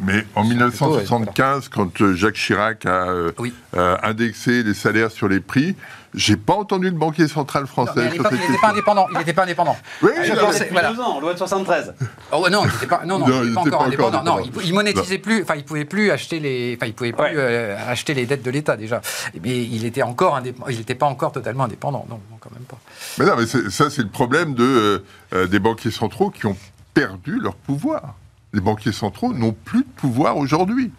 mais 0.00 0.24
en 0.36 0.44
1975, 0.44 1.68
quand 1.68 2.00
euh, 2.00 2.14
Jacques 2.14 2.36
Chirac 2.36 2.86
a 2.86 3.08
euh, 3.08 3.32
euh, 3.76 3.96
indexé 4.04 4.62
les 4.62 4.74
salaires 4.74 5.10
sur 5.10 5.26
les 5.26 5.40
prix, 5.40 5.74
j'ai 6.14 6.36
pas 6.36 6.54
entendu 6.54 6.86
le 6.86 6.96
banquier 6.96 7.26
central 7.26 7.66
français. 7.66 8.08
il 8.14 8.22
n'était 8.22 8.58
pas 8.60 8.70
indépendant. 8.70 9.08
Il 9.10 9.18
n'était 9.18 9.32
pas 9.32 9.42
indépendant. 9.42 9.76
Oui, 10.00 10.10
il 10.24 10.36
pensais, 10.36 10.68
voilà. 10.70 10.92
deux 10.92 11.00
ans, 11.00 11.18
loi 11.18 11.32
de 11.32 11.38
73. 11.38 11.94
Oh, 12.30 12.46
non, 12.48 12.62
il 12.64 12.72
n'était 12.72 12.86
pas, 12.86 13.02
non, 13.04 13.18
non, 13.18 13.42
il 13.42 13.52
pas 13.52 13.60
encore 13.62 13.82
indépendant. 13.82 14.22
Non, 14.22 14.38
il, 14.62 14.72
monétisait 14.72 15.18
plus. 15.18 15.42
Enfin, 15.42 15.56
il 15.56 15.64
pouvait 15.64 15.84
plus 15.84 16.12
acheter 16.12 16.38
les. 16.38 16.76
Enfin, 16.76 16.86
il 16.86 16.94
pouvait 16.94 17.12
plus 17.12 17.40
acheter 17.40 18.14
les 18.14 18.24
dettes 18.24 18.44
de 18.44 18.50
l'État 18.52 18.76
déjà. 18.76 19.00
Mais 19.42 19.64
il 19.64 19.84
était 19.84 20.02
encore 20.02 20.36
indépendant. 20.36 20.70
Il 20.70 20.78
n'était 20.78 20.94
pas 20.94 21.06
encore 21.06 21.32
totalement 21.32 21.64
indépendant. 21.64 22.06
Non, 22.08 22.20
non, 22.30 22.38
quand 22.38 22.52
même 22.52 22.62
pas. 22.62 22.78
Mais 23.18 23.26
non, 23.26 23.32
mais 23.36 23.46
ça, 23.70 23.90
c'est 23.90 24.02
le 24.02 24.08
problème 24.08 24.54
de 24.54 25.02
des 25.48 25.58
banquiers 25.58 25.90
centraux 25.90 26.30
qui 26.30 26.46
ont 26.46 26.56
perdu 26.94 27.40
leur 27.40 27.56
pouvoir 27.56 28.14
les 28.52 28.60
banquiers 28.60 28.92
centraux 28.92 29.32
n'ont 29.32 29.52
plus 29.52 29.80
de 29.80 29.90
pouvoir 29.96 30.36
aujourd'hui. 30.36 30.92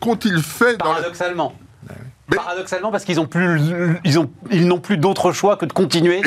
Qu'ont-ils 0.00 0.42
fait 0.42 0.78
Paradoxalement. 0.78 1.54
Paradoxalement, 2.26 2.90
parce 2.90 3.04
qu'ils 3.04 3.16
n'ont 3.16 3.26
plus, 3.26 3.60
ils 4.04 4.18
ont, 4.18 4.30
ils 4.50 4.66
n'ont 4.66 4.80
plus 4.80 4.96
d'autre 4.96 5.32
choix 5.32 5.56
que 5.56 5.66
de 5.66 5.72
continuer 5.72 6.22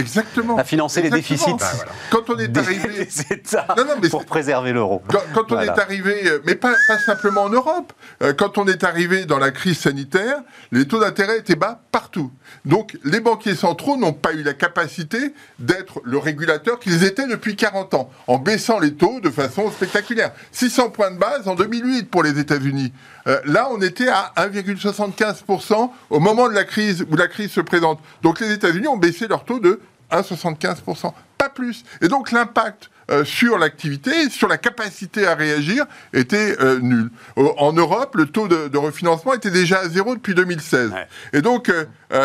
à 0.57 0.63
financer 0.63 1.01
les 1.01 1.09
déficits. 1.09 1.55
Bah, 1.59 1.71
quand 2.11 2.29
on 2.29 2.37
est 2.37 2.55
arrivé, 2.55 3.07
c'est 3.09 3.47
ça. 3.47 3.65
pour 4.11 4.25
préserver 4.25 4.73
l'euro. 4.73 5.01
Quand, 5.33 5.51
on 5.51 5.59
est 5.59 5.69
arrivé, 5.69 6.27
euh, 6.27 6.39
mais 6.45 6.53
pas, 6.53 6.73
pas, 6.87 6.99
simplement 6.99 7.43
en 7.43 7.49
Europe. 7.49 7.93
Euh, 8.21 8.33
quand 8.33 8.59
on 8.59 8.67
est 8.67 8.83
arrivé 8.83 9.25
dans 9.25 9.39
la 9.39 9.49
crise 9.49 9.79
sanitaire, 9.79 10.41
les 10.71 10.87
taux 10.87 10.99
d'intérêt 10.99 11.39
étaient 11.39 11.55
bas 11.55 11.81
partout. 11.91 12.31
Donc, 12.65 12.95
les 13.03 13.19
banquiers 13.19 13.55
centraux 13.55 13.97
n'ont 13.97 14.13
pas 14.13 14.33
eu 14.33 14.43
la 14.43 14.53
capacité 14.53 15.33
d'être 15.57 15.99
le 16.03 16.19
régulateur 16.19 16.79
qu'ils 16.79 17.05
étaient 17.05 17.27
depuis 17.27 17.55
40 17.55 17.95
ans, 17.95 18.11
en 18.27 18.37
baissant 18.37 18.79
les 18.79 18.93
taux 18.93 19.19
de 19.19 19.31
façon 19.31 19.71
spectaculaire. 19.71 20.31
600 20.51 20.91
points 20.91 21.11
de 21.11 21.17
base 21.17 21.47
en 21.47 21.55
2008 21.55 22.09
pour 22.11 22.21
les 22.21 22.37
États-Unis. 22.37 22.93
Euh, 23.27 23.39
là, 23.45 23.69
on 23.71 23.81
était 23.81 24.07
à 24.07 24.31
1,75% 24.37 25.86
au 26.09 26.19
moment 26.19 26.49
de 26.49 26.53
la 26.53 26.63
crise 26.63 27.05
où 27.09 27.15
la 27.15 27.27
crise 27.27 27.51
se 27.51 27.61
présente. 27.61 27.99
Donc 28.21 28.39
les 28.39 28.51
États-Unis 28.51 28.87
ont 28.87 28.97
baissé 28.97 29.27
leur 29.27 29.45
taux 29.45 29.59
de 29.59 29.79
1,75%, 30.11 31.13
pas 31.37 31.49
plus. 31.49 31.83
Et 32.01 32.07
donc 32.07 32.31
l'impact 32.31 32.89
euh, 33.09 33.23
sur 33.23 33.57
l'activité, 33.57 34.29
sur 34.29 34.47
la 34.47 34.57
capacité 34.57 35.25
à 35.25 35.35
réagir, 35.35 35.85
était 36.13 36.57
euh, 36.61 36.79
nul. 36.79 37.09
en 37.35 37.73
Europe, 37.73 38.15
le 38.15 38.25
taux 38.25 38.47
de, 38.47 38.77
refinancement 38.77 39.33
était 39.33 39.51
déjà 39.51 39.79
à 39.79 39.89
zéro 39.89 40.15
depuis 40.15 40.35
2016. 40.35 40.91
Et 41.33 41.41
donc 41.41 41.71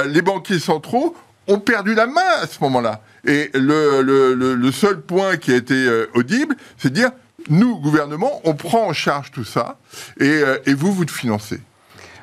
les 0.07 0.23
banquiers 0.23 0.59
centraux 0.59 1.17
ont 1.49 1.59
perdu 1.59 1.95
la 1.95 2.07
main 2.07 2.21
à 2.41 2.47
ce 2.47 2.59
moment-là. 2.63 3.01
Et 3.25 3.51
le, 3.55 4.71
seul 4.73 5.01
point 5.01 5.37
qui 5.37 5.53
a 5.53 5.57
été 5.57 6.07
audible, 6.15 6.57
c'est 6.79 6.91
de 6.91 6.95
dire 6.95 7.11
nous, 7.49 7.79
gouvernement, 7.79 8.41
on 8.45 8.55
prend 8.55 8.87
en 8.87 8.93
charge 8.93 9.31
tout 9.31 9.45
ça 9.45 9.79
et, 10.19 10.29
euh, 10.29 10.59
vous, 10.69 10.93
vous 10.93 11.03
le 11.03 11.11
financez. 11.11 11.61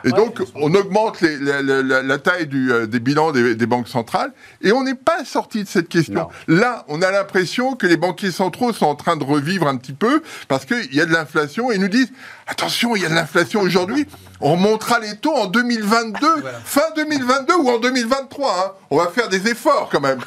Et 0.04 0.12
donc, 0.12 0.42
on 0.56 0.74
augmente 0.74 1.22
la, 1.22 2.18
taille 2.18 2.50
euh, 2.54 2.88
des 2.88 3.00
bilans 3.00 3.32
des, 3.32 3.66
banques 3.66 3.88
centrales 3.88 4.32
et 4.62 4.72
on 4.72 4.84
n'est 4.84 4.96
pas 4.96 5.26
sorti 5.26 5.64
de 5.64 5.68
cette 5.68 5.90
question. 5.90 6.30
Là, 6.48 6.86
on 6.88 7.02
a 7.02 7.12
l'impression 7.12 7.76
que 7.76 7.86
les 7.86 7.98
banquiers 7.98 8.32
centraux 8.32 8.74
sont 8.74 8.86
en 8.86 8.96
train 8.96 9.18
de 9.18 9.24
revivre 9.24 9.68
un 9.68 9.78
petit 9.78 9.94
peu 9.94 10.22
parce 10.48 10.66
qu'il 10.66 10.94
y 10.94 11.02
a 11.02 11.06
de 11.06 11.12
l'inflation 11.12 11.72
et 11.72 11.76
ils 11.76 11.82
nous 11.82 11.90
disent 11.90 12.12
attention, 12.48 12.96
il 12.96 13.02
y 13.02 13.06
a 13.06 13.10
de 13.10 13.16
l'inflation 13.16 13.62
aujourd'hui. 13.62 14.08
On 14.42 14.56
montera 14.56 15.00
les 15.00 15.18
taux 15.18 15.36
en 15.36 15.48
2022, 15.48 16.28
fin 16.64 16.82
2022 16.96 17.56
ou 17.56 17.70
en 17.70 17.80
2023. 17.80 18.52
Hein. 18.52 18.72
On 18.90 18.98
va 18.98 19.08
faire 19.08 19.28
des 19.28 19.50
efforts 19.50 19.90
quand 19.92 20.02
même. 20.02 20.20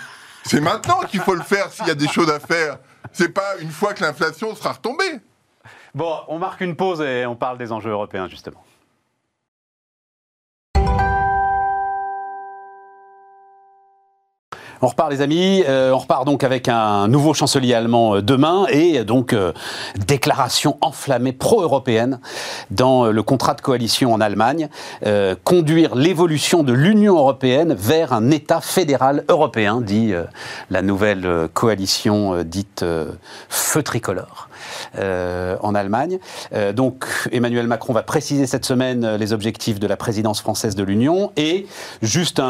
C'est 0.44 0.60
maintenant 0.60 1.00
qu'il 1.08 1.20
faut 1.20 1.34
le 1.34 1.42
faire 1.42 1.72
s'il 1.72 1.86
y 1.86 1.90
a 1.90 1.94
des 1.94 2.08
choses 2.08 2.30
à 2.30 2.40
faire. 2.40 2.78
C'est 3.12 3.30
pas 3.30 3.56
une 3.60 3.70
fois 3.70 3.94
que 3.94 4.02
l'inflation 4.02 4.54
sera 4.54 4.72
retombée. 4.72 5.20
Bon, 5.94 6.18
on 6.28 6.38
marque 6.38 6.60
une 6.60 6.76
pause 6.76 7.00
et 7.00 7.26
on 7.26 7.36
parle 7.36 7.58
des 7.58 7.72
enjeux 7.72 7.90
européens 7.90 8.28
justement. 8.28 8.64
On 14.84 14.88
repart 14.88 15.12
les 15.12 15.20
amis, 15.20 15.62
euh, 15.68 15.92
on 15.92 15.98
repart 15.98 16.24
donc 16.24 16.42
avec 16.42 16.66
un 16.66 17.06
nouveau 17.06 17.34
chancelier 17.34 17.72
allemand 17.72 18.16
euh, 18.16 18.20
demain 18.20 18.66
et 18.68 19.04
donc 19.04 19.32
euh, 19.32 19.52
déclaration 20.08 20.76
enflammée 20.80 21.30
pro-européenne 21.30 22.18
dans 22.72 23.06
le 23.06 23.22
contrat 23.22 23.54
de 23.54 23.60
coalition 23.60 24.12
en 24.12 24.20
Allemagne, 24.20 24.68
conduire 25.44 25.94
l'évolution 25.94 26.64
de 26.64 26.72
l'Union 26.72 27.16
européenne 27.16 27.74
vers 27.74 28.12
un 28.12 28.30
État 28.30 28.60
fédéral 28.60 29.24
européen, 29.28 29.80
dit 29.80 30.12
la 30.70 30.82
nouvelle 30.82 31.48
coalition 31.54 32.42
dite 32.42 32.84
feu 33.48 33.82
tricolore. 33.82 34.48
Euh, 34.98 35.56
en 35.62 35.74
Allemagne. 35.74 36.18
Euh, 36.52 36.72
donc 36.72 37.06
Emmanuel 37.30 37.66
Macron 37.66 37.92
va 37.92 38.02
préciser 38.02 38.46
cette 38.46 38.64
semaine 38.64 39.04
euh, 39.04 39.16
les 39.16 39.32
objectifs 39.32 39.80
de 39.80 39.86
la 39.86 39.96
présidence 39.96 40.40
française 40.40 40.74
de 40.74 40.82
l'Union 40.82 41.32
et 41.36 41.66
juste 42.02 42.42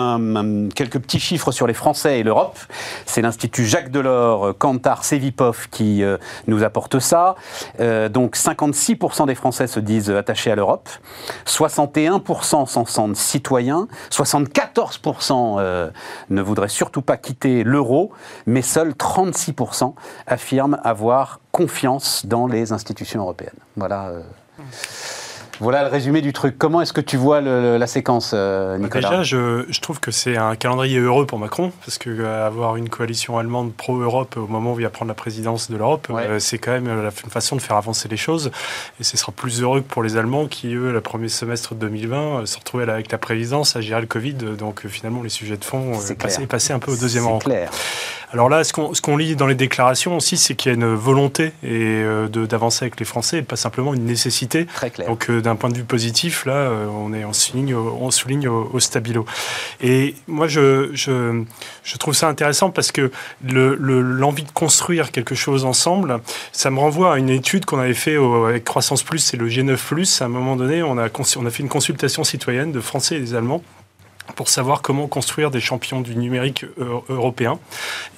quelques 0.74 0.98
petits 0.98 1.20
chiffres 1.20 1.52
sur 1.52 1.66
les 1.66 1.74
Français 1.74 2.18
et 2.20 2.22
l'Europe. 2.22 2.58
C'est 3.06 3.22
l'Institut 3.22 3.64
Jacques 3.64 3.90
Delors, 3.90 4.56
Kantar, 4.58 5.04
Sevipov 5.04 5.68
qui 5.70 6.02
nous 6.46 6.62
apporte 6.62 6.98
ça. 6.98 7.36
donc 7.78 8.36
56% 8.36 9.26
des 9.26 9.34
Français 9.34 9.66
se 9.66 9.80
disent 9.80 10.10
attachés 10.10 10.50
à 10.50 10.56
l'Europe, 10.56 10.88
61% 11.46 12.66
s'en 12.66 12.86
sentent 12.86 13.16
citoyens, 13.16 13.88
74% 14.10 15.90
ne 16.30 16.42
voudraient 16.42 16.68
surtout 16.68 17.02
pas 17.02 17.16
quitter 17.16 17.64
l'euro, 17.64 18.12
mais 18.46 18.62
seuls 18.62 18.92
36% 18.92 19.94
affirment 20.26 20.78
avoir 20.82 21.41
confiance 21.52 22.26
dans 22.26 22.46
les 22.46 22.72
institutions 22.72 23.20
européennes. 23.20 23.60
Voilà. 23.76 24.12
Euh, 25.54 25.58
voilà 25.60 25.82
le 25.82 25.88
résumé 25.88 26.20
du 26.20 26.32
truc. 26.32 26.56
Comment 26.58 26.80
est-ce 26.80 26.92
que 26.92 27.00
tu 27.00 27.16
vois 27.16 27.40
la 27.40 27.86
séquence, 27.86 28.32
euh, 28.34 28.76
bah, 28.76 28.84
Nicolas 28.84 29.08
Déjà, 29.08 29.22
je, 29.22 29.80
trouve 29.80 30.00
que 30.00 30.10
c'est 30.10 30.36
un 30.36 30.54
calendrier 30.56 30.98
heureux 30.98 31.26
pour 31.26 31.38
Macron, 31.38 31.72
parce 31.84 31.98
que 31.98 32.10
euh, 32.10 32.46
avoir 32.46 32.76
une 32.76 32.88
coalition 32.88 33.38
allemande 33.38 33.72
pro-Europe 33.72 34.36
au 34.36 34.46
moment 34.46 34.74
où 34.74 34.80
il 34.80 34.84
va 34.84 34.90
prendre 34.90 35.08
la 35.08 35.14
présidence 35.14 35.70
de 35.70 35.76
l'Europe, 35.76 36.10
c'est 36.38 36.58
quand 36.58 36.72
même 36.72 36.88
une 36.88 37.30
façon 37.30 37.56
de 37.56 37.62
faire 37.62 37.76
avancer 37.76 38.08
les 38.08 38.16
choses. 38.16 38.50
Et 39.00 39.04
ce 39.04 39.16
sera 39.16 39.32
plus 39.32 39.62
heureux 39.62 39.80
que 39.80 39.88
pour 39.88 40.02
les 40.02 40.16
Allemands 40.16 40.46
qui, 40.46 40.74
eux, 40.74 40.92
le 40.92 41.00
premier 41.00 41.28
semestre 41.28 41.74
de 41.74 41.80
2020, 41.80 42.46
se 42.46 42.58
retrouvaient 42.58 42.88
avec 42.88 43.10
la 43.10 43.18
présidence 43.18 43.76
à 43.76 43.80
gérer 43.80 44.00
le 44.00 44.06
Covid. 44.06 44.34
Donc 44.34 44.86
finalement, 44.86 45.22
les 45.22 45.28
sujets 45.28 45.56
de 45.56 45.64
fond 45.64 45.92
passaient, 46.18 46.46
passaient 46.46 46.72
un 46.72 46.78
peu 46.78 46.92
au 46.92 46.96
deuxième 46.96 47.26
rang. 47.26 47.38
Clair. 47.38 47.70
Alors 48.32 48.48
là, 48.48 48.64
ce 48.64 48.72
qu'on 48.72 49.16
lit 49.16 49.36
dans 49.36 49.46
les 49.46 49.54
déclarations 49.54 50.16
aussi, 50.16 50.38
c'est 50.38 50.54
qu'il 50.54 50.70
y 50.70 50.74
a 50.74 50.74
une 50.74 50.94
volonté 50.94 51.52
et 51.62 52.02
euh, 52.02 52.28
d'avancer 52.28 52.84
avec 52.84 52.98
les 52.98 53.04
Français, 53.04 53.38
et 53.38 53.42
pas 53.42 53.56
simplement 53.56 53.92
une 53.92 54.06
nécessité. 54.06 54.64
Très 54.64 54.90
clair. 54.90 55.06
Donc 55.06 55.28
euh, 55.28 55.41
d'un 55.42 55.56
point 55.56 55.70
de 55.70 55.76
vue 55.76 55.84
positif, 55.84 56.46
là, 56.46 56.54
euh, 56.54 56.86
on 56.86 57.12
est 57.12 57.24
on 57.24 57.32
souligne, 57.32 57.74
au, 58.48 58.80
stabilo. 58.80 59.24
Et 59.80 60.14
moi, 60.26 60.48
je, 60.48 60.90
je, 60.94 61.96
trouve 61.98 62.14
ça 62.14 62.28
intéressant 62.28 62.70
parce 62.70 62.92
que 62.92 63.10
l'envie 63.44 64.44
de 64.44 64.50
construire 64.52 65.10
quelque 65.10 65.34
chose 65.34 65.64
ensemble, 65.64 66.20
ça 66.52 66.70
me 66.70 66.78
renvoie 66.78 67.14
à 67.14 67.18
une 67.18 67.30
étude 67.30 67.64
qu'on 67.64 67.78
avait 67.78 67.94
fait 67.94 68.16
avec 68.16 68.64
Croissance 68.64 69.02
Plus 69.02 69.34
et 69.34 69.36
le 69.36 69.48
G9 69.48 69.76
Plus. 69.76 70.22
À 70.22 70.26
un 70.26 70.28
moment 70.28 70.56
donné, 70.56 70.82
on 70.82 70.98
a, 70.98 71.08
on 71.36 71.46
a 71.46 71.50
fait 71.50 71.62
une 71.62 71.68
consultation 71.68 72.24
citoyenne 72.24 72.72
de 72.72 72.80
Français 72.80 73.16
et 73.16 73.20
des 73.20 73.34
Allemands 73.34 73.62
pour 74.34 74.48
savoir 74.48 74.82
comment 74.82 75.06
construire 75.06 75.50
des 75.50 75.60
champions 75.60 76.00
du 76.00 76.16
numérique 76.16 76.64
euh, 76.80 77.00
européen. 77.08 77.58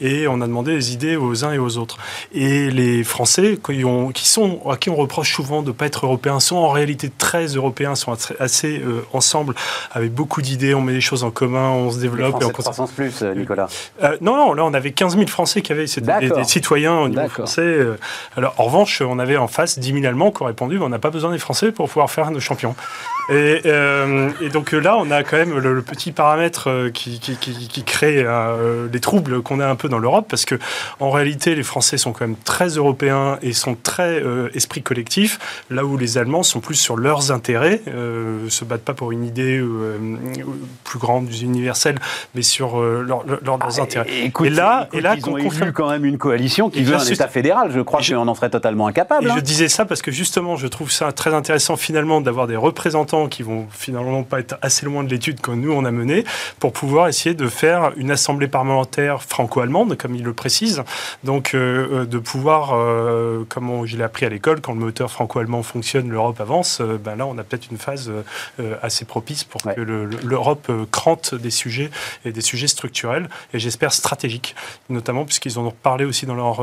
Et 0.01 0.27
on 0.29 0.41
a 0.41 0.47
demandé 0.47 0.75
des 0.75 0.93
idées 0.93 1.17
aux 1.17 1.45
uns 1.45 1.53
et 1.53 1.59
aux 1.59 1.79
autres. 1.79 1.99
Et 2.33 2.71
les 2.71 3.05
Français, 3.05 3.59
qui, 3.65 3.85
ont, 3.85 4.11
qui 4.11 4.29
sont, 4.29 4.61
à 4.71 4.77
qui 4.77 4.91
on 4.91 4.97
reproche 4.97 5.35
souvent 5.35 5.63
de 5.63 5.69
ne 5.69 5.73
pas 5.73 5.87
être 5.87 6.07
européens, 6.07 6.41
sont 6.41 6.57
en 6.57 6.71
réalité 6.71 7.11
très 7.17 7.47
européens, 7.47 7.95
sont 7.95 8.17
assez 8.39 8.79
euh, 8.79 9.05
ensemble, 9.13 9.55
avec 9.93 10.13
beaucoup 10.13 10.43
d'idées, 10.43 10.75
on 10.75 10.81
met 10.81 10.93
des 10.93 11.01
choses 11.01 11.25
en 11.25 11.31
commun, 11.31 11.71
on 11.71 11.91
se 11.91 11.99
développe. 11.99 12.41
Les 12.41 12.47
et 12.47 12.49
on 12.49 12.53
croissance 12.53 12.93
plus, 12.93 13.23
euh, 13.23 13.35
Nicolas 13.35 13.69
Non, 14.21 14.37
non, 14.37 14.53
là 14.55 14.65
on 14.65 14.75
avait 14.75 14.93
15 14.93 15.17
000 15.17 15.27
Français 15.29 15.63
qui 15.63 15.73
avaient, 15.73 15.87
c'était 15.87 16.29
des, 16.29 16.45
citoyens 16.45 16.99
au 16.99 17.09
niveau 17.09 17.29
français. 17.29 17.79
Alors 18.37 18.55
en 18.59 18.65
revanche, 18.65 19.01
on 19.01 19.19
avait 19.19 19.37
en 19.37 19.49
face 19.49 19.79
10 19.79 19.93
000 19.93 20.05
Allemands 20.05 20.31
qui 20.31 20.43
ont 20.43 20.47
répondu, 20.47 20.79
on 20.79 20.89
n'a 20.89 20.99
pas 20.99 21.11
besoin 21.11 21.33
des 21.33 21.39
Français 21.39 21.73
pour 21.73 21.89
pouvoir 21.89 22.11
faire 22.11 22.31
nos 22.31 22.41
champions. 22.41 22.75
Et, 23.31 23.63
et 23.65 24.49
donc 24.51 24.73
là, 24.73 24.97
on 24.99 25.11
a 25.11 25.23
quand 25.23 25.37
même 25.37 25.59
le 25.59 25.83
petit 25.83 26.04
paramètres 26.13 26.69
euh, 26.69 26.91
qui, 26.91 27.19
qui, 27.19 27.37
qui, 27.37 27.83
créent 27.85 28.25
euh, 28.25 28.89
les 28.93 29.01
troubles 29.01 29.43
qu'on 29.43 29.61
a 29.61 29.67
un 29.67 29.77
peu 29.77 29.89
dans 29.89 29.99
l'Europe, 29.99 30.27
parce 30.29 30.45
que 30.45 30.59
en 31.01 31.11
réalité, 31.11 31.55
les 31.55 31.63
Français 31.63 31.97
sont 31.97 32.13
quand 32.13 32.27
même 32.27 32.37
très 32.37 32.69
européens 32.69 33.39
et 33.43 33.53
sont 33.53 33.77
très 33.81 34.23
euh, 34.23 34.49
esprit 34.55 34.83
collectif, 34.83 35.65
là 35.71 35.85
où 35.85 35.97
les 35.97 36.19
Allemands 36.19 36.43
sont 36.43 36.61
plus 36.61 36.77
sur 36.77 36.97
leurs 36.97 37.33
intérêts, 37.33 37.81
se 38.49 38.65
battent 38.65 38.83
pas 38.83 38.95
pour 38.95 39.13
une 39.13 39.25
idée 39.25 39.63
plus 40.85 40.99
grande, 40.99 41.33
universelle, 41.35 41.99
mais 42.35 42.43
sur 42.43 42.81
leur, 42.81 43.25
leurs 43.27 43.59
ah, 43.61 43.81
intérêts. 43.81 44.07
et 44.09 44.51
là, 44.51 44.89
et 44.93 45.01
là, 45.01 45.15
ils 45.17 45.29
ont 45.29 45.37
élu 45.37 45.73
quand 45.73 45.91
même 45.91 46.05
une 46.05 46.19
coalition 46.19 46.71
qui 46.71 46.83
veut 46.83 46.97
un 46.97 47.05
État 47.05 47.29
fédéral. 47.29 47.71
Je 47.73 47.81
crois 47.81 48.01
qu'on 48.01 48.29
en 48.29 48.35
serait 48.35 48.51
totalement 48.51 48.87
incapable. 48.87 49.27
Et 49.27 49.31
Je 49.31 49.35
hein. 49.35 49.43
disais 49.43 49.69
ça 49.69 49.85
parce 49.85 50.03
que 50.03 50.11
justement, 50.11 50.57
je 50.57 50.67
trouve 50.67 50.91
ça 50.91 51.13
très 51.13 51.35
intéressant 51.35 51.77
finalement 51.77 52.21
d'avoir 52.21 52.47
des 52.47 52.57
représentants 52.57 53.29
qui 53.29 53.43
vont 53.43 53.67
finalement 53.71 54.23
pas 54.23 54.41
être 54.41 54.57
assez 54.63 54.87
loin 54.87 55.05
de 55.05 55.11
l'étude 55.11 55.41
que 55.41 55.51
nous 55.51 55.73
on 55.73 55.84
a 55.85 55.91
mener 55.91 56.25
pour 56.61 56.73
pouvoir 56.73 57.09
essayer 57.09 57.35
de 57.35 57.49
faire 57.49 57.93
une 57.97 58.11
assemblée 58.11 58.49
parlementaire 58.49 59.23
franco-allemande, 59.23 59.97
comme 59.97 60.15
il 60.15 60.23
le 60.23 60.33
précise. 60.33 60.83
Donc, 61.23 61.55
euh, 61.55 62.03
euh, 62.03 62.07
de 62.07 62.19
pouvoir, 62.19 62.75
euh, 62.75 63.45
comme 63.49 63.87
je 63.87 63.97
l'ai 63.97 64.05
appris 64.05 64.27
à 64.27 64.29
l'école, 64.29 64.61
quand 64.61 64.73
le 64.73 64.81
moteur 64.81 65.11
franco-allemand 65.11 65.63
fonctionne, 65.63 66.09
l'Europe 66.09 66.41
avance. 66.41 66.81
ben 66.81 67.17
là, 67.17 67.27
on 67.27 67.39
a 67.39 67.43
peut-être 67.43 67.71
une 67.71 67.79
phase 67.79 68.11
assez 68.83 69.05
propice 69.05 69.45
pour 69.45 69.63
que 69.63 69.81
l'Europe 69.81 70.71
crante 70.91 71.35
des 71.35 71.51
sujets 71.51 71.91
et 72.25 72.33
des 72.33 72.41
sujets 72.41 72.67
structurels 72.67 73.29
et 73.53 73.59
j'espère 73.59 73.93
stratégiques, 73.93 74.55
notamment 74.89 75.25
puisqu'ils 75.25 75.59
en 75.59 75.67
ont 75.67 75.75
parlé 75.83 76.05
aussi 76.05 76.27
dans 76.27 76.35
leur 76.35 76.63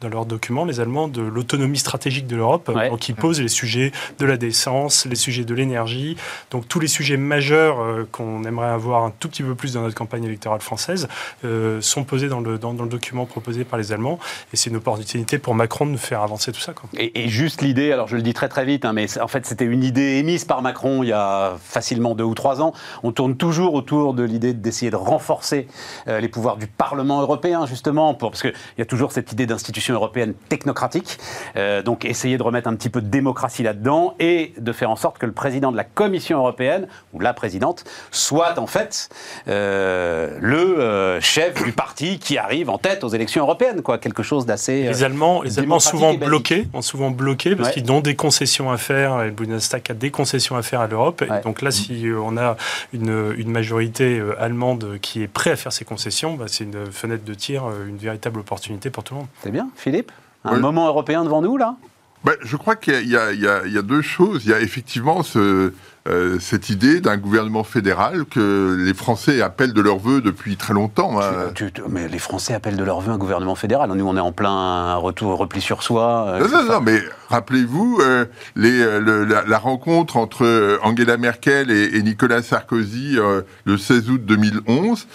dans 0.00 0.08
leurs 0.08 0.26
documents, 0.26 0.64
les 0.64 0.80
Allemands, 0.80 1.08
de 1.08 1.22
l'autonomie 1.22 1.78
stratégique 1.78 2.26
de 2.26 2.36
l'Europe, 2.36 2.70
qui 3.00 3.12
posent 3.12 3.40
les 3.40 3.48
sujets 3.48 3.92
de 4.18 4.26
la 4.26 4.36
défense, 4.36 5.06
les 5.06 5.16
sujets 5.16 5.44
de 5.44 5.54
l'énergie, 5.54 6.16
donc 6.50 6.68
tous 6.68 6.80
les 6.80 6.88
sujets 6.88 7.16
majeurs 7.16 7.78
qu'on 8.12 8.44
aimerait 8.44 8.68
avoir 8.68 9.04
un 9.04 9.12
tout 9.18 9.28
petit 9.28 9.42
peu 9.42 9.54
plus 9.54 9.74
dans 9.74 9.82
notre 9.82 9.94
campagne 9.94 10.24
électorale 10.24 10.60
française, 10.60 11.08
euh, 11.44 11.80
sont 11.80 12.04
posés 12.04 12.28
dans 12.28 12.40
le, 12.40 12.58
dans, 12.58 12.72
le 12.72 12.88
document 12.88 13.26
proposé 13.26 13.64
par 13.64 13.78
les 13.78 13.92
Allemands. 13.92 14.18
Et 14.52 14.56
c'est 14.56 14.70
une 14.70 14.76
opportunité 14.76 15.38
pour 15.38 15.54
Macron 15.54 15.86
de 15.86 15.96
faire 15.96 16.22
avancer 16.22 16.52
tout 16.52 16.60
ça. 16.60 16.72
Quoi. 16.72 16.88
Et, 16.94 17.28
juste 17.28 17.62
l'idée, 17.62 17.92
alors 17.92 18.08
je 18.08 18.16
le 18.16 18.22
dis 18.22 18.34
très 18.34 18.48
très 18.48 18.64
vite, 18.64 18.84
hein, 18.84 18.92
mais 18.92 19.06
en 19.20 19.28
fait 19.28 19.46
c'était 19.46 19.64
une 19.64 19.84
idée 19.84 20.18
émise 20.18 20.44
par 20.44 20.62
Macron 20.62 21.02
il 21.02 21.08
y 21.08 21.12
a 21.12 21.56
facilement 21.62 22.14
deux 22.14 22.24
ou 22.24 22.34
trois 22.34 22.60
ans. 22.60 22.72
On 23.02 23.12
tourne 23.12 23.36
toujours 23.36 23.74
autour 23.74 24.14
de 24.14 24.22
l'idée 24.22 24.54
d'essayer 24.54 24.90
de 24.90 24.96
renforcer 24.96 25.66
euh, 26.08 26.20
les 26.20 26.28
pouvoirs 26.28 26.56
du 26.56 26.66
Parlement 26.66 27.20
européen, 27.20 27.66
justement, 27.66 28.14
pour, 28.14 28.30
parce 28.30 28.42
qu'il 28.42 28.54
y 28.78 28.82
a 28.82 28.86
toujours 28.86 29.12
cette 29.12 29.32
idée 29.32 29.46
d'institution 29.46 29.89
européenne 29.94 30.34
technocratique. 30.48 31.18
Euh, 31.56 31.82
donc 31.82 32.04
essayer 32.04 32.36
de 32.36 32.42
remettre 32.42 32.68
un 32.68 32.74
petit 32.74 32.88
peu 32.88 33.00
de 33.00 33.08
démocratie 33.08 33.62
là-dedans 33.62 34.14
et 34.18 34.52
de 34.58 34.72
faire 34.72 34.90
en 34.90 34.96
sorte 34.96 35.18
que 35.18 35.26
le 35.26 35.32
président 35.32 35.72
de 35.72 35.76
la 35.76 35.84
Commission 35.84 36.38
européenne, 36.38 36.86
ou 37.12 37.20
la 37.20 37.32
présidente, 37.32 37.84
soit 38.10 38.58
en 38.58 38.66
fait 38.66 39.08
euh, 39.48 40.36
le 40.40 40.78
euh, 40.80 41.20
chef 41.20 41.62
du 41.64 41.72
parti 41.72 42.18
qui 42.18 42.38
arrive 42.38 42.70
en 42.70 42.78
tête 42.78 43.04
aux 43.04 43.08
élections 43.08 43.42
européennes, 43.42 43.82
quoi, 43.82 43.98
quelque 43.98 44.22
chose 44.22 44.46
d'assez. 44.46 44.82
les 44.82 45.04
Allemands, 45.04 45.42
les 45.42 45.58
Allemands 45.58 45.80
souvent 45.80 46.14
bloqués, 46.14 46.68
ont 46.72 46.82
souvent 46.82 47.10
bloqué 47.10 47.56
parce 47.56 47.70
qu'ils 47.70 47.90
ont 47.90 48.00
des 48.00 48.16
concessions 48.16 48.70
à 48.70 48.76
faire. 48.76 49.22
Et 49.22 49.26
le 49.26 49.32
Bundestag 49.32 49.82
a 49.90 49.94
des 49.94 50.10
concessions 50.10 50.56
à 50.56 50.62
faire 50.62 50.80
à 50.80 50.86
l'Europe. 50.86 51.24
Donc 51.44 51.62
là, 51.62 51.70
si 51.70 52.06
on 52.16 52.36
a 52.36 52.56
une, 52.92 53.34
une, 53.36 53.50
majorité 53.50 54.22
allemande 54.38 54.98
qui 55.02 55.22
est 55.22 55.28
prête 55.28 55.54
à 55.54 55.56
faire 55.56 55.72
ces 55.72 55.84
concessions, 55.84 56.34
bah, 56.34 56.44
c'est 56.48 56.64
une 56.64 56.86
fenêtre 56.90 57.24
de 57.24 57.34
tir, 57.34 57.64
une 57.86 57.96
véritable 57.96 58.40
opportunité 58.40 58.90
pour 58.90 59.04
tout 59.04 59.14
le 59.14 59.20
monde. 59.20 59.28
C'est 59.42 59.50
bien, 59.50 59.68
Philippe. 59.80 60.12
Un 60.44 60.58
moment 60.58 60.86
européen 60.86 61.24
devant 61.24 61.42
nous 61.42 61.56
là? 61.56 61.76
Ben, 62.24 62.34
je 62.42 62.56
crois 62.56 62.76
qu'il 62.76 63.06
y, 63.06 63.12
y, 63.12 63.16
a 63.46 63.82
deux 63.82 64.02
choses. 64.02 64.44
Il 64.44 64.50
y 64.50 64.54
a 64.54 64.60
effectivement 64.60 65.22
ce, 65.22 65.72
euh, 66.08 66.38
cette 66.40 66.70
idée 66.70 67.02
d'un 67.02 67.18
gouvernement 67.18 67.62
fédéral 67.62 68.24
que 68.24 68.74
les 68.78 68.94
Français 68.94 69.42
appellent 69.42 69.74
de 69.74 69.82
leur 69.82 69.98
vœu 69.98 70.22
depuis 70.22 70.56
très 70.56 70.72
longtemps. 70.72 71.20
Hein. 71.20 71.52
mais 71.90 72.08
les 72.08 72.18
Français 72.18 72.54
appellent 72.54 72.78
de 72.78 72.84
leur 72.84 73.00
vœu 73.00 73.12
un 73.12 73.18
gouvernement 73.18 73.54
fédéral. 73.54 73.90
Nous, 73.92 74.06
on 74.06 74.16
est 74.16 74.20
en 74.20 74.32
plein 74.32 74.94
retour, 74.94 75.36
repli 75.36 75.60
sur 75.60 75.82
soi. 75.82 76.26
Euh, 76.28 76.48
non, 76.48 76.62
non, 76.62 76.72
non, 76.72 76.80
mais 76.80 77.02
rappelez-vous 77.28 78.00
euh, 78.00 78.24
la, 78.56 79.58
rencontre 79.58 80.16
entre 80.16 80.78
Angela 80.82 81.18
Merkel 81.18 81.70
et, 81.70 82.02
Nicolas 82.02 82.42
Sarkozy 82.42 83.18
le 83.64 83.76
16 83.76 84.10
août 84.10 84.24
2011. 84.24 85.06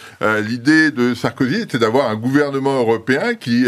L'idée 0.43 0.91
de 0.91 1.15
Sarkozy 1.15 1.61
était 1.61 1.79
d'avoir 1.79 2.09
un 2.09 2.15
gouvernement 2.15 2.77
européen 2.77 3.33
qui 3.33 3.65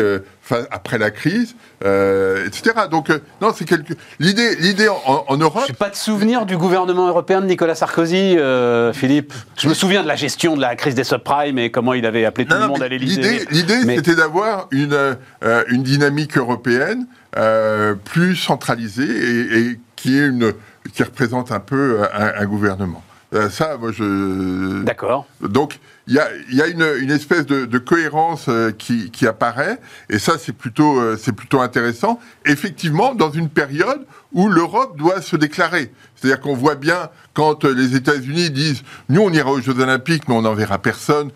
après 0.72 0.98
la 0.98 1.12
crise, 1.12 1.56
etc. 1.82 2.74
Donc, 2.90 3.10
non, 3.42 3.52
c'est 3.56 3.66
quelque... 3.66 3.94
l'idée, 4.20 4.56
l'idée 4.56 4.88
en, 4.90 5.26
en 5.28 5.38
Europe. 5.38 5.64
Je 5.68 5.72
n'ai 5.72 5.78
pas 5.78 5.90
de 5.90 5.96
souvenir 5.96 6.46
du 6.46 6.58
gouvernement 6.58 7.08
européen 7.08 7.42
de 7.42 7.46
Nicolas 7.46 7.76
Sarkozy, 7.76 8.38
euh, 8.38 8.94
Philippe 8.94 9.34
Je 9.58 9.68
me 9.68 9.74
souviens 9.74 10.04
de 10.04 10.08
la 10.08 10.16
gestion 10.16 10.56
de 10.56 10.62
la 10.62 10.76
crise 10.76 10.96
des 10.96 11.04
subprimes 11.04 11.60
et 11.60 11.72
comment 11.72 11.94
il 11.94 12.06
avait 12.06 12.26
appelé 12.26 12.46
tout 12.46 12.56
le 12.56 12.68
monde 12.68 12.82
à 12.82 12.88
l'Élysée. 12.88 13.46
L'idée, 13.52 13.82
c'était 13.96 14.16
d'avoir 14.16 14.68
une, 14.72 14.94
euh, 14.94 15.64
une 15.70 15.84
dynamique 15.84 16.38
européenne 16.38 17.08
euh, 17.38 17.96
plus 17.96 18.36
centralisée 18.36 19.60
et, 19.60 19.80
qui, 19.96 20.18
est 20.18 20.28
une, 20.28 20.54
qui 20.94 21.04
représente 21.04 21.52
un 21.52 21.60
peu 21.60 22.02
un, 22.14 22.46
gouvernement. 22.46 23.04
ça, 23.50 23.78
moi, 23.78 23.92
je. 23.92 24.84
D'accord. 24.84 25.26
Donc, 25.42 25.80
il 26.08 26.14
y 26.14 26.62
a, 26.62 26.68
une, 26.68 27.12
espèce 27.12 27.46
de, 27.46 27.78
cohérence 27.78 28.50
qui, 28.78 29.12
qui, 29.12 29.28
apparaît, 29.28 29.80
et 30.10 30.20
ça, 30.20 30.38
c'est 30.38 30.54
plutôt, 30.54 31.18
c'est 31.18 31.34
plutôt 31.34 31.60
intéressant. 31.60 32.20
Effectivement, 32.46 33.14
dans 33.14 33.32
une 33.32 33.50
période 33.50 34.06
où 34.34 34.50
l'Europe 34.50 34.98
doit 34.98 35.22
se 35.22 35.36
déclarer. 35.36 35.92
C'est-à-dire 36.16 36.42
qu'on 36.42 36.56
voit 36.56 36.76
bien 36.76 37.10
quand 37.34 37.66
euh, 37.66 37.74
les 37.74 37.96
États-Unis 37.96 38.50
disent 38.50 38.84
nous 39.10 39.22
on 39.22 39.32
ira 39.32 39.52
aux 39.52 39.62
Jeux 39.62 39.80
Olympiques 39.80 40.28
mais 40.28 40.36
on 40.36 40.42
n'enverra 40.42 40.80
personne, 40.80 41.32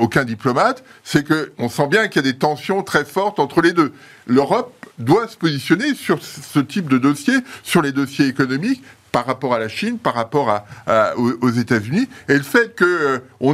aucun 0.00 0.24
diplomate, 0.24 0.84
c'est 1.02 1.26
qu'on 1.26 1.68
sent 1.68 1.86
bien 1.88 2.08
qu'il 2.08 2.24
y 2.24 2.28
a 2.28 2.32
des 2.32 2.38
tensions 2.38 2.82
très 2.82 3.04
fortes 3.04 3.38
entre 3.38 3.60
les 3.60 3.72
deux. 3.72 3.92
L'Europe 4.26 4.72
doit 4.98 5.28
se 5.28 5.36
positionner 5.36 5.94
sur 5.94 6.22
ce 6.22 6.60
type 6.60 6.88
de 6.88 6.98
dossier, 6.98 7.34
sur 7.62 7.82
les 7.82 7.92
dossiers 7.92 8.26
économiques, 8.26 8.82
par 9.14 9.26
rapport 9.26 9.54
à 9.54 9.60
la 9.60 9.68
Chine, 9.68 9.98
par 9.98 10.14
rapport 10.14 10.64
aux, 11.16 11.50
États-Unis. 11.50 12.08
Et 12.28 12.34
le 12.34 12.42
fait 12.42 12.76
qu'on 12.76 12.84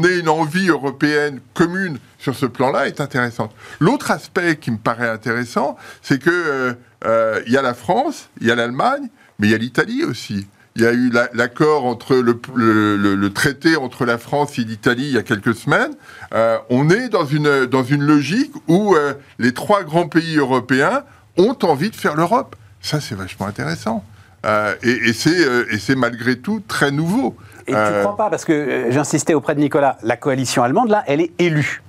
euh, 0.03 0.09
ait 0.09 0.19
une 0.19 0.31
envie 0.31 0.69
européenne 0.69 1.41
commune 1.53 1.99
sur 2.19 2.35
ce 2.35 2.47
plan-là 2.47 2.87
est 2.87 2.99
intéressant. 2.99 3.53
L'autre 3.79 4.11
aspect 4.11 4.57
qui 4.57 4.71
me 4.71 4.79
paraît 4.79 5.11
intéressant, 5.11 5.77
c'est 6.01 6.19
que 6.19 6.31
euh, 6.31 6.73
euh, 7.05 7.43
y 7.47 7.59
a 7.59 7.63
la 7.63 7.75
France, 7.75 8.31
il 8.41 8.47
y 8.47 8.51
a 8.51 8.55
l'Allemagne, 8.55 9.11
mais 9.39 9.49
il 9.49 9.51
y 9.51 9.55
a 9.55 9.59
l'Italie 9.59 10.03
aussi. 10.03 10.47
Il 10.77 10.83
y 10.83 10.87
a 10.87 10.95
eu 10.95 11.13
l'accord 11.35 11.85
entre 11.85 12.17
le, 12.17 13.29
traité 13.29 13.77
entre 13.77 14.07
la 14.07 14.17
France 14.17 14.59
et 14.59 14.65
l'Italie 14.65 15.09
il 15.09 15.13
y 15.13 15.19
a 15.19 15.23
quelques 15.23 15.55
semaines. 15.55 15.93
Euh, 16.33 16.57
on 16.71 16.89
est 16.89 17.11
dans 17.11 17.27
une, 17.27 17.67
dans 17.67 17.85
une 17.85 18.03
logique 18.03 18.53
où 18.67 18.97
les 19.39 19.53
trois 19.53 19.85
grands 19.85 20.09
pays 20.09 20.39
européens 20.39 21.03
ont 21.37 21.59
envie 21.65 21.91
de 21.91 21.97
faire 21.97 22.17
l'Europe. 22.17 22.57
Ça, 22.81 22.99
c'est 22.99 23.15
vachement 23.15 23.47
intéressant. 23.47 24.03
Et, 24.45 25.09
et 25.09 25.13
c'est 25.13 25.97
malgré 25.97 26.39
tout 26.39 26.63
très 26.67 26.91
nouveau. 26.91 27.37
Et 27.67 27.73
tu 27.73 27.79
ne 27.79 28.01
crois 28.03 28.17
pas, 28.17 28.31
parce 28.31 28.45
que 28.45 28.87
j'insistais 28.91 29.35
auprès 29.35 29.55
de 29.55 29.61
Nicolas, 29.61 29.99
la 30.03 30.17
coalition 30.17 30.63
allemande, 30.63 30.89
là, 30.89 31.05
elle 31.07 31.21
est 31.21 31.33
élue 31.39 31.83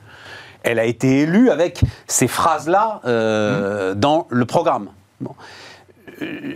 elle 0.63 0.79
a 0.79 0.85
été 0.85 1.21
élue 1.21 1.49
avec 1.49 1.81
ces 2.07 2.27
phrases-là 2.27 3.01
euh, 3.05 3.93
mmh. 3.93 3.95
dans 3.95 4.27
le 4.29 4.45
programme. 4.45 4.89
Euh, 6.21 6.55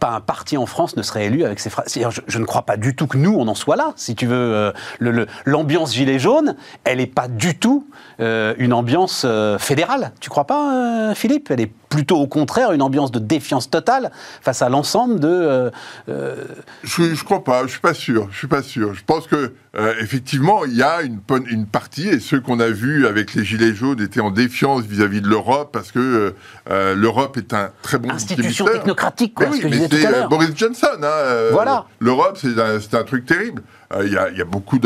pas 0.00 0.10
un 0.10 0.20
parti 0.20 0.56
en 0.56 0.66
France 0.66 0.96
ne 0.96 1.02
serait 1.02 1.26
élu 1.26 1.44
avec 1.44 1.60
ces 1.60 1.70
phrases. 1.70 1.92
Je, 1.94 2.20
je, 2.26 2.38
ne 2.38 2.44
crois 2.44 2.62
pas 2.62 2.76
du 2.76 2.94
tout 2.94 3.06
que 3.06 3.16
nous, 3.16 3.34
on 3.34 3.48
en 3.48 3.54
soit 3.54 3.76
là. 3.76 3.92
Si 3.96 4.14
tu 4.14 4.26
veux, 4.26 4.72
euh, 5.00 5.26
l'ambiance 5.46 5.94
gilet 5.94 6.18
jaune, 6.18 6.56
elle 6.84 6.98
n'est 6.98 7.06
pas 7.06 7.28
du 7.28 7.58
tout 7.58 7.86
une 8.18 8.72
ambiance 8.72 9.24
fédérale. 9.58 10.12
Tu 10.20 10.28
crois 10.28 10.46
pas, 10.46 11.14
Philippe? 11.14 11.50
Elle 11.50 11.60
est 11.60 11.72
plutôt 11.88 12.18
au 12.18 12.26
contraire 12.26 12.72
une 12.72 12.82
ambiance 12.82 13.10
de 13.10 13.18
défiance 13.18 13.70
totale 13.70 14.10
face 14.42 14.62
à 14.62 14.68
l'ensemble 14.68 15.20
de. 15.20 15.28
Euh, 15.28 15.70
euh, 16.08 16.44
Je, 16.84 17.02
ne 17.02 17.14
crois 17.16 17.44
pas, 17.44 17.62
je 17.62 17.72
suis 17.72 17.80
pas 17.80 17.94
sûr, 17.94 18.28
je 18.30 18.38
suis 18.38 18.46
pas 18.46 18.62
sûr. 18.62 18.94
Je 18.94 19.02
pense 19.04 19.26
que 19.26 19.52
euh, 19.76 19.94
effectivement 20.00 20.64
il 20.64 20.74
y 20.74 20.82
a 20.82 21.02
une, 21.02 21.20
une 21.46 21.66
partie 21.66 22.08
et 22.08 22.20
ceux 22.20 22.40
qu'on 22.40 22.60
a 22.60 22.68
vus 22.68 23.06
avec 23.06 23.34
les 23.34 23.44
gilets 23.44 23.74
jaunes 23.74 24.00
étaient 24.00 24.20
en 24.20 24.30
défiance 24.30 24.82
vis-à-un 24.82 25.08
de 25.08 25.28
l'Europe 25.28 25.70
parce 25.72 25.92
que 25.92 26.34
l'Europe 26.68 27.36
est 27.36 27.54
un 27.54 27.70
très 27.82 27.98
bon 27.98 28.10
institution 28.10 28.66
technocratique, 28.66 29.34
quoi. 29.34 29.52
ce 29.52 29.60
que 29.60 29.68
mais 29.68 29.88
c'est 29.90 30.28
Boris 30.28 30.50
Johnson, 30.54 30.86
hein, 31.02 31.48
voilà. 31.52 31.86
L'Europe 32.00 32.38
c'est 32.40 32.58
un, 32.58 33.00
un, 33.00 33.04
truc 33.04 33.26
terrible. 33.26 33.62
Il 34.04 34.12
y, 34.12 34.18
a, 34.18 34.44
beaucoup 34.44 34.78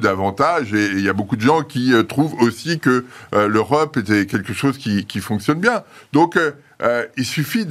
d'avantages 0.00 0.72
et 0.74 0.92
il 0.92 1.00
y 1.00 1.08
a 1.08 1.12
beaucoup 1.12 1.34
de 1.34 1.40
gens 1.40 1.62
qui 1.62 1.92
trouvent 2.08 2.34
aussi 2.40 2.78
que 2.78 3.04
l'Europe 3.32 3.96
était 3.96 4.26
quelque 4.26 4.52
chose 4.52 4.78
qui, 4.78 5.20
fonctionne 5.20 5.58
bien. 5.58 5.82
Donc 6.12 6.38
euh, 6.82 7.06
il 7.16 7.24
suffit 7.24 7.66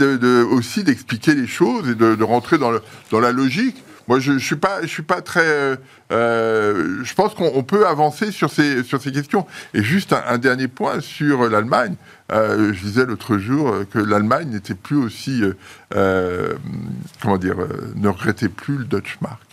aussi 0.52 0.84
d'expliquer 0.84 1.36
les 1.36 1.48
choses 1.48 1.90
et 1.90 1.96
de, 1.96 2.24
rentrer 2.24 2.58
dans, 2.58 2.72
la 3.20 3.32
logique. 3.32 3.84
Moi, 4.08 4.20
je, 4.20 4.34
ne 4.34 4.40
suis 4.40 4.58
pas, 4.58 4.82
je 4.82 4.88
suis 4.88 5.04
pas 5.04 5.22
très. 5.22 5.46
Euh, 5.46 5.76
euh, 6.12 7.00
je 7.04 7.14
pense 7.14 7.34
qu'on 7.36 7.64
peut 7.64 7.88
avancer 7.88 8.32
sur 8.32 8.52
ces 8.52 8.84
sur 8.84 9.02
ces 9.02 9.14
questions. 9.14 9.46
Et 9.74 9.82
juste 9.82 10.14
un, 10.14 10.38
dernier 10.38 10.68
point 10.68 11.00
sur 11.00 11.50
l'Allemagne. 11.50 11.96
je 12.30 12.80
disais 12.82 13.06
l'autre 13.06 13.38
jour 13.38 13.74
que 13.92 14.00
l'Allemagne 14.00 14.50
n'était 14.50 14.76
plus 14.76 14.98
aussi, 14.98 15.44
comment 15.90 17.38
dire, 17.38 17.56
ne 17.96 18.08
regrettait 18.10 18.50
plus 18.50 18.78
le 18.78 18.86
Deutsche 18.86 19.20
Mark 19.22 19.53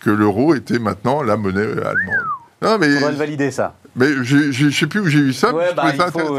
que 0.00 0.10
l'euro 0.10 0.54
était 0.54 0.78
maintenant 0.78 1.22
la 1.22 1.36
monnaie 1.36 1.62
allemande. 1.62 2.26
Non, 2.62 2.78
mais, 2.78 2.96
On 2.98 3.00
va 3.00 3.10
le 3.10 3.16
valider 3.16 3.50
ça. 3.50 3.74
Mais 3.94 4.08
je 4.22 4.64
ne 4.64 4.70
sais 4.70 4.86
plus 4.86 5.00
où 5.00 5.06
j'ai 5.06 5.20
vu 5.20 5.32
ça. 5.32 5.54
Ouais, 5.54 5.72
bah, 5.74 5.84
il, 5.92 6.00
faut, 6.00 6.38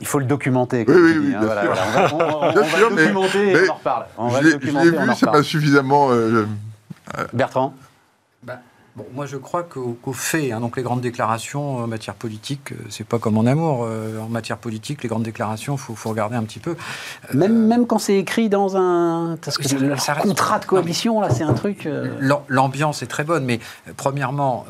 il 0.00 0.06
faut 0.06 0.18
le 0.18 0.24
documenter. 0.24 0.84
Oui, 0.88 0.94
oui, 0.96 1.14
oui. 1.18 1.34
Voilà, 1.40 1.62
On 2.12 2.16
va, 2.18 2.36
on, 2.36 2.38
on 2.38 2.52
va 2.52 2.78
le 2.78 2.96
documenter 2.96 3.52
et 3.52 3.68
on 3.68 3.70
en 3.70 3.74
reparle. 3.74 4.06
On. 4.16 4.30
Je 4.30 4.42
l'ai 4.42 4.58
vu, 4.58 4.72
c'est 5.16 5.26
pas 5.26 5.42
suffisamment. 5.42 6.08
Euh, 6.10 6.46
Bertrand 7.32 7.74
moi, 9.14 9.26
je 9.26 9.36
crois 9.36 9.62
qu'au 9.62 10.12
fait, 10.12 10.52
hein, 10.52 10.60
donc 10.60 10.76
les 10.76 10.82
grandes 10.82 11.00
déclarations 11.00 11.78
en 11.78 11.86
matière 11.86 12.14
politique, 12.14 12.72
euh, 12.72 12.76
c'est 12.88 13.06
pas 13.06 13.18
comme 13.18 13.36
en 13.38 13.46
amour. 13.46 13.84
Euh, 13.84 14.18
en 14.20 14.28
matière 14.28 14.58
politique, 14.58 15.02
les 15.02 15.08
grandes 15.08 15.22
déclarations, 15.22 15.74
il 15.74 15.96
faut, 15.96 16.08
regarder 16.08 16.36
un 16.36 16.44
petit 16.44 16.60
peu. 16.60 16.76
Même, 17.34 17.64
euh, 17.64 17.66
même 17.66 17.86
quand 17.86 17.98
c'est 17.98 18.16
écrit 18.16 18.48
dans 18.48 18.76
un 18.76 19.36
contrat 20.22 20.58
de 20.58 20.64
coalition, 20.64 21.20
là, 21.20 21.30
c'est 21.30 21.44
un 21.44 21.54
truc. 21.54 21.88
L'ambiance 22.48 23.02
est 23.02 23.06
très 23.06 23.24
bonne, 23.24 23.44
mais 23.44 23.60
premièrement, 23.96 24.64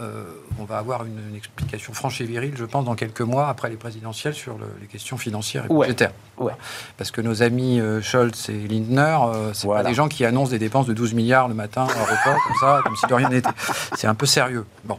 on 0.60 0.64
va 0.64 0.78
avoir 0.78 1.04
une, 1.04 1.36
explication 1.36 1.92
franche 1.92 2.20
et 2.20 2.24
virile, 2.24 2.54
je 2.56 2.64
pense, 2.64 2.84
dans 2.84 2.94
quelques 2.94 3.20
mois 3.20 3.48
après 3.48 3.70
les 3.70 3.76
présidentielles 3.76 4.34
sur 4.34 4.56
les 4.80 4.86
questions 4.86 5.16
financières 5.16 5.66
et 5.66 5.68
budgétaires. 5.68 6.12
Ouais. 6.38 6.52
Parce 6.96 7.10
que 7.10 7.20
nos 7.20 7.42
amis 7.42 7.80
Scholz 8.02 8.48
et 8.50 8.66
Lindner, 8.66 9.18
c'est 9.52 9.68
pas 9.68 9.84
des 9.84 9.94
gens 9.94 10.08
qui 10.08 10.24
annoncent 10.24 10.50
des 10.50 10.58
dépenses 10.58 10.86
de 10.86 10.94
12 10.94 11.14
milliards 11.14 11.48
le 11.48 11.54
matin 11.54 11.86
repas, 12.08 12.38
comme 12.46 12.56
ça, 12.60 12.80
comme 12.84 12.96
si 12.96 13.06
de 13.06 13.14
rien 13.14 13.28
n'était. 13.28 13.50
C'est 13.96 14.06
un 14.06 14.14
peu 14.18 14.26
sérieux. 14.26 14.66
Bon. 14.84 14.98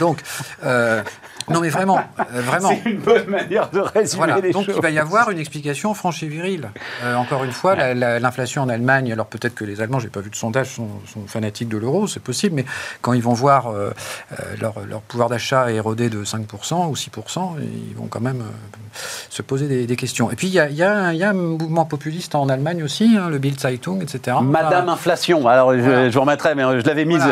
Donc, 0.00 0.22
euh, 0.64 1.02
non 1.50 1.60
mais 1.60 1.68
vraiment, 1.68 1.98
euh, 1.98 2.22
vraiment. 2.40 2.70
C'est 2.70 2.90
une 2.90 2.98
bonne 2.98 3.26
manière 3.26 3.70
de 3.70 3.80
résumer 3.80 4.26
voilà. 4.26 4.40
Donc 4.52 4.66
il 4.68 4.80
va 4.80 4.90
y 4.90 4.98
avoir 4.98 5.30
une 5.30 5.38
explication 5.38 5.94
franche 5.94 6.22
et 6.22 6.26
virile. 6.26 6.70
Euh, 7.02 7.14
encore 7.16 7.44
une 7.44 7.52
fois, 7.52 7.94
l'inflation 7.94 8.62
en 8.62 8.68
Allemagne, 8.68 9.12
alors 9.12 9.26
peut-être 9.26 9.54
que 9.54 9.64
les 9.64 9.80
Allemands, 9.80 9.98
j'ai 9.98 10.08
pas 10.08 10.20
vu 10.20 10.30
de 10.30 10.36
sondage, 10.36 10.68
sont, 10.68 10.88
fanatiques 11.26 11.68
de 11.68 11.78
l'euro, 11.78 12.06
c'est 12.06 12.22
possible, 12.22 12.56
mais 12.56 12.64
quand 13.00 13.12
ils 13.12 13.22
vont 13.22 13.32
voir 13.32 13.72
leur, 14.60 14.74
leur, 14.86 15.00
pouvoir 15.00 15.28
d'achat 15.28 15.70
érodé 15.70 16.08
de 16.10 16.24
5% 16.24 16.88
ou 16.88 16.94
6%, 16.94 17.56
ils 17.60 17.96
vont 17.96 18.06
quand 18.06 18.20
même 18.20 18.42
se 19.30 19.42
poser 19.42 19.86
des, 19.86 19.96
questions. 19.96 20.30
Et 20.30 20.36
puis, 20.36 20.48
il 20.48 20.54
y, 20.54 20.74
y, 20.74 20.78
y 20.78 20.82
a, 20.82 21.28
un 21.28 21.32
mouvement 21.32 21.84
populiste 21.84 22.34
en 22.34 22.48
Allemagne 22.48 22.82
aussi, 22.82 23.16
hein, 23.18 23.28
le 23.28 23.38
Bild 23.38 23.58
Zeitung, 23.58 24.02
etc. 24.02 24.36
Madame 24.42 24.88
Inflation. 24.88 25.46
Alors, 25.48 25.72
je, 25.74 26.10
je, 26.10 26.14
vous 26.14 26.20
remettrai, 26.20 26.54
mais 26.54 26.62
je 26.62 26.86
l'avais 26.86 27.04
mise. 27.04 27.24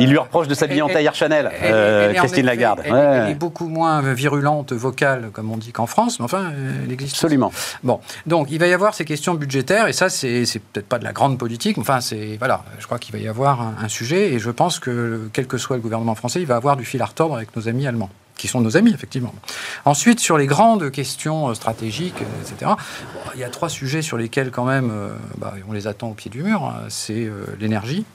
il 0.00 0.08
lui 0.08 0.16
euh, 0.16 0.20
reproche 0.20 0.48
de 0.48 0.54
s'habiller 0.54 0.82
en 0.82 0.88
tailleur 0.88 1.14
Chanel, 1.14 1.50
euh, 1.62 2.12
Christine 2.14 2.46
Lagarde. 2.46 2.82
Elle, 2.84 3.30
est 3.30 3.34
beaucoup 3.48 3.68
moins 3.68 4.02
virulente, 4.12 4.74
vocale, 4.74 5.30
comme 5.32 5.50
on 5.50 5.56
dit 5.56 5.72
qu'en 5.72 5.86
France, 5.86 6.18
mais 6.20 6.26
enfin, 6.26 6.52
elle 6.84 6.92
existe. 6.92 7.14
Absolument. 7.14 7.50
Bon, 7.82 8.00
donc, 8.26 8.48
il 8.50 8.58
va 8.58 8.66
y 8.66 8.74
avoir 8.74 8.92
ces 8.92 9.06
questions 9.06 9.34
budgétaires, 9.34 9.88
et 9.88 9.94
ça, 9.94 10.10
c'est 10.10 10.44
peut-être 10.72 10.86
pas 10.86 10.98
de 10.98 11.04
la 11.04 11.12
grande 11.12 11.38
politique, 11.38 11.78
mais 11.78 11.82
enfin, 11.82 12.02
c'est. 12.02 12.36
Voilà, 12.38 12.62
je 12.78 12.84
crois 12.84 12.98
qu'il 12.98 13.14
va 13.14 13.18
y 13.18 13.26
avoir 13.26 13.62
un, 13.62 13.74
un 13.80 13.88
sujet, 13.88 14.34
et 14.34 14.38
je 14.38 14.50
pense 14.50 14.78
que, 14.78 15.30
quel 15.32 15.46
que 15.46 15.56
soit 15.56 15.76
le 15.76 15.82
gouvernement 15.82 16.14
français, 16.14 16.40
il 16.40 16.46
va 16.46 16.56
avoir 16.56 16.76
du 16.76 16.84
fil 16.84 17.00
à 17.00 17.06
retordre 17.06 17.36
avec 17.36 17.56
nos 17.56 17.68
amis 17.68 17.86
allemands 17.86 18.10
qui 18.38 18.48
sont 18.48 18.60
nos 18.60 18.76
amis, 18.76 18.94
effectivement. 18.94 19.34
Ensuite, 19.84 20.20
sur 20.20 20.38
les 20.38 20.46
grandes 20.46 20.90
questions 20.90 21.48
euh, 21.48 21.54
stratégiques, 21.54 22.22
euh, 22.22 22.42
etc., 22.54 22.70
il 23.34 23.40
y 23.40 23.44
a 23.44 23.50
trois 23.50 23.68
sujets 23.68 24.00
sur 24.00 24.16
lesquels, 24.16 24.50
quand 24.50 24.64
même, 24.64 24.90
euh, 24.90 25.10
bah, 25.36 25.54
on 25.68 25.72
les 25.72 25.86
attend 25.86 26.10
au 26.10 26.14
pied 26.14 26.30
du 26.30 26.42
mur. 26.42 26.62
Hein. 26.64 26.84
C'est 26.88 27.28
l'énergie. 27.58 28.06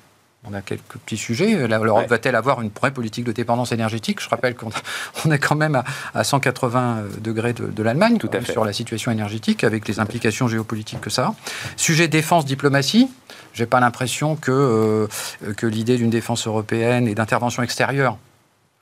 On 0.45 0.53
a 0.53 0.61
quelques 0.61 0.97
petits 1.05 1.17
sujets. 1.17 1.67
L'Europe 1.67 2.07
va-t-elle 2.07 2.35
avoir 2.35 2.61
une 2.61 2.69
vraie 2.69 2.91
politique 2.91 3.23
de 3.23 3.31
dépendance 3.31 3.71
énergétique? 3.71 4.21
Je 4.21 4.29
rappelle 4.29 4.55
qu'on 4.55 4.71
est 5.31 5.39
quand 5.39 5.55
même 5.55 5.81
à, 6.13 6.23
180 6.23 7.03
degrés 7.21 7.53
de, 7.53 7.83
l'Allemagne 7.83 8.17
sur 8.43 8.65
la 8.65 8.73
situation 8.73 9.11
énergétique, 9.11 9.63
avec 9.63 9.87
les 9.87 9.99
implications 9.99 10.47
géopolitiques 10.47 11.01
que 11.01 11.09
ça 11.09 11.27
a. 11.27 11.35
Sujet 11.77 12.07
défense-diplomatie. 12.07 13.09
J'ai 13.53 13.65
pas 13.65 13.79
l'impression 13.79 14.35
que, 14.35 15.07
que 15.55 15.67
l'idée 15.67 15.97
d'une 15.97 16.09
défense 16.09 16.47
européenne 16.47 17.07
et 17.07 17.15
d'intervention 17.15 17.63
extérieure 17.63 18.17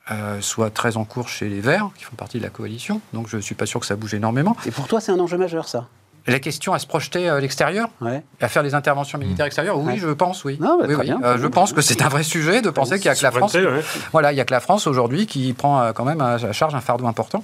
euh, 0.10 0.42
soit 0.42 0.72
très 0.72 0.98
en 0.98 1.06
cours 1.06 1.30
chez 1.30 1.48
les 1.48 1.62
Verts, 1.62 1.90
qui 1.96 2.04
font 2.04 2.16
partie 2.16 2.40
de 2.40 2.44
la 2.44 2.50
coalition. 2.50 3.02
Donc 3.14 3.28
je 3.30 3.38
ne 3.38 3.42
suis 3.42 3.54
pas 3.54 3.68
sûr 3.68 3.80
que 3.80 3.86
ça 3.86 3.96
bouge 3.96 4.14
énormément. 4.14 4.58
Et 4.66 4.72
pour 4.72 4.88
toi, 4.88 5.00
c'est 5.00 5.12
un 5.12 5.20
enjeu 5.20 5.38
majeur, 5.38 5.70
ça? 5.70 5.88
La 6.28 6.40
question 6.40 6.74
à 6.74 6.80
se 6.80 6.88
projeter 6.88 7.30
à 7.30 7.40
l'extérieur, 7.40 7.90
à 8.40 8.48
faire 8.48 8.64
des 8.64 8.76
interventions 8.76 9.18
militaires 9.18 9.46
extérieures, 9.46 9.78
oui, 9.80 9.98
je 9.98 10.10
pense, 10.10 10.44
oui. 10.46 10.58
Non, 10.60 10.80
bah, 10.80 10.86
euh, 10.88 11.38
je 11.38 11.48
pense 11.48 11.74
que 11.74 11.82
c'est 11.82 12.02
un 12.02 12.10
vrai 12.10 12.24
sujet 12.24 12.62
de 12.62 12.70
penser 12.70 13.00
qu'il 13.00 13.10
n'y 13.10 13.16
a 13.16 13.16
que 13.16 13.24
la 13.24 13.32
France. 13.32 13.58
Voilà, 14.12 14.32
il 14.32 14.38
y 14.38 14.42
a 14.42 14.46
que 14.46 14.54
la 14.54 14.60
France 14.60 14.88
aujourd'hui 14.88 15.26
qui 15.26 15.54
prend 15.54 15.82
euh, 15.82 15.92
quand 15.94 16.06
même 16.06 16.22
à 16.22 16.38
charge 16.52 16.76
un 16.76 16.82
fardeau 16.82 17.08
important 17.08 17.44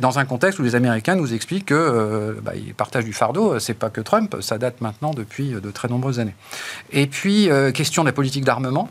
dans 0.00 0.18
un 0.18 0.24
contexte 0.24 0.58
où 0.58 0.62
les 0.62 0.74
Américains 0.74 1.14
nous 1.14 1.32
expliquent 1.32 1.66
que 1.66 2.38
bah, 2.42 2.52
ils 2.54 2.74
partagent 2.74 3.04
du 3.04 3.12
fardeau. 3.12 3.58
C'est 3.58 3.74
pas 3.74 3.90
que 3.90 4.00
Trump, 4.00 4.36
ça 4.40 4.58
date 4.58 4.80
maintenant 4.80 5.12
depuis 5.12 5.50
de 5.50 5.70
très 5.70 5.88
nombreuses 5.88 6.20
années. 6.20 6.34
Et 6.92 7.06
puis 7.06 7.48
question 7.74 8.02
de 8.02 8.08
la 8.08 8.12
politique 8.12 8.44
d'armement. 8.44 8.88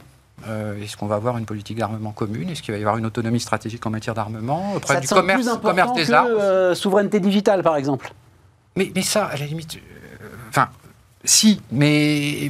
Euh, 0.48 0.82
est-ce 0.82 0.96
qu'on 0.96 1.08
va 1.08 1.16
avoir 1.16 1.38
une 1.38 1.46
politique 1.46 1.78
d'armement 1.78 2.12
commune? 2.12 2.50
Est-ce 2.50 2.62
qu'il 2.62 2.74
va 2.74 2.78
y 2.78 2.82
avoir 2.82 2.98
une 2.98 3.06
autonomie 3.06 3.40
stratégique 3.40 3.86
en 3.86 3.90
matière 3.90 4.14
d'armement 4.14 4.74
Auprès 4.76 5.02
du 5.02 5.08
commerce, 5.08 5.48
commerce 5.62 5.94
des 5.94 6.12
armes? 6.12 6.30
euh, 6.40 6.76
Souveraineté 6.76 7.20
digitale, 7.20 7.62
par 7.64 7.76
exemple 7.76 8.14
mais, 8.80 8.92
mais 8.96 9.02
ça, 9.02 9.26
à 9.26 9.36
la 9.36 9.46
limite. 9.46 9.76
Euh, 9.76 10.28
enfin, 10.50 10.70
si, 11.24 11.62
mais 11.70 12.50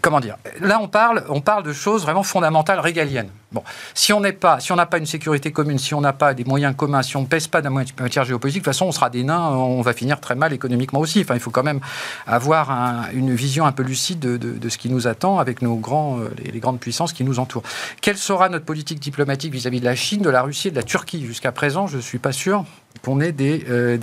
comment 0.00 0.20
dire 0.20 0.36
Là, 0.60 0.78
on 0.80 0.88
parle, 0.88 1.24
on 1.28 1.40
parle 1.40 1.62
de 1.62 1.72
choses 1.72 2.02
vraiment 2.02 2.22
fondamentales, 2.22 2.80
régaliennes. 2.80 3.30
Bon, 3.50 3.62
si 3.94 4.12
on 4.12 4.20
n'est 4.20 4.32
pas, 4.32 4.60
si 4.60 4.72
on 4.72 4.76
n'a 4.76 4.84
pas 4.84 4.98
une 4.98 5.06
sécurité 5.06 5.52
commune, 5.52 5.78
si 5.78 5.94
on 5.94 6.02
n'a 6.02 6.12
pas 6.12 6.34
des 6.34 6.44
moyens 6.44 6.74
communs, 6.76 7.02
si 7.02 7.16
on 7.16 7.22
ne 7.22 7.26
pèse 7.26 7.46
pas 7.46 7.62
d'un 7.62 7.70
matière 7.70 8.24
géopolitique, 8.24 8.60
de 8.60 8.64
toute 8.64 8.74
façon, 8.74 8.86
on 8.86 8.92
sera 8.92 9.08
des 9.08 9.24
nains, 9.24 9.48
on 9.48 9.80
va 9.80 9.94
finir 9.94 10.20
très 10.20 10.34
mal 10.34 10.52
économiquement 10.52 11.00
aussi. 11.00 11.20
Enfin, 11.22 11.34
il 11.34 11.40
faut 11.40 11.50
quand 11.50 11.62
même 11.62 11.80
avoir 12.26 12.70
une 13.14 13.34
vision 13.34 13.64
un 13.64 13.72
peu 13.72 13.82
lucide 13.82 14.18
de, 14.18 14.68
ce 14.68 14.76
qui 14.76 14.90
nous 14.90 15.06
attend 15.06 15.38
avec 15.38 15.62
nos 15.62 15.76
grands, 15.76 16.18
euh, 16.18 16.28
les, 16.44 16.60
grandes 16.60 16.78
puissances 16.78 17.14
qui 17.14 17.24
nous 17.24 17.38
entourent. 17.38 17.62
Quelle 18.02 18.18
sera 18.18 18.50
notre 18.50 18.66
politique 18.66 19.00
diplomatique 19.00 19.52
vis-à-vis 19.52 19.80
de 19.80 19.86
la 19.86 19.94
Chine, 19.94 20.20
de 20.20 20.30
la 20.30 20.42
Russie 20.42 20.68
et 20.68 20.70
de 20.70 20.76
la 20.76 20.82
Turquie? 20.82 21.24
Jusqu'à 21.24 21.52
présent, 21.52 21.86
je 21.86 21.96
ne 21.96 22.02
suis 22.02 22.18
pas 22.18 22.32
sûr 22.32 22.64
euh, 23.06 23.96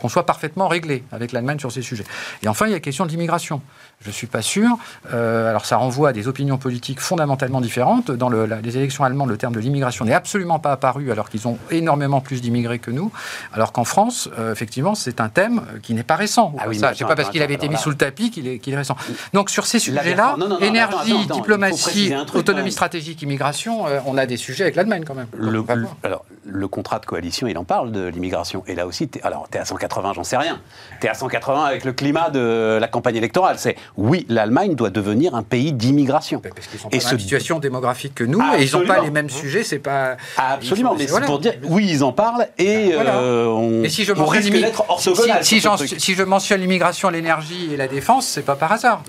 qu'on 0.00 0.08
soit 0.08 0.26
parfaitement 0.26 0.68
réglé 0.68 1.04
avec 1.12 1.32
l'Allemagne 1.32 1.58
sur 1.58 1.70
ces 1.70 1.82
sujets. 1.82 2.04
Et 2.42 2.48
enfin, 2.48 2.66
il 2.66 2.70
y 2.70 2.72
a 2.72 2.76
la 2.76 2.80
question 2.80 3.06
de 3.06 3.10
l'immigration. 3.10 3.62
Je 4.00 4.08
ne 4.08 4.12
suis 4.12 4.26
pas 4.26 4.42
sûr. 4.42 4.76
Euh, 5.12 5.48
alors, 5.48 5.64
ça 5.64 5.78
renvoie 5.78 6.10
à 6.10 6.12
des 6.12 6.28
opinions 6.28 6.58
politiques 6.58 7.00
fondamentalement 7.00 7.60
différentes. 7.60 8.10
Dans 8.10 8.28
le, 8.28 8.44
les 8.44 8.76
élections 8.76 9.04
allemandes, 9.04 9.30
le 9.30 9.38
terme 9.38 9.54
de 9.54 9.60
l'immigration 9.60 10.04
n'est 10.04 10.14
absolument 10.14 10.58
pas 10.58 10.72
apparu, 10.72 11.10
alors 11.10 11.30
qu'ils 11.30 11.48
ont 11.48 11.58
énormément 11.70 12.20
plus 12.20 12.42
d'immigrés 12.42 12.78
que 12.78 12.90
nous. 12.90 13.10
Alors 13.54 13.72
qu'en 13.72 13.84
France, 13.84 14.28
euh, 14.38 14.52
effectivement, 14.52 14.94
c'est 14.94 15.20
un 15.20 15.28
thème 15.28 15.62
qui 15.82 15.94
n'est 15.94 16.02
pas 16.02 16.16
récent. 16.16 16.54
Ah 16.58 16.64
oui, 16.68 16.78
c'est 16.78 17.04
pas 17.06 17.16
parce 17.16 17.30
qu'il 17.30 17.42
avait 17.42 17.54
été 17.54 17.68
mis 17.68 17.78
sous 17.78 17.90
le 17.90 17.96
tapis 17.96 18.30
qu'il 18.30 18.46
est, 18.46 18.66
est, 18.66 18.76
récent. 18.76 18.96
Donc, 19.32 19.48
sur 19.50 19.66
ces 19.66 19.78
sujets-là, 19.78 20.36
énergie, 20.60 21.26
diplomatie, 21.26 22.14
autonomie 22.34 22.72
stratégique, 22.72 23.22
immigration, 23.22 23.84
on 24.04 24.18
a 24.18 24.26
des 24.26 24.36
sujets 24.36 24.64
avec 24.64 24.76
l'Allemagne 24.76 25.04
quand 25.06 25.14
même. 25.14 25.28
Le, 25.36 25.64
alors, 26.02 26.24
le 26.44 26.68
contrat 26.68 26.98
de 26.98 27.06
coalition, 27.06 27.46
il 27.46 27.58
en 27.58 27.64
parle 27.64 27.92
de 27.92 28.06
l'immigration. 28.06 28.62
Et 28.66 28.74
là 28.74 28.86
aussi, 28.86 29.04
es, 29.04 29.22
alors, 29.22 29.48
tu 29.50 29.58
es 29.58 29.60
à 29.60 29.64
180, 29.64 30.12
j'en 30.14 30.24
sais 30.24 30.36
rien. 30.36 30.60
Tu 31.00 31.06
es 31.06 31.10
à 31.10 31.14
180 31.14 31.64
avec 31.64 31.84
le 31.84 31.92
climat 31.92 32.30
de 32.30 32.78
la 32.80 32.88
campagne 32.88 33.16
électorale. 33.16 33.58
C'est 33.58 33.76
oui, 33.96 34.26
l'Allemagne 34.28 34.74
doit 34.74 34.90
devenir 34.90 35.34
un 35.34 35.42
pays 35.42 35.72
d'immigration. 35.72 36.40
Parce 36.40 36.66
qu'ils 36.66 36.78
sont 36.78 36.88
pas 36.88 36.96
et 36.96 37.00
dans 37.00 37.08
ce... 37.08 37.18
situation 37.18 37.58
démographique 37.58 38.14
que 38.14 38.24
nous, 38.24 38.42
et 38.58 38.64
ils 38.64 38.72
n'ont 38.72 38.86
pas 38.86 39.00
les 39.00 39.10
mêmes 39.10 39.30
sujets, 39.30 39.64
c'est 39.64 39.78
pas... 39.78 40.16
Absolument, 40.36 40.94
mais 40.96 41.06
c'est 41.06 41.24
pour 41.24 41.38
dire, 41.38 41.54
oui, 41.64 41.86
ils 41.88 42.04
en 42.04 42.12
parlent, 42.12 42.48
et 42.58 42.92
euh, 42.92 43.46
on, 43.46 43.88
si 43.88 44.04
je 44.04 44.12
risque 44.12 44.52
d'être 44.52 44.84
orthogonal. 44.88 45.44
Si, 45.44 45.60
si, 45.98 46.14
je 46.14 46.22
mentionne 46.22 46.60
l'immigration, 46.60 47.08
l'énergie 47.08 47.72
et 47.72 47.76
la 47.76 47.88
défense, 47.88 48.26
c'est 48.26 48.42
pas 48.42 48.56
par 48.56 48.72
hasard. 48.72 49.02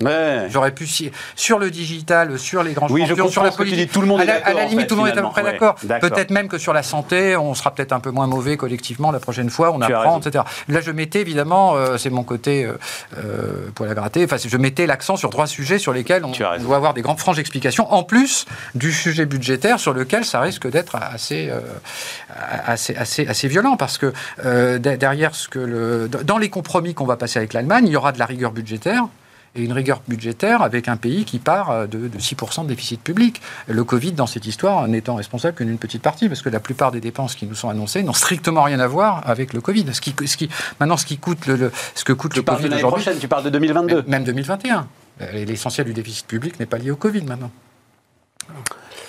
J'aurais 0.48 0.72
pu, 0.72 0.88
sur 1.36 1.58
le 1.58 1.70
digital, 1.70 2.38
sur 2.38 2.62
les 2.62 2.72
grands 2.72 2.88
oui, 2.90 3.06
champions, 3.06 3.28
sur 3.28 3.42
la 3.42 3.50
politique... 3.50 3.92
tout 3.92 4.00
le 4.00 4.06
monde 4.06 4.20
à 4.20 4.52
la, 4.54 4.64
limite, 4.64 4.86
tout 4.86 4.94
le 4.94 5.02
monde 5.02 5.08
est 5.08 5.18
à 5.18 5.22
peu 5.22 5.30
près 5.30 5.42
d'accord. 5.42 5.74
Peut-être 5.74 6.30
même 6.30 6.48
que 6.48 6.58
sur 6.58 6.72
la 6.72 6.82
santé, 6.82 7.36
on 7.36 7.54
sera 7.54 7.70
peut-être 7.72 7.92
un 7.92 8.00
peu 8.00 8.10
moins 8.10 8.26
mauvais 8.26 8.56
collectivement 8.56 9.10
la 9.10 9.20
prochaine 9.20 9.50
fois, 9.50 9.72
on 9.72 9.80
apprend, 9.80 10.20
etc. 10.20 10.44
Là, 10.68 10.80
je 10.80 10.90
mettais 10.90 11.20
évidemment, 11.20 11.74
c'est 11.98 12.10
mon 12.10 12.22
côté 12.22 12.68
pour 13.74 13.86
la 13.86 13.94
gratter, 13.94 14.24
enfin, 14.24 14.36
je 14.44 14.56
mettais 14.56 14.67
l'accent 14.86 15.16
sur 15.16 15.30
trois 15.30 15.46
sujets 15.46 15.78
sur 15.78 15.92
lesquels 15.92 16.24
on, 16.24 16.32
doit 16.32 16.76
avoir 16.76 16.94
des 16.94 17.02
grandes 17.02 17.18
franches 17.18 17.38
explications, 17.38 17.92
en 17.92 18.02
plus 18.02 18.46
du 18.74 18.92
sujet 18.92 19.26
budgétaire 19.26 19.80
sur 19.80 19.92
lequel 19.92 20.24
ça 20.24 20.40
risque 20.40 20.68
d'être 20.68 20.96
assez, 20.96 21.50
assez, 22.66 22.94
assez, 22.96 23.26
assez 23.26 23.48
violent, 23.48 23.76
parce 23.76 23.98
que 23.98 24.12
derrière 24.78 25.34
ce 25.34 25.48
que 25.48 25.58
le, 25.58 26.08
dans 26.08 26.38
les 26.38 26.50
compromis 26.50 26.94
qu'on 26.94 27.06
va 27.06 27.16
passer 27.16 27.38
avec 27.38 27.52
l'Allemagne, 27.52 27.86
il 27.86 27.92
y 27.92 27.96
aura 27.96 28.12
de 28.12 28.18
la 28.18 28.26
rigueur 28.26 28.52
budgétaire 28.52 29.08
et 29.58 29.64
une 29.64 29.72
rigueur 29.72 30.02
budgétaire 30.08 30.62
avec 30.62 30.88
un 30.88 30.96
pays 30.96 31.24
qui 31.24 31.38
part 31.38 31.70
euh, 31.70 31.86
de, 31.86 32.08
6% 32.18 32.62
de 32.62 32.68
déficit 32.68 33.02
public. 33.02 33.40
Le 33.66 33.84
Covid, 33.84 34.12
dans 34.12 34.26
cette 34.26 34.46
histoire, 34.46 34.86
n'étant 34.88 35.16
responsable 35.16 35.56
que 35.56 35.64
d'une 35.64 35.78
petite 35.78 36.02
partie, 36.02 36.28
parce 36.28 36.42
que 36.42 36.48
la 36.48 36.60
plupart 36.60 36.92
des 36.92 37.00
dépenses 37.00 37.34
qui 37.34 37.46
nous 37.46 37.54
sont 37.54 37.68
annoncées 37.68 38.02
n'ont 38.02 38.12
strictement 38.12 38.62
rien 38.62 38.80
à 38.80 38.86
voir 38.86 39.22
avec 39.28 39.52
le 39.52 39.60
Covid. 39.60 39.86
Ce 39.92 40.00
qui, 40.00 40.14
ce 40.26 40.36
qui, 40.36 40.48
maintenant, 40.80 40.96
ce 40.96 41.06
qui 41.06 41.18
coûte 41.18 41.46
le, 41.46 41.72
ce 41.94 42.04
que 42.04 42.12
coûte 42.12 42.32
tu 42.32 42.40
le 42.40 42.44
Covid 42.44 42.68
aujourd'hui... 42.74 43.04
Tu 43.20 43.28
parles 43.28 43.44
de 43.44 43.50
2022 43.50 44.04
Même 44.06 44.24
2021. 44.24 44.86
L'essentiel 45.32 45.86
du 45.86 45.94
déficit 45.94 46.26
public 46.26 46.60
n'est 46.60 46.66
pas 46.66 46.78
lié 46.78 46.90
au 46.90 46.96
Covid 46.96 47.22
maintenant. 47.22 47.50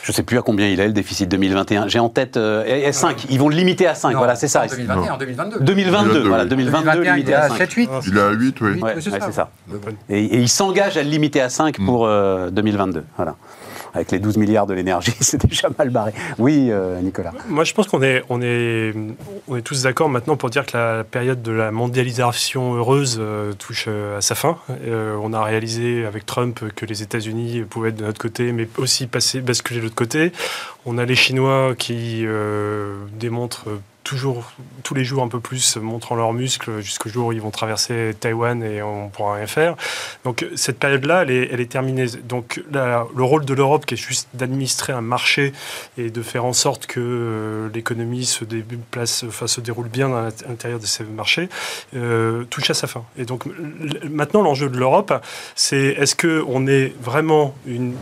Je 0.04 0.12
ne 0.12 0.16
sais 0.16 0.24
plus 0.24 0.38
à 0.38 0.42
combien 0.42 0.68
il 0.68 0.80
est 0.80 0.88
le 0.88 0.94
déficit 0.94 1.30
2021. 1.30 1.88
J'ai 1.88 2.00
en 2.00 2.10
tête 2.10 2.36
5. 2.36 2.40
Euh, 2.40 2.92
Ils 3.30 3.40
vont 3.40 3.50
le 3.50 3.56
limiter 3.56 3.88
à 3.88 3.96
5. 3.96 4.16
voilà, 4.16 4.36
c'est 4.36 4.48
ça. 4.48 4.64
En 4.64 4.68
2021, 4.68 5.14
en 5.14 5.18
2022. 5.18 5.60
2022, 5.60 6.20
voilà, 6.28 6.46
2022 6.46 7.02
limité 7.02 7.34
à 7.34 7.50
5. 7.50 7.58
7, 7.58 7.72
8. 7.74 7.90
Il 8.08 8.18
est 8.18 8.22
à 8.22 8.30
8, 8.32 8.62
oui. 8.62 8.82
Ouais, 8.82 8.96
c'est 9.00 9.32
ça. 9.32 9.50
Et, 10.10 10.24
et, 10.24 10.38
il 10.38 10.50
s'engage 10.50 10.98
à 10.98 11.04
le 11.04 11.10
limiter 11.10 11.42
à 11.42 11.50
5 11.50 11.78
pour 11.78 12.08
2022. 12.08 13.00
Euh, 13.00 13.02
voilà 13.18 13.36
avec 13.94 14.12
les 14.12 14.20
12 14.20 14.38
milliards 14.38 14.68
de 14.68 14.74
l'énergie, 14.74 15.14
c'est 15.20 15.46
déjà 15.46 15.70
mal 15.78 15.90
barré. 15.90 16.14
Oui, 16.38 16.70
euh, 16.70 17.00
Nicolas. 17.02 17.34
Moi, 17.48 17.64
je 17.64 17.74
pense 17.74 17.88
qu'on 17.88 18.02
est, 18.02 18.24
on 18.30 18.42
est, 18.42 18.94
on 19.48 19.56
est 19.56 19.62
tous 19.62 19.84
d'accord 19.84 20.10
maintenant 20.10 20.38
pour 20.38 20.50
dire 20.50 20.66
que 20.66 20.78
la 20.78 21.04
période 21.04 21.42
de 21.42 21.52
la 21.52 21.72
mondialisation 21.72 22.76
heureuse 22.76 23.18
euh, 23.20 23.54
touche 23.54 23.86
euh, 23.88 24.18
à 24.18 24.22
sa 24.22 24.36
fin. 24.36 24.58
on 25.22 25.34
a 25.34 25.44
réalisé 25.44 26.06
avec 26.06 26.26
Trump 26.26 26.62
que 26.76 26.86
les 26.86 27.02
États-Unis 27.02 27.64
pouvaient 27.70 27.90
être 27.90 27.98
de 27.98 28.06
notre 28.06 28.20
côté, 28.20 28.52
mais 28.52 28.68
aussi 28.78 29.08
passer, 29.08 29.42
basculer 29.42 29.80
de 29.80 29.86
l'autre 29.86 29.96
côté. 29.96 30.32
On 30.86 30.98
a 30.98 31.06
les 31.06 31.16
Chinois 31.16 31.76
qui 31.78 32.26
démontrent 33.20 33.68
toujours, 34.10 34.52
tous 34.82 34.96
les 34.96 35.04
jours 35.04 35.22
un 35.22 35.28
peu 35.28 35.40
plus, 35.40 35.78
montrant 35.78 36.16
leurs 36.16 36.34
muscles 36.34 36.82
jusqu'au 36.82 37.10
jour 37.10 37.28
où 37.28 37.32
ils 37.32 37.42
vont 37.42 37.52
traverser 37.52 38.16
Taïwan 38.20 38.64
et 38.64 38.82
on 38.82 39.10
pourra 39.10 39.36
rien 39.36 39.46
faire. 39.46 39.76
Donc 40.24 40.48
cette 40.56 40.80
période-là, 40.80 41.26
elle 41.28 41.62
est, 41.62 41.72
terminée. 41.72 42.08
Donc 42.24 42.60
le 42.72 43.24
rôle 43.24 43.46
de 43.46 43.54
l'Europe, 43.54 43.86
qui 43.86 43.94
est 43.94 43.98
juste 43.98 44.28
d'administrer 44.34 44.94
un 44.94 45.02
marché 45.02 45.54
et 46.00 46.10
de 46.10 46.22
faire 46.24 46.44
en 46.44 46.54
sorte 46.54 46.88
que 46.88 47.00
euh, 47.00 47.70
l'économie 47.72 48.26
se, 48.26 48.46
se 48.46 49.62
déroule 49.62 49.90
bien 49.90 50.12
à 50.12 50.30
l'intérieur 50.48 50.80
de 50.80 50.88
ces 50.88 51.04
marchés, 51.04 51.48
euh, 51.96 52.46
touche 52.46 52.72
à 52.72 52.74
sa 52.74 52.88
fin. 52.88 53.04
Et 53.16 53.26
donc 53.26 53.44
maintenant, 54.10 54.42
l'enjeu 54.42 54.70
de 54.70 54.78
l'Europe, 54.78 55.14
c'est 55.54 55.86
est-ce 56.00 56.16
qu'on 56.16 56.66
est 56.66 56.96
vraiment 57.00 57.54
une, 57.68 57.94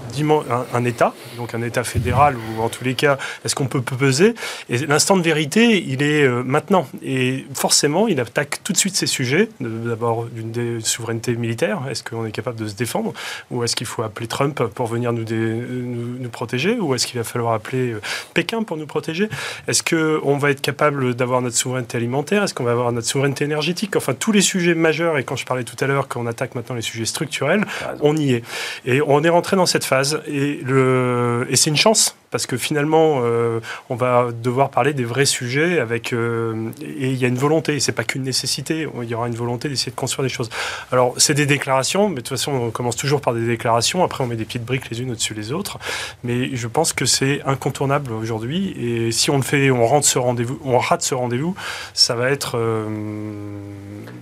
un, 0.49 0.66
un 0.74 0.86
État, 0.86 1.14
donc 1.36 1.53
un 1.53 1.62
État 1.64 1.84
fédéral, 1.84 2.38
ou 2.38 2.62
en 2.62 2.70
tous 2.70 2.86
les 2.86 2.95
cas, 2.95 3.18
est-ce 3.43 3.55
qu'on 3.55 3.68
peut 3.68 3.82
peser? 3.82 4.36
Et 4.70 4.78
l'instant 4.78 5.18
de 5.18 5.22
vérité, 5.22 5.84
il 5.86 5.96
est 6.01 6.23
euh, 6.23 6.43
maintenant. 6.43 6.87
Et 7.03 7.45
forcément, 7.53 8.07
il 8.07 8.19
attaque 8.19 8.61
tout 8.63 8.73
de 8.73 8.77
suite 8.77 8.95
ces 8.95 9.07
sujets. 9.07 9.49
D'abord, 9.59 10.25
d'une 10.25 10.81
souveraineté 10.81 11.35
militaire. 11.35 11.81
Est-ce 11.89 12.03
qu'on 12.03 12.25
est 12.25 12.31
capable 12.31 12.59
de 12.59 12.67
se 12.67 12.75
défendre? 12.75 13.13
Ou 13.51 13.63
est-ce 13.63 13.75
qu'il 13.75 13.87
faut 13.87 14.03
appeler 14.03 14.27
Trump 14.27 14.63
pour 14.73 14.87
venir 14.87 15.13
nous, 15.13 15.23
nous, 15.23 16.29
protéger? 16.29 16.79
Ou 16.79 16.95
est-ce 16.95 17.07
qu'il 17.07 17.17
va 17.17 17.23
falloir 17.23 17.53
appeler 17.53 17.93
euh, 17.93 18.01
Pékin 18.33 18.63
pour 18.63 18.77
nous 18.77 18.87
protéger? 18.87 19.29
Est-ce 19.67 19.83
qu'on 19.83 20.37
va 20.37 20.51
être 20.51 20.61
capable 20.61 21.15
d'avoir 21.15 21.41
notre 21.41 21.55
souveraineté 21.55 21.97
alimentaire? 21.97 22.43
Est-ce 22.43 22.53
qu'on 22.53 22.63
va 22.63 22.71
avoir 22.71 22.91
notre 22.91 23.07
souveraineté 23.07 23.45
énergétique? 23.45 23.95
Enfin, 23.95 24.13
tous 24.13 24.31
les 24.31 24.41
sujets 24.41 24.75
majeurs, 24.75 25.17
et 25.17 25.23
quand 25.23 25.35
je 25.35 25.45
parlais 25.45 25.63
tout 25.63 25.77
à 25.83 25.87
l'heure 25.87 26.07
qu'on 26.07 26.27
attaque 26.27 26.55
maintenant 26.55 26.75
les 26.75 26.81
sujets 26.81 27.05
structurels, 27.05 27.65
on 28.01 28.15
y 28.15 28.33
est. 28.33 28.43
Et 28.85 29.01
on 29.05 29.23
est 29.23 29.29
rentré 29.29 29.55
dans 29.55 29.65
cette 29.65 29.85
phase. 29.85 30.21
Et, 30.27 30.59
le, 30.63 31.47
et 31.49 31.55
c'est 31.55 31.69
une 31.69 31.77
chance 31.77 32.15
parce 32.38 32.45
que 32.45 32.57
finalement, 32.57 33.21
euh, 33.23 33.61
on 33.89 33.95
va 33.95 34.27
devoir 34.31 34.69
parler 34.69 34.93
des 34.93 35.05
vrais 35.05 35.25
sujets 35.25 35.79
avec 35.79 36.13
euh, 36.13 36.69
et 36.83 37.09
il 37.09 37.17
y 37.17 37.25
a 37.25 37.27
une 37.27 37.39
volonté. 37.39 37.79
C'est 37.79 37.93
pas 37.93 38.03
qu'une 38.03 38.21
nécessité. 38.21 38.88
Il 39.01 39.09
y 39.09 39.15
aura 39.15 39.27
une 39.27 39.33
volonté 39.33 39.69
d'essayer 39.69 39.91
de 39.91 39.95
construire 39.95 40.21
des 40.21 40.31
choses. 40.31 40.51
Alors, 40.91 41.15
c'est 41.17 41.33
des 41.33 41.47
déclarations, 41.47 42.09
mais 42.09 42.17
de 42.17 42.21
toute 42.21 42.38
façon, 42.38 42.51
on 42.51 42.69
commence 42.69 42.95
toujours 42.95 43.21
par 43.21 43.33
des 43.33 43.43
déclarations. 43.43 44.03
Après, 44.03 44.23
on 44.23 44.27
met 44.27 44.35
des 44.35 44.45
petites 44.45 44.63
briques 44.63 44.88
les 44.91 45.01
unes 45.01 45.09
au-dessus 45.09 45.33
des 45.33 45.51
autres. 45.51 45.79
Mais 46.23 46.55
je 46.55 46.67
pense 46.67 46.93
que 46.93 47.07
c'est 47.07 47.41
incontournable 47.43 48.11
aujourd'hui. 48.11 48.75
Et 48.79 49.11
si 49.11 49.31
on 49.31 49.38
le 49.38 49.41
fait, 49.41 49.71
on 49.71 49.88
rentre 49.88 50.05
ce 50.05 50.19
rendez-vous, 50.19 50.59
on 50.63 50.77
rate 50.77 51.01
ce 51.01 51.15
rendez-vous, 51.15 51.55
ça 51.95 52.13
va 52.13 52.29
être. 52.29 52.55
Euh... 52.55 52.85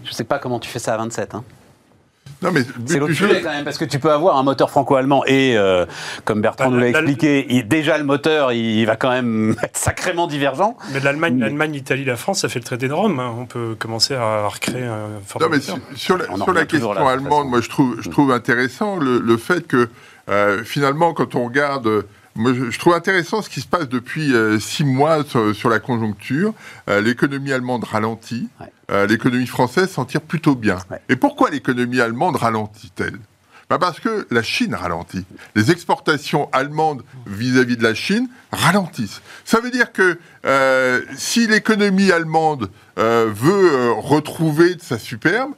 Je 0.06 0.14
sais 0.14 0.24
pas 0.24 0.40
comment 0.40 0.62
tu 0.62 0.70
fais 0.70 0.80
ça 0.80 0.94
à 0.94 0.98
27. 0.98 1.36
Hein. 1.36 1.44
Mais 2.42 2.62
c'est 2.86 3.00
l'autre 3.00 3.14
sujet 3.14 3.42
quand 3.42 3.52
même, 3.52 3.64
parce 3.64 3.78
que 3.78 3.86
tu 3.86 4.00
peux 4.00 4.12
avoir 4.12 4.38
un 4.38 4.44
moteur 4.44 4.70
franco-allemand 4.70 5.24
et, 5.26 5.58
euh, 5.58 5.86
comme 6.24 6.42
Bertrand 6.42 6.66
bah, 6.66 6.72
nous 6.72 6.80
l'a 6.80 6.90
expliqué, 6.90 7.64
déjà 7.64 7.98
le 7.98 8.04
moteur, 8.04 8.52
il 8.52 8.86
va 8.86 8.96
quand 8.96 9.12
même 9.12 9.56
être 9.64 9.78
sacrément 9.78 10.28
divergent. 10.28 10.78
Mais 10.94 11.00
l'Allemagne, 11.00 11.40
l'Allemagne, 11.40 11.72
l'Italie, 11.72 12.06
la 12.06 12.16
France, 12.16 12.42
ça 12.42 12.50
fait 12.50 12.60
le 12.60 12.66
traité 12.66 12.88
de 12.88 12.94
Rome. 12.94 13.20
Hein. 13.20 13.34
On 13.38 13.46
peut 13.46 13.76
commencer 13.78 14.14
à 14.16 14.48
recréer 14.48 14.84
un 14.84 15.10
Non, 15.40 15.48
mais 15.50 15.60
sur 15.96 16.18
la, 16.18 16.26
sur 16.36 16.54
la 16.54 16.66
question 16.66 16.92
allemande, 16.92 17.50
moi 17.50 17.62
je 17.62 17.70
trouve, 17.70 17.98
je 18.02 18.10
trouve 18.10 18.32
intéressant 18.32 18.98
le, 18.98 19.20
le 19.20 19.38
fait 19.38 19.66
que 19.68 19.90
euh, 20.30 20.64
finalement, 20.64 21.14
quand 21.14 21.36
on 21.36 21.46
regarde 21.46 22.06
moi, 22.38 22.52
je, 22.54 22.78
trouve 22.78 22.94
intéressant 22.94 23.42
ce 23.42 23.50
qui 23.50 23.62
se 23.62 23.68
passe 23.68 23.88
depuis 23.88 24.34
euh, 24.34 24.60
six 24.60 24.84
mois 24.84 25.24
sur, 25.24 25.70
la 25.70 25.80
conjoncture. 25.80 26.54
Euh, 26.90 27.00
l'économie 27.00 27.54
allemande 27.54 27.86
ralentit, 27.86 28.50
euh, 28.92 29.08
l'économie 29.08 29.48
française 29.48 29.90
s'en 29.90 30.04
tire 30.04 30.20
plutôt 30.20 30.56
bien. 30.56 30.78
Et 31.08 31.16
pourquoi 31.16 31.50
l'économie 31.50 32.02
allemande 32.02 32.36
ralentit-elle? 32.36 33.20
Bah 33.70 33.80
Parce 33.80 34.02
que 34.02 34.28
la 34.32 34.44
Chine 34.44 34.76
ralentit. 34.76 35.26
Les 35.56 35.72
exportations 35.72 36.50
allemandes 36.52 37.04
vis-à-vis 37.26 37.78
de 37.78 37.84
la 37.84 37.96
Chine 37.96 38.28
ralentissent. 38.52 39.22
Ça 39.46 39.62
veut 39.62 39.72
dire 39.72 39.92
que 39.92 40.20
si 41.16 41.48
l'économie 41.48 42.12
allemande 42.12 42.70
veut 42.96 43.92
retrouver 43.94 44.76
de 44.76 44.84
sa 44.84 45.00
superbe, 45.00 45.54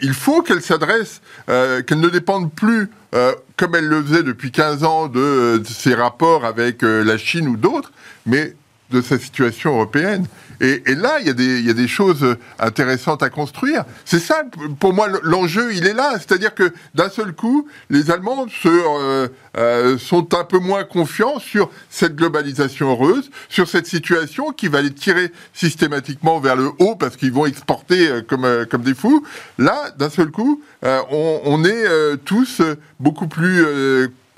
il 0.00 0.14
faut 0.14 0.42
qu'elle 0.42 0.62
s'adresse, 0.62 1.22
qu'elle 1.48 1.98
ne 1.98 2.08
dépende 2.08 2.52
plus 2.52 2.88
euh, 3.14 3.34
comme 3.56 3.74
elle 3.74 3.86
le 3.86 4.02
faisait 4.02 4.22
depuis 4.22 4.50
15 4.50 4.84
ans 4.84 5.08
de, 5.08 5.62
ses 5.64 5.94
rapports 5.94 6.44
avec 6.44 6.82
euh, 6.82 7.04
la 7.04 7.16
Chine 7.16 7.48
ou 7.48 7.56
d'autres, 7.56 7.92
mais 8.26 8.54
de 8.90 9.00
sa 9.00 9.18
situation 9.18 9.74
européenne. 9.74 10.26
Et, 10.60 10.94
là, 10.94 11.18
il 11.20 11.26
y, 11.26 11.30
a 11.30 11.32
des, 11.32 11.58
il 11.58 11.66
y, 11.66 11.70
a 11.70 11.74
des 11.74 11.88
choses 11.88 12.36
intéressantes 12.58 13.22
à 13.22 13.30
construire. 13.30 13.84
C'est 14.04 14.20
ça, 14.20 14.44
pour 14.78 14.94
moi, 14.94 15.08
l'enjeu, 15.22 15.74
il 15.74 15.86
est 15.86 15.94
là. 15.94 16.12
C'est-à-dire 16.14 16.54
que 16.54 16.72
d'un 16.94 17.08
seul 17.08 17.32
coup, 17.32 17.66
les 17.90 18.10
Allemands 18.10 18.46
se, 18.48 18.68
euh, 18.68 19.28
euh, 19.56 19.98
sont 19.98 20.32
un 20.34 20.44
peu 20.44 20.58
moins 20.58 20.84
confiants 20.84 21.38
sur 21.40 21.70
cette 21.90 22.14
globalisation 22.14 22.90
heureuse, 22.90 23.30
sur 23.48 23.68
cette 23.68 23.86
situation 23.86 24.52
qui 24.52 24.68
va 24.68 24.80
les 24.80 24.92
tirer 24.92 25.32
systématiquement 25.52 26.38
vers 26.38 26.56
le 26.56 26.70
haut 26.78 26.94
parce 26.94 27.16
qu'ils 27.16 27.32
vont 27.32 27.46
exporter 27.46 28.08
euh, 28.08 28.22
comme, 28.22 28.66
comme 28.70 28.82
des 28.82 28.94
fous. 28.94 29.24
Là, 29.58 29.90
d'un 29.98 30.10
seul 30.10 30.30
coup, 30.30 30.62
on, 30.82 31.40
on, 31.44 31.64
est 31.64 32.16
tous 32.24 32.60
beaucoup 33.00 33.26
plus 33.26 33.64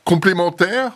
complémentaires, 0.07 0.93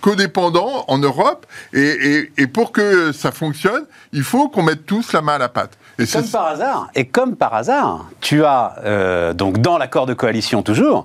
codépendants 0.00 0.84
en 0.88 0.98
Europe. 0.98 1.46
Et, 1.74 2.46
pour 2.46 2.72
que 2.72 3.12
ça 3.12 3.32
fonctionne, 3.32 3.84
il 4.12 4.22
faut 4.22 4.48
qu'on 4.48 4.62
mette 4.62 4.86
tous 4.86 5.12
la 5.12 5.20
main 5.20 5.34
à 5.34 5.38
la 5.38 5.48
pâte. 5.50 5.76
Et 5.98 6.06
comme 6.06 6.28
par 6.28 6.46
hasard, 6.46 6.88
et 6.94 7.06
comme 7.06 7.36
par 7.36 7.54
hasard, 7.54 8.06
tu 8.20 8.44
as 8.44 8.76
euh, 8.84 9.34
donc 9.34 9.58
dans 9.58 9.76
l'accord 9.76 10.06
de 10.06 10.14
coalition 10.14 10.62
toujours 10.62 11.04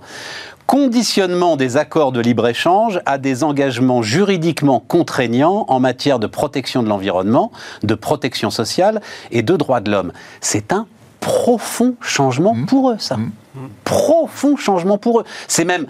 conditionnement 0.65 1.55
des 1.55 1.77
accords 1.77 2.11
de 2.11 2.19
libre-échange 2.19 2.99
à 3.05 3.17
des 3.17 3.45
engagements 3.45 4.01
juridiquement 4.01 4.81
contraignants 4.81 5.63
en 5.69 5.79
matière 5.79 6.19
de 6.19 6.27
protection 6.27 6.83
de 6.83 6.89
l'environnement, 6.89 7.53
de 7.83 7.95
protection 7.95 8.49
sociale 8.49 9.01
et 9.31 9.43
de 9.43 9.55
droits 9.55 9.79
de 9.79 9.89
l'homme. 9.89 10.11
C'est 10.41 10.73
un 10.73 10.85
profond 11.21 11.95
changement 12.01 12.53
mmh. 12.53 12.65
pour 12.65 12.91
eux, 12.91 12.97
ça. 12.99 13.15
Mmh. 13.15 13.31
Profond 13.85 14.57
changement 14.57 14.97
pour 14.97 15.21
eux. 15.21 15.23
C'est 15.47 15.63
même 15.63 15.87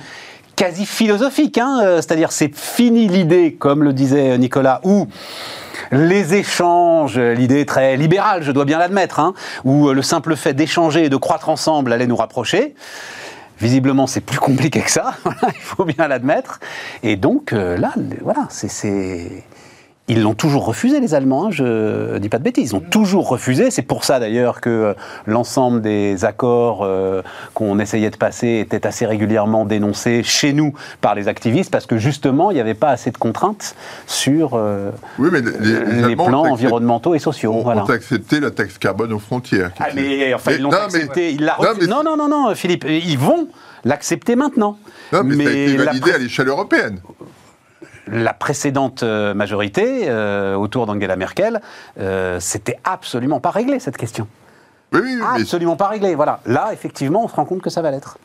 quasi 0.58 0.86
philosophique. 0.86 1.58
Hein 1.58 1.80
euh, 1.82 1.96
C'est-à-dire, 1.98 2.34
c'est 2.34 2.54
fini 2.54 3.08
l'idée, 3.08 3.54
comme 3.54 3.84
le 3.84 3.94
disait 3.94 4.38
Nicolas, 4.38 4.82
où 4.84 5.08
les 5.92 6.36
échanges, 6.36 7.18
l'idée 7.18 7.66
très 7.66 7.96
libérale, 7.96 8.44
je 8.44 8.52
dois 8.52 8.66
bien 8.66 8.80
l'admettre, 8.80 9.22
hein, 9.22 9.34
où 9.64 9.94
le 9.94 10.02
simple 10.02 10.36
fait 10.36 10.54
d'échanger 10.54 11.06
et 11.06 11.10
de 11.10 11.16
croître 11.16 11.48
ensemble 11.48 11.94
allait 11.94 12.08
nous 12.08 12.18
rapprocher. 12.18 12.76
Visiblement, 13.62 14.06
c'est 14.06 14.22
plus 14.22 14.40
compliqué 14.40 14.82
que 14.82 14.92
ça, 14.92 15.14
il 15.56 15.62
faut 15.62 15.86
bien 15.86 16.08
l'admettre. 16.10 16.60
Et 17.04 17.16
donc, 17.16 17.54
euh, 17.54 17.78
là, 17.78 17.94
voilà, 18.22 18.48
c'est 18.50 19.44
ils 20.10 20.22
l'ont 20.22 20.36
toujours 20.36 20.66
refusé, 20.66 21.02
les 21.02 21.14
Allemands, 21.14 21.48
hein, 21.48 21.52
je 21.52 22.14
ne 22.14 22.18
dis 22.20 22.30
pas 22.30 22.38
de 22.38 22.44
bêtises, 22.44 22.72
ils 22.72 22.76
ont 22.76 22.80
toujours 22.80 23.28
refusé. 23.28 23.72
C'est 23.72 23.82
pour 23.82 24.06
ça 24.06 24.20
d'ailleurs 24.20 24.62
que 24.62 24.70
euh, 24.70 24.94
l'ensemble 25.26 25.82
des 25.82 26.24
accords 26.24 26.84
euh, 26.84 27.22
qu'on 27.54 27.78
essayait 27.80 28.10
de 28.10 28.16
passer 28.16 28.60
étaient 28.60 28.88
assez 28.88 29.06
régulièrement 29.06 29.66
dénoncés 29.66 30.24
chez 30.24 30.54
nous 30.54 30.74
par 31.02 31.14
les 31.14 31.28
activistes, 31.28 31.72
parce 31.72 31.86
que 31.86 31.98
justement, 31.98 32.52
il 32.52 32.54
n'y 32.54 32.62
avait 32.62 32.74
pas 32.74 32.90
assez 32.90 33.12
de 33.12 33.18
contraintes 33.18 33.76
sur 34.06 34.52
euh, 34.54 34.92
les, 35.20 36.16
plans 36.16 36.52
environnementaux 36.52 37.14
et 37.14 37.20
sociaux. 37.20 37.54
On, 37.54 37.64
voilà. 37.64 37.84
accepté 37.90 38.40
la 38.40 38.52
taxe 38.52 38.78
carbone 38.78 39.12
aux 39.12 39.20
frontières. 39.20 39.72
Ah, 39.80 39.88
mais 39.94 40.34
enfin, 40.34 40.54
ils 40.54 40.62
l'ont 40.62 40.72
accepté. 40.72 41.34
Ils 41.34 41.52
non, 41.90 42.04
non, 42.04 42.16
non, 42.16 42.30
non, 42.30 42.56
Philippe, 42.56 42.86
ils 42.88 43.20
vont 43.20 43.50
l'accepter 43.84 44.38
maintenant. 44.38 44.78
Non, 45.12 45.24
mais, 45.26 45.44
ça 45.44 45.50
a 45.50 45.54
été 45.54 45.78
validé 45.78 46.12
à 46.14 46.18
l'échelle 46.18 46.48
européenne 46.48 47.00
la 48.08 48.34
précédente 48.34 49.04
euh, 49.04 49.34
majorité, 49.34 50.06
euh, 50.08 50.56
autour 50.56 50.86
d'Angela 50.86 51.16
Merkel, 51.16 51.62
euh, 52.00 52.40
c'était 52.40 52.80
absolument 52.84 53.40
pas 53.40 53.52
réglé 53.52 53.80
cette 53.80 53.98
question. 53.98 54.28
Oui, 54.94 55.02
oui, 55.04 55.22
absolument 55.42 55.76
pas 55.76 55.88
réglé. 55.88 56.16
Voilà. 56.16 56.40
Là, 56.46 56.70
effectivement, 56.72 57.24
on 57.24 57.28
se 57.28 57.36
rend 57.36 57.46
compte 57.46 57.62
que 57.62 57.70
ça 57.70 57.82
va 57.82 57.92
l'être. 57.92 58.18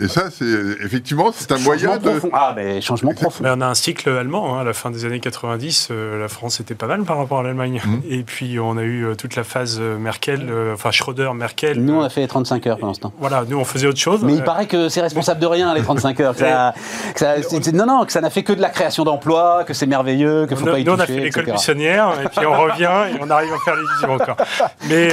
Et 0.00 0.08
ça, 0.08 0.30
c'est 0.30 0.44
effectivement, 0.82 1.32
c'est 1.34 1.52
un 1.52 1.58
moyen 1.58 1.98
de. 1.98 2.12
Ah, 2.32 2.54
mais 2.56 2.80
changement 2.80 3.12
profond. 3.12 3.44
Mais 3.44 3.50
on 3.52 3.60
a 3.60 3.66
un 3.66 3.74
cycle 3.74 4.08
allemand. 4.08 4.56
Hein, 4.56 4.62
à 4.62 4.64
la 4.64 4.72
fin 4.72 4.90
des 4.90 5.04
années 5.04 5.20
90, 5.20 5.88
euh, 5.90 6.18
la 6.18 6.28
France 6.28 6.60
était 6.60 6.74
pas 6.74 6.86
mal 6.86 7.02
par 7.02 7.18
rapport 7.18 7.40
à 7.40 7.42
l'Allemagne. 7.42 7.82
Mmh. 7.84 7.98
Et 8.08 8.22
puis, 8.22 8.58
on 8.58 8.78
a 8.78 8.82
eu 8.82 9.04
euh, 9.04 9.14
toute 9.14 9.36
la 9.36 9.44
phase 9.44 9.76
euh, 9.80 9.98
Merkel, 9.98 10.50
enfin 10.72 10.90
Schröder, 10.90 11.30
Merkel. 11.34 11.78
Nous, 11.78 11.92
on 11.92 12.02
a 12.02 12.08
fait 12.08 12.22
les 12.22 12.28
35 12.28 12.66
heures 12.66 12.78
pour 12.78 12.88
l'instant. 12.88 13.12
Voilà, 13.18 13.44
nous, 13.46 13.58
on 13.58 13.66
faisait 13.66 13.86
autre 13.86 13.98
chose. 13.98 14.22
Mais 14.22 14.34
il 14.34 14.42
paraît 14.42 14.66
que 14.66 14.88
c'est 14.88 15.02
responsable 15.02 15.40
de 15.40 15.46
rien, 15.46 15.74
les 15.74 15.82
35 15.82 16.20
heures. 16.20 16.34
non, 17.74 17.86
non, 17.86 18.06
que 18.06 18.12
ça 18.12 18.22
n'a 18.22 18.30
fait 18.30 18.44
que 18.44 18.54
de 18.54 18.62
la 18.62 18.70
création 18.70 19.04
d'emplois, 19.04 19.64
que 19.64 19.74
c'est 19.74 19.86
merveilleux, 19.86 20.46
que 20.46 20.56
faut 20.56 20.64
pas 20.64 20.78
y 20.78 20.84
nous, 20.84 20.96
toucher. 20.96 21.02
on 21.02 21.04
a 21.04 21.06
fait 21.06 21.20
l'école 21.20 21.44
buissonnière, 21.44 22.18
et 22.24 22.28
puis 22.28 22.46
on 22.46 22.58
revient 22.62 23.14
et 23.14 23.20
on 23.20 23.28
arrive 23.28 23.52
à 23.52 23.58
faire 23.58 23.76
les 23.76 23.82
visions 23.94 24.14
encore. 24.14 24.36
Mais, 24.88 25.10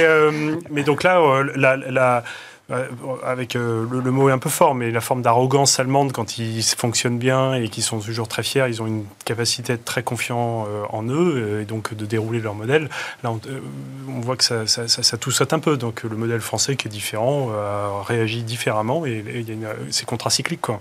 mais 0.70 0.82
donc 0.82 1.02
là, 1.02 1.20
la, 1.54 1.76
la 1.76 2.24
avec 3.24 3.56
euh, 3.56 3.86
le, 3.90 4.10
mot 4.10 4.28
est 4.28 4.32
un 4.32 4.38
peu 4.38 4.48
fort, 4.48 4.74
mais 4.74 4.90
la 4.90 5.00
forme 5.00 5.22
d'arrogance 5.22 5.78
allemande 5.80 6.12
quand 6.12 6.38
ils 6.38 6.62
fonctionnent 6.62 7.18
bien 7.18 7.54
et 7.54 7.68
qu'ils 7.68 7.82
sont 7.82 7.98
toujours 7.98 8.28
très 8.28 8.42
fiers, 8.42 8.66
ils 8.68 8.80
ont 8.82 8.86
une 8.86 9.04
capacité 9.24 9.72
d'être 9.72 9.84
très 9.84 10.02
confiants 10.02 10.66
euh, 10.68 10.84
en 10.90 11.04
eux 11.04 11.34
euh, 11.36 11.62
et 11.62 11.64
donc 11.64 11.94
de 11.94 12.06
dérouler 12.06 12.40
leur 12.40 12.54
modèle. 12.54 12.88
Là, 13.22 13.32
on, 13.32 14.20
voit 14.20 14.36
que 14.36 14.44
ça, 14.44 14.66
ça, 14.66 15.18
tout 15.18 15.30
saute 15.30 15.52
un 15.52 15.58
peu. 15.58 15.76
Donc 15.76 16.02
le 16.02 16.16
modèle 16.16 16.40
français 16.40 16.76
qui 16.76 16.88
est 16.88 16.90
différent 16.90 17.50
réagit 18.06 18.42
différemment 18.42 19.06
et, 19.06 19.24
c'est 19.90 20.06
contracyclique. 20.06 20.60
Quoi. 20.60 20.80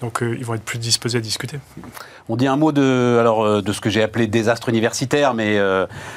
Donc 0.00 0.22
ils 0.22 0.44
vont 0.44 0.54
être 0.54 0.64
plus 0.64 0.78
disposés 0.78 1.18
à 1.18 1.20
discuter. 1.20 1.58
On 2.28 2.36
dit 2.36 2.46
un 2.46 2.56
mot 2.56 2.72
de, 2.72 3.18
alors, 3.20 3.62
de 3.62 3.72
ce 3.72 3.80
que 3.80 3.90
j'ai 3.90 4.02
appelé 4.02 4.26
désastre 4.26 4.68
universitaire, 4.68 5.34
mais 5.34 5.60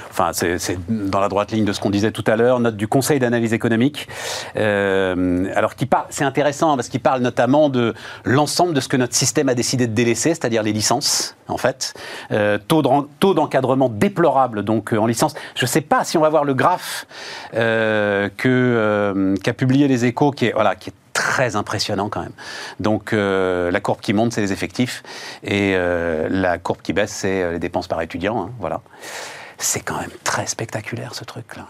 enfin 0.09 0.31
c'est 0.33 0.77
dans 0.89 1.19
la 1.19 1.27
droite 1.27 1.51
ligne 1.51 1.65
de 1.65 1.73
ce 1.73 1.79
qu'on 1.79 1.89
disait 1.89 2.11
tout 2.11 2.23
à 2.27 2.35
l'heure, 2.35 2.59
note 2.59 2.75
du 2.75 2.87
Conseil 2.87 3.19
d'analyse 3.19 3.53
économique. 3.53 4.07
Euh, 4.55 5.45
alors, 5.55 5.75
qui 5.75 5.85
parle, 5.85 6.05
c'est 6.09 6.23
intéressant 6.23 6.75
parce 6.75 6.89
qu'il 6.89 6.99
parle 6.99 7.21
notamment 7.21 7.69
de 7.69 7.93
l'ensemble 8.23 8.73
de 8.73 8.79
ce 8.79 8.87
que 8.87 8.97
notre 8.97 9.15
système 9.15 9.49
a 9.49 9.55
décidé 9.55 9.87
de 9.87 9.93
délaisser, 9.93 10.29
c'est-à-dire 10.29 10.63
les 10.63 10.73
licences, 10.73 11.35
en 11.47 11.57
fait. 11.57 11.93
Euh, 12.31 12.57
taux 12.57 12.81
d'encadrement 13.33 13.89
déplorable, 13.89 14.63
donc, 14.63 14.93
euh, 14.93 14.97
en 14.97 15.05
licence. 15.05 15.33
Je 15.55 15.65
ne 15.65 15.67
sais 15.67 15.81
pas 15.81 16.03
si 16.03 16.17
on 16.17 16.21
va 16.21 16.29
voir 16.29 16.43
le 16.43 16.53
graphe 16.53 17.05
qu'a 17.51 18.29
publié 19.53 19.87
les 19.87 20.05
Échos, 20.05 20.31
qui 20.31 20.51
voilà, 20.51 20.75
très 21.19 21.55
impressionnant 21.55 22.09
quand 22.09 22.21
même. 22.21 22.33
Donc 22.79 23.11
la 23.11 23.79
courbe 23.81 23.99
qui 23.99 24.13
monte, 24.13 24.33
c'est 24.33 24.41
les 24.41 24.53
effectifs, 24.53 25.03
et 25.43 25.75
la 26.29 26.57
courbe 26.57 26.81
qui 26.81 26.93
baisse, 26.93 27.11
c'est 27.11 27.51
les 27.51 27.59
dépenses 27.59 27.87
par 27.87 28.01
étudiant. 28.01 28.43
Hein, 28.43 28.49
voilà. 28.59 28.81
C'est 29.57 29.81
quand 29.81 29.99
même 29.99 30.11
très 30.23 30.47
spectaculaire 30.47 31.13
ce 31.13 31.25
truc-là. 31.25 31.67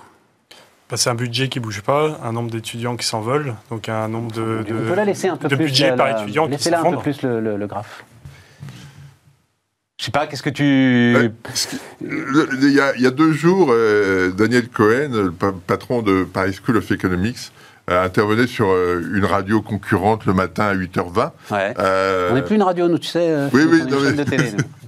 Bah, 0.89 0.97
c'est 0.97 1.09
un 1.09 1.15
budget 1.15 1.49
qui 1.49 1.59
bouge 1.59 1.81
pas, 1.81 2.19
un 2.23 2.31
nombre 2.31 2.49
d'étudiants 2.49 2.95
qui 2.95 3.05
s'envolent, 3.05 3.55
donc 3.69 3.89
un 3.89 4.07
nombre 4.07 4.31
de, 4.31 4.63
de, 4.67 4.73
On 4.73 4.87
peut 4.89 4.95
la 4.95 5.05
laisser 5.05 5.27
un 5.27 5.37
peu 5.37 5.47
de 5.47 5.55
plus, 5.55 5.65
budget 5.65 5.95
par 5.95 6.19
étudiant 6.19 6.45
qui 6.45 6.51
Laissez-la 6.51 6.81
un 6.81 6.91
peu 6.91 6.97
plus 6.97 7.21
le, 7.21 7.67
graphe. 7.67 8.03
Je 9.99 10.05
sais 10.05 10.11
pas, 10.11 10.25
qu'est-ce 10.25 10.41
que 10.41 10.49
tu... 10.49 11.29
Il 12.01 12.71
y, 12.71 13.05
a, 13.05 13.11
deux 13.11 13.33
jours, 13.33 13.69
euh, 13.71 14.31
Daniel 14.31 14.67
Cohen, 14.69 15.09
le 15.11 15.31
patron 15.31 16.01
de 16.01 16.23
Paris 16.23 16.53
School 16.53 16.77
of 16.77 16.89
Economics, 16.91 17.51
intervenait 17.97 18.47
sur 18.47 18.69
euh, 18.69 19.01
une 19.13 19.25
radio 19.25 19.61
concurrente 19.61 20.25
le 20.25 20.33
matin 20.33 20.65
à 20.65 20.75
8h20. 20.75 21.31
Euh, 21.51 22.29
on 22.31 22.35
n'est 22.35 22.41
plus 22.41 22.55
une 22.55 22.63
radio, 22.63 22.87
nous, 22.87 22.99
tu 22.99 23.07
sais. 23.07 23.33
oui, 23.53 23.63
oui, 23.69 23.83
non, 23.89 24.11
de 24.11 24.23
télé. 24.23 24.51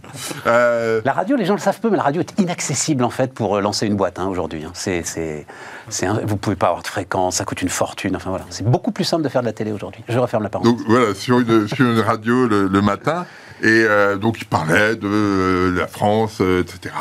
Euh, 0.47 1.01
la 1.05 1.13
radio, 1.13 1.35
les 1.35 1.45
gens 1.45 1.53
le 1.53 1.59
savent 1.59 1.79
peu, 1.79 1.89
mais 1.89 1.97
la 1.97 2.03
radio 2.03 2.21
est 2.21 2.39
inaccessible 2.39 3.03
en 3.03 3.09
fait 3.09 3.33
pour 3.33 3.57
euh, 3.57 3.61
lancer 3.61 3.85
une 3.85 3.95
boîte 3.95 4.19
hein, 4.19 4.27
aujourd'hui. 4.27 4.63
Hein. 4.63 4.71
C'est, 4.73 5.03
c'est, 5.03 5.45
c'est 5.89 6.07
vous 6.07 6.37
pouvez 6.37 6.55
pas 6.55 6.67
avoir 6.67 6.81
de 6.81 6.87
fréquence, 6.87 7.37
ça 7.37 7.45
coûte 7.45 7.61
une 7.61 7.69
fortune. 7.69 8.15
Enfin 8.15 8.29
voilà, 8.29 8.45
c'est 8.49 8.65
beaucoup 8.65 8.91
plus 8.91 9.03
simple 9.03 9.23
de 9.23 9.29
faire 9.29 9.41
de 9.41 9.47
la 9.47 9.53
télé 9.53 9.71
aujourd'hui. 9.71 10.03
Je 10.07 10.17
referme 10.17 10.43
la 10.43 10.49
parole. 10.49 10.67
Donc 10.67 10.79
voilà, 10.87 11.13
sur 11.13 11.39
une, 11.39 11.67
sur 11.73 11.85
une 11.85 11.99
radio 11.99 12.47
le, 12.47 12.81
matin, 12.81 13.25
et 13.61 13.67
euh, 13.67 14.17
donc 14.17 14.41
il 14.41 14.45
parlait 14.45 14.95
de 14.95 15.73
la 15.75 15.87
France, 15.87 16.41
etc. 16.41 16.93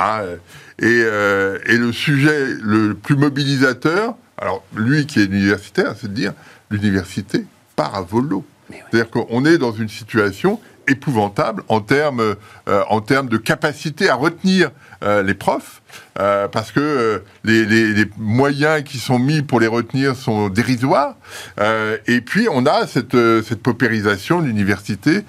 Et, 0.78 0.86
et, 0.86 1.76
le 1.76 1.92
sujet 1.92 2.46
le 2.62 2.94
plus 2.94 3.16
mobilisateur, 3.16 4.14
alors 4.40 4.64
lui 4.74 5.06
qui 5.06 5.20
est 5.20 5.24
universitaire, 5.26 5.94
c'est 6.00 6.08
de 6.08 6.14
dire 6.14 6.32
l'université 6.70 7.44
part 7.76 7.94
à 7.94 8.02
volo. 8.02 8.44
C'est-à-dire 8.70 9.10
qu'on 9.10 9.44
est 9.44 9.58
dans 9.58 9.72
une 9.72 9.88
situation 9.88 10.60
épouvantable 10.90 11.62
en 11.68 11.80
termes, 11.80 12.36
euh, 12.68 12.82
en 12.88 13.00
termes 13.00 13.28
de 13.28 13.36
capacité 13.36 14.10
à 14.10 14.14
retenir 14.14 14.70
euh, 15.02 15.22
les 15.22 15.34
profs, 15.34 15.80
euh, 16.18 16.48
parce 16.48 16.72
que 16.72 17.22
les, 17.44 18.04
moyens 18.18 18.82
qui 18.82 18.98
sont 18.98 19.18
mis 19.18 19.42
pour 19.42 19.60
les 19.60 19.66
retenir 19.66 20.16
sont 20.16 20.48
dérisoires. 20.48 21.14
et 22.06 22.20
puis, 22.20 22.48
on 22.50 22.66
a 22.66 22.86
cette, 22.86 23.16
cette 23.42 23.62
paupérisation 23.62 24.40
de 24.40 24.46
l'université 24.46 25.24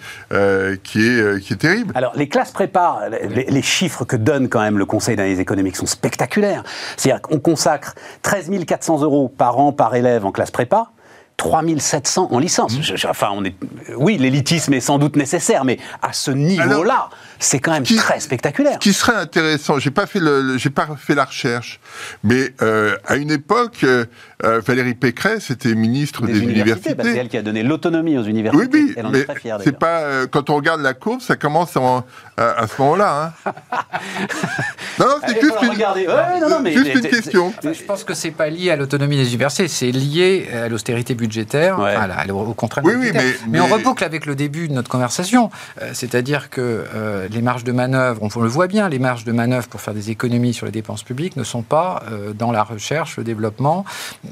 qui, 0.83 1.07
est, 1.07 1.41
qui 1.41 1.53
est 1.53 1.57
terrible. 1.57 1.91
Alors, 1.95 2.13
les 2.15 2.27
classes 2.27 2.51
prépa, 2.51 3.09
les, 3.09 3.45
les, 3.45 3.61
chiffres 3.61 4.05
que 4.05 4.15
donne 4.15 4.49
quand 4.49 4.61
même 4.61 4.77
le 4.77 4.85
Conseil 4.85 5.15
d'analyse 5.15 5.39
économique 5.39 5.75
sont 5.75 5.85
spectaculaires. 5.85 6.63
C'est-à-dire 6.97 7.21
qu'on 7.21 7.39
consacre 7.39 7.95
13 8.23 8.49
400 8.65 9.01
euros 9.01 9.29
par 9.29 9.59
an 9.59 9.71
par 9.71 9.95
élève 9.95 10.25
en 10.25 10.31
classe 10.31 10.51
prépa. 10.51 10.91
3700 11.37 12.29
en 12.31 12.39
licence. 12.39 12.77
Mmh. 12.77 13.07
enfin, 13.09 13.29
on 13.33 13.43
est, 13.43 13.55
oui, 13.97 14.17
l'élitisme 14.17 14.73
est 14.73 14.79
sans 14.79 14.99
doute 14.99 15.15
nécessaire, 15.15 15.65
mais 15.65 15.79
à 16.01 16.13
ce 16.13 16.31
niveau-là, 16.31 17.09
c'est 17.39 17.59
quand 17.59 17.71
même 17.71 17.83
très 17.83 18.19
spectaculaire. 18.19 18.73
Ce 18.75 18.79
qui 18.79 18.93
serait 18.93 19.15
intéressant, 19.15 19.79
j'ai 19.79 19.89
pas 19.89 20.05
fait 20.05 20.19
le, 20.19 20.57
j'ai 20.57 20.69
pas 20.69 20.87
fait 20.95 21.15
la 21.15 21.25
recherche, 21.25 21.79
mais 22.23 22.53
euh, 22.61 22.95
à 23.07 23.15
une 23.15 23.31
époque, 23.31 23.79
euh, 23.83 24.05
euh, 24.43 24.59
Valérie 24.59 24.93
Pécresse 24.93 25.49
était 25.49 25.73
ministre 25.73 26.27
des, 26.27 26.39
universités. 26.39 26.95
c'est 27.01 27.17
elle 27.17 27.29
qui 27.29 27.37
a 27.37 27.41
donné 27.41 27.63
l'autonomie 27.63 28.17
aux 28.17 28.23
universités. 28.23 28.69
Oui, 28.71 28.85
oui, 28.89 28.93
elle 28.95 29.07
en 29.07 29.09
mais 29.09 29.19
est 29.21 29.25
très 29.25 29.39
fière. 29.39 29.57
C'est 29.63 29.77
pas 29.77 30.27
quand 30.27 30.51
on 30.51 30.55
regarde 30.55 30.81
la 30.81 30.93
courbe, 30.93 31.21
ça 31.21 31.35
commence 31.35 31.75
à 31.75 32.67
ce 32.67 32.81
moment-là. 32.81 33.33
Hein. 33.45 33.53
non, 34.99 35.05
non, 35.07 35.15
c'est 35.25 35.41
juste, 35.41 35.55
une, 35.63 36.71
juste 36.71 36.95
une 36.95 37.09
question. 37.09 37.53
Je 37.63 37.83
pense 37.83 38.03
que 38.03 38.13
c'est 38.13 38.31
pas 38.31 38.49
lié 38.49 38.69
à 38.69 38.75
l'autonomie 38.75 39.17
des 39.17 39.29
universités, 39.29 39.67
c'est 39.67 39.91
lié 39.91 40.47
à 40.53 40.69
l'austérité 40.69 41.15
budgétaire, 41.21 41.79
au 41.79 42.53
contraire. 42.53 42.83
Oui, 42.85 42.93
oui, 42.97 43.11
mais, 43.13 43.35
mais, 43.47 43.59
on 43.59 43.67
reboucle 43.67 44.03
avec 44.03 44.25
le 44.25 44.35
début 44.35 44.67
de 44.67 44.73
notre 44.73 44.89
conversation, 44.89 45.49
c'est-à-dire 45.93 46.49
que 46.49 46.85
les 47.29 47.41
marges 47.41 47.63
de 47.63 47.71
manœuvre, 47.71 48.21
on 48.23 48.41
le 48.41 48.49
voit 48.49 48.67
bien, 48.67 48.89
les 48.89 48.99
marges 48.99 49.23
de 49.23 49.31
manœuvre 49.31 49.67
pour 49.67 49.81
faire 49.81 49.93
des 49.93 50.09
économies 50.09 50.53
sur 50.53 50.65
les 50.65 50.71
dépenses 50.71 51.03
publiques 51.03 51.35
ne 51.35 51.43
sont 51.43 51.61
pas 51.61 52.03
euh, 52.11 52.33
dans 52.33 52.51
la 52.51 52.63
recherche, 52.63 53.17
le 53.17 53.23
développement, 53.23 53.85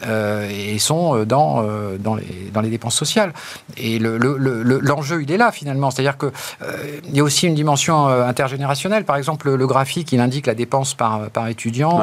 euh, 0.05 0.49
et 0.49 0.79
sont 0.79 1.15
euh, 1.15 1.25
dans, 1.25 1.63
dans, 1.99 2.15
les, 2.15 2.49
dans 2.53 2.61
les 2.61 2.69
dépenses 2.69 2.95
sociales. 2.95 3.33
Et 3.77 3.99
l'enjeu, 3.99 5.21
il 5.21 5.31
est 5.31 5.37
là 5.37 5.51
finalement. 5.51 5.91
C'est-à-dire 5.91 6.17
qu'il 6.17 7.15
y 7.15 7.19
a 7.19 7.23
aussi 7.23 7.47
une 7.47 7.55
dimension 7.55 8.07
intergénérationnelle. 8.07 9.05
Par 9.05 9.15
exemple, 9.15 9.53
le, 9.55 9.67
graphique, 9.67 10.11
il 10.11 10.19
indique 10.19 10.47
la 10.47 10.55
dépense 10.55 10.93
par, 10.93 11.29
par 11.29 11.47
étudiant 11.47 12.01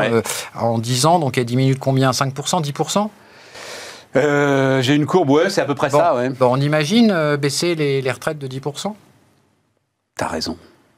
en 0.54 0.78
10 0.78 1.06
ans, 1.06 1.18
donc 1.18 1.38
elle 1.38 1.44
diminue 1.44 1.74
de 1.74 1.78
combien? 1.78 2.10
5%, 2.10 2.62
10% 2.62 3.10
J'ai 4.82 4.94
une 4.94 5.06
courbe, 5.06 5.30
ouais, 5.30 5.50
c'est 5.50 5.60
à 5.60 5.64
peu 5.64 5.74
près 5.74 5.90
ça. 5.90 6.14
Ouais. 6.14 6.30
Bon, 6.30 6.48
on 6.52 6.60
imagine 6.60 7.36
baisser 7.36 7.74
les, 7.74 8.02
les 8.02 8.10
retraites 8.10 8.38
de 8.38 8.46
10% 8.46 8.94
T'as 10.16 10.28
raison. 10.28 10.56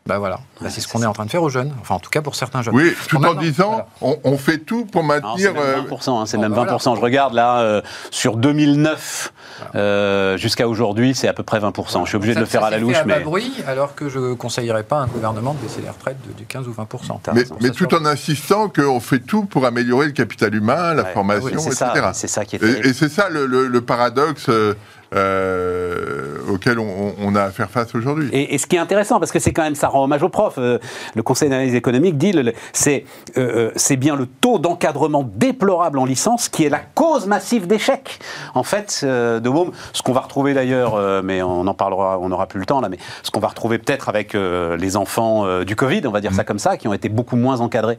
Bah 0.09 0.17
voilà, 0.17 0.41
bah, 0.63 0.71
c'est 0.71 0.81
ce 0.81 0.89
qu'on 0.89 1.03
est 1.03 1.07
en 1.07 1.13
train 1.13 1.27
de 1.27 1.31
faire 1.31 1.43
aux 1.43 1.51
jeunes, 1.51 1.71
enfin 1.83 1.97
en 1.97 1.99
tout 1.99 2.09
cas 2.09 2.23
pour 2.23 2.35
certains 2.35 2.63
jeunes. 2.63 2.75
Oui, 2.75 2.95
tout 3.09 3.23
en 3.23 3.35
disant, 3.35 3.87
on, 4.01 4.39
fait 4.39 4.57
tout 4.57 4.87
pour 4.87 5.05
maintenir. 5.05 5.37
C'est 5.37 5.53
même 5.53 5.85
20%, 5.85 6.23
hein, 6.23 6.25
c'est 6.25 6.39
même 6.39 6.55
20%. 6.55 6.97
Je 6.97 7.01
regarde 7.03 7.35
là, 7.35 7.61
euh, 7.61 7.83
sur 8.11 8.39
2009 8.39 9.35
euh, 9.75 10.39
jusqu'à 10.39 10.67
aujourd'hui, 10.67 11.15
c'est 11.15 11.29
à 11.29 11.35
peu 11.35 11.43
près 11.43 11.59
20%. 11.59 12.05
Je 12.05 12.09
suis 12.09 12.17
obligé 12.17 12.35
de 12.35 12.41
le 12.41 12.47
faire 12.47 12.65
à 12.65 12.71
la 12.71 12.79
louche. 12.79 12.97
mais... 13.05 13.21
bruit, 13.21 13.53
alors 13.67 13.95
que 13.95 14.09
je 14.09 14.19
ne 14.19 14.33
conseillerais 14.33 14.85
pas 14.85 15.01
à 15.01 15.03
un 15.03 15.09
gouvernement 15.09 15.53
de 15.53 15.59
baisser 15.59 15.83
les 15.83 15.91
retraites 15.91 16.17
de, 16.39 16.43
15 16.43 16.69
ou 16.69 16.73
20%. 16.73 17.35
Mais, 17.35 17.43
mais 17.61 17.71
tout 17.71 17.93
en 17.95 18.07
insistant 18.07 18.71
qu'on 18.71 19.01
fait 19.01 19.21
tout 19.21 19.45
pour 19.45 19.67
améliorer 19.67 20.07
le 20.07 20.13
capital 20.13 20.55
humain, 20.55 20.95
la 20.95 21.05
formation, 21.05 21.49
etc. 21.49 21.85
C'est 22.15 22.29
ça 22.29 22.47
qui 22.47 22.57
est 22.57 22.63
Et, 22.63 22.89
et 22.89 22.93
c'est 22.95 23.11
ça 23.11 23.29
le, 23.29 23.45
le, 23.45 23.81
paradoxe. 23.83 24.47
Euh, 24.49 24.73
euh, 25.15 26.37
auxquels 26.51 26.79
on, 26.79 27.35
a 27.35 27.45
à 27.45 27.51
faire 27.51 27.71
face 27.71 27.95
aujourd'hui. 27.95 28.29
Et, 28.33 28.59
ce 28.59 28.67
qui 28.67 28.77
est 28.77 28.79
intéressant, 28.79 29.19
parce 29.19 29.33
que 29.33 29.39
c'est 29.39 29.53
quand 29.53 29.63
même, 29.63 29.75
ça 29.75 29.89
rend 29.89 30.05
hommage 30.05 30.23
aux 30.23 30.29
profs, 30.29 30.59
euh, 30.59 30.79
le 31.15 31.23
Conseil 31.23 31.49
d'analyse 31.49 31.75
économique 31.75 32.19
dit, 32.19 32.35
c'est 32.73 33.05
euh, 33.37 33.71
c'est 33.77 33.97
bien 33.97 34.17
le 34.17 34.27
taux 34.27 34.59
d'encadrement 34.59 35.29
déplorable 35.37 35.99
en 35.99 36.05
licence 36.05 36.49
qui 36.49 36.65
est 36.65 36.69
la 36.69 36.81
cause 36.95 37.27
massive 37.27 37.67
d'échec. 37.67 38.19
En 38.55 38.63
fait, 38.63 39.05
de 39.05 39.49
Boom, 39.49 39.73
ce 39.93 40.03
qu'on 40.03 40.13
va 40.13 40.21
retrouver 40.21 40.53
d'ailleurs, 40.53 41.23
mais 41.23 41.43
on 41.43 41.67
en 41.67 41.75
parlera, 41.75 42.19
on 42.19 42.29
n'aura 42.29 42.47
plus 42.47 42.61
le 42.61 42.67
temps 42.67 42.81
là, 42.81 42.89
mais 42.89 42.99
ce 43.23 43.31
qu'on 43.31 43.41
va 43.41 43.49
retrouver 43.49 43.79
peut-être 43.79 44.09
avec 44.09 44.35
les 44.35 44.97
enfants 44.97 45.63
du 45.65 45.77
Covid, 45.77 46.03
on 46.07 46.11
va 46.11 46.21
dire 46.21 46.33
ça 46.33 46.43
mmh. 46.43 46.47
comme 46.47 46.59
ça, 46.59 46.77
qui 46.77 46.89
ont 46.89 46.95
été 46.95 47.09
beaucoup 47.09 47.37
moins 47.37 47.61
encadrés 47.61 47.99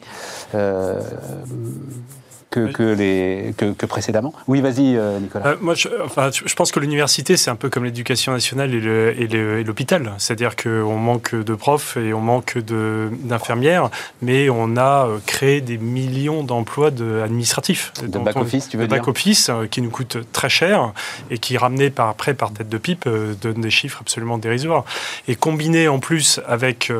que, 2.49 2.93
les, 2.93 3.53
que, 3.57 3.85
précédemment. 3.85 4.33
Oui, 4.47 4.61
vas-y, 4.61 4.95
euh, 4.97 5.19
Nicolas. 5.19 5.47
Euh, 5.47 5.55
moi, 5.61 5.75
je, 5.75 5.87
enfin, 6.03 6.29
je 6.33 6.53
pense 6.55 6.71
que 6.71 6.79
l'université, 6.79 7.37
c'est 7.37 7.51
un 7.51 7.55
peu 7.55 7.69
comme 7.69 7.85
l'éducation 7.85 8.31
nationale 8.31 8.73
et 8.73 9.63
l'hôpital. 9.63 10.13
C'est-à-dire 10.17 10.55
qu'on 10.55 10.97
manque 10.97 11.35
de 11.35 11.55
profs 11.55 11.97
et 11.97 12.13
on 12.13 12.21
manque 12.21 12.57
d'infirmières, 12.57 13.89
mais 14.21 14.49
on 14.49 14.77
a 14.77 15.07
euh, 15.07 15.19
créé 15.25 15.61
des 15.61 15.77
millions 15.77 16.43
d'emplois 16.43 16.87
administratifs. 17.23 17.93
De 18.01 18.17
back-office, 18.17 18.69
tu 18.69 18.77
veux 18.77 18.85
de 18.85 18.89
back-office, 18.89 19.51
qui 19.69 19.81
nous 19.81 19.91
coûtent 19.91 20.17
très 20.31 20.49
cher 20.49 20.93
et 21.29 21.37
qui, 21.37 21.57
ramenés 21.57 21.89
par, 21.89 22.09
après 22.09 22.33
par 22.33 22.51
tête 22.51 22.69
de 22.69 22.77
pipe, 22.77 23.07
donnent 23.41 23.61
des 23.61 23.69
chiffres 23.69 23.99
absolument 24.01 24.37
dérisoires. 24.37 24.85
Et 25.27 25.35
combiné 25.35 25.87
en 25.87 25.99
plus 25.99 26.39
avec 26.47 26.91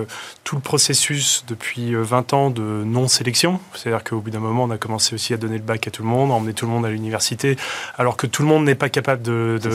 tout 0.44 0.56
le 0.56 0.62
processus 0.62 1.44
depuis 1.48 1.96
20 1.96 2.34
ans 2.34 2.50
de 2.50 2.62
non-sélection, 2.62 3.60
c'est-à-dire 3.74 4.04
qu'au 4.04 4.20
bout 4.20 4.30
d'un 4.30 4.40
moment, 4.40 4.66
on 4.66 4.72
a 4.72 4.78
commencé 4.78 5.16
aussi 5.16 5.34
à 5.34 5.39
donner 5.40 5.58
le 5.58 5.64
bac 5.64 5.88
à 5.88 5.92
tout 5.92 6.04
le 6.04 6.10
monde, 6.10 6.32
emmener 6.32 6.54
tout 6.54 6.66
le 6.66 6.72
monde 6.72 6.86
à 6.86 6.90
l'université, 6.90 7.58
alors 7.98 8.18
que 8.18 8.28
tout 8.28 8.42
le 8.42 8.48
monde 8.48 8.66
n'est 8.66 8.76
pas 8.76 8.90
capable 8.90 9.22
de, 9.22 9.60
de, 9.62 9.70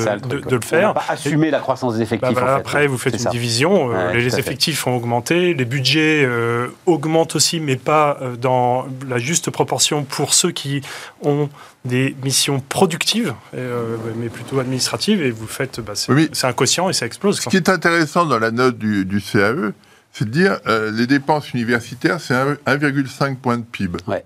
le, 0.55 0.61
faire. 0.61 0.91
On 0.91 0.95
pas 0.95 1.05
assumer 1.09 1.51
la 1.51 1.61
croissance 1.61 1.97
des 1.97 2.03
effectifs. 2.03 2.35
Bah, 2.35 2.55
après, 2.55 2.87
vous 2.87 2.99
faites 2.99 3.21
une 3.23 3.31
division, 3.31 3.91
euh, 3.93 4.13
les 4.13 4.39
effectifs 4.39 4.87
ont 4.87 4.97
augmenté, 4.97 5.55
les 5.55 5.65
budgets 5.65 6.25
euh, 6.25 6.69
augmentent 6.87 7.37
aussi, 7.37 7.61
mais 7.61 7.77
pas 7.77 8.19
euh, 8.21 8.37
dans 8.37 8.87
la 9.09 9.19
juste 9.19 9.51
proportion 9.51 10.05
pour 10.05 10.35
ceux 10.35 10.51
qui 10.51 10.83
ont 11.23 11.49
des 11.85 12.17
missions 12.23 12.61
productives, 12.61 13.35
mais 13.53 14.31
plutôt 14.31 14.59
administratives, 14.59 15.23
et 15.23 15.31
vous 15.31 15.47
faites, 15.47 15.81
bah, 15.81 15.93
c'est 15.95 16.47
un 16.47 16.53
quotient 16.55 16.89
et 16.89 16.95
ça 16.95 17.05
explose. 17.05 17.41
Ce 17.41 17.49
qui 17.51 17.57
est 17.57 17.69
intéressant 17.69 18.25
dans 18.25 18.39
la 18.39 18.51
note 18.51 18.79
du, 18.79 19.05
du 19.05 19.21
CAE, 19.21 19.73
c'est 20.11 20.25
de 20.25 20.31
dire 20.31 20.61
les 20.67 21.07
dépenses 21.07 21.53
universitaires, 21.53 22.21
c'est 22.21 22.33
1,5 22.33 23.37
point 23.37 23.59
de 23.59 23.65
PIB. 23.65 23.99
Ouais 24.07 24.25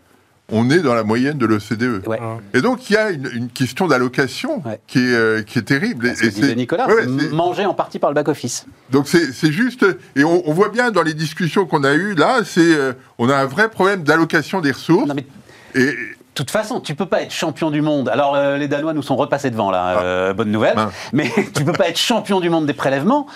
on 0.51 0.71
est 0.71 0.81
dans 0.81 0.95
la 0.95 1.05
moyenne 1.05 1.37
de 1.37 1.47
l'OCDE. 1.47 2.03
Et 2.55 2.61
donc, 2.61 2.89
il 2.89 2.95
y 2.95 2.97
a 2.97 3.11
une, 3.11 3.49
question 3.49 3.87
d'allocation 3.87 4.63
qui, 4.87 4.99
est, 4.99 5.15
euh, 5.15 5.43
qui 5.43 5.59
est 5.59 5.63
terrible. 5.63 6.09
et, 6.09 6.31
c'est 6.31 6.55
Nicolas, 6.55 6.87
mangé 7.33 7.67
en 7.67 7.75
partie 7.75 7.99
par 7.99 8.11
le 8.11 8.15
back-office. 8.15 8.67
Donc, 8.91 9.09
c'est 9.09 9.53
juste... 9.53 9.85
Et 10.17 10.25
on, 10.25 10.53
voit 10.53 10.71
bien 10.71 10.91
dans 10.91 11.03
les 11.03 11.15
discussions 11.15 11.67
qu'on 11.67 11.85
a 11.85 11.95
eues, 11.95 12.15
là, 12.15 12.41
c'est 12.45 12.61
euh, 12.61 12.93
on 13.19 13.29
a 13.29 13.37
un 13.37 13.47
vrai 13.47 13.69
problème 13.69 14.03
d'allocation 14.03 14.61
des 14.61 14.73
ressources. 14.73 15.11
Et, 15.75 15.85
de 15.85 16.45
toute 16.45 16.51
façon, 16.51 16.81
tu 16.81 16.95
peux 16.95 17.07
pas 17.07 17.23
être 17.23 17.33
champion 17.33 17.71
du 17.71 17.83
monde. 17.83 18.09
Alors, 18.09 18.37
euh, 18.37 18.57
les 18.57 18.69
Danois 18.69 18.93
nous 18.93 19.03
sont 19.03 19.17
repassés 19.17 19.51
devant, 19.51 19.73
là, 19.73 20.29
ah. 20.31 20.33
bonne 20.33 20.53
nouvelle. 20.53 20.77
Mais 21.13 21.31
tu 21.55 21.65
peux 21.65 21.73
pas 21.73 21.89
être 21.89 21.99
champion 21.99 22.41
du 22.41 22.49
monde 22.49 22.65
des 22.65 22.75
prélèvements 22.75 23.27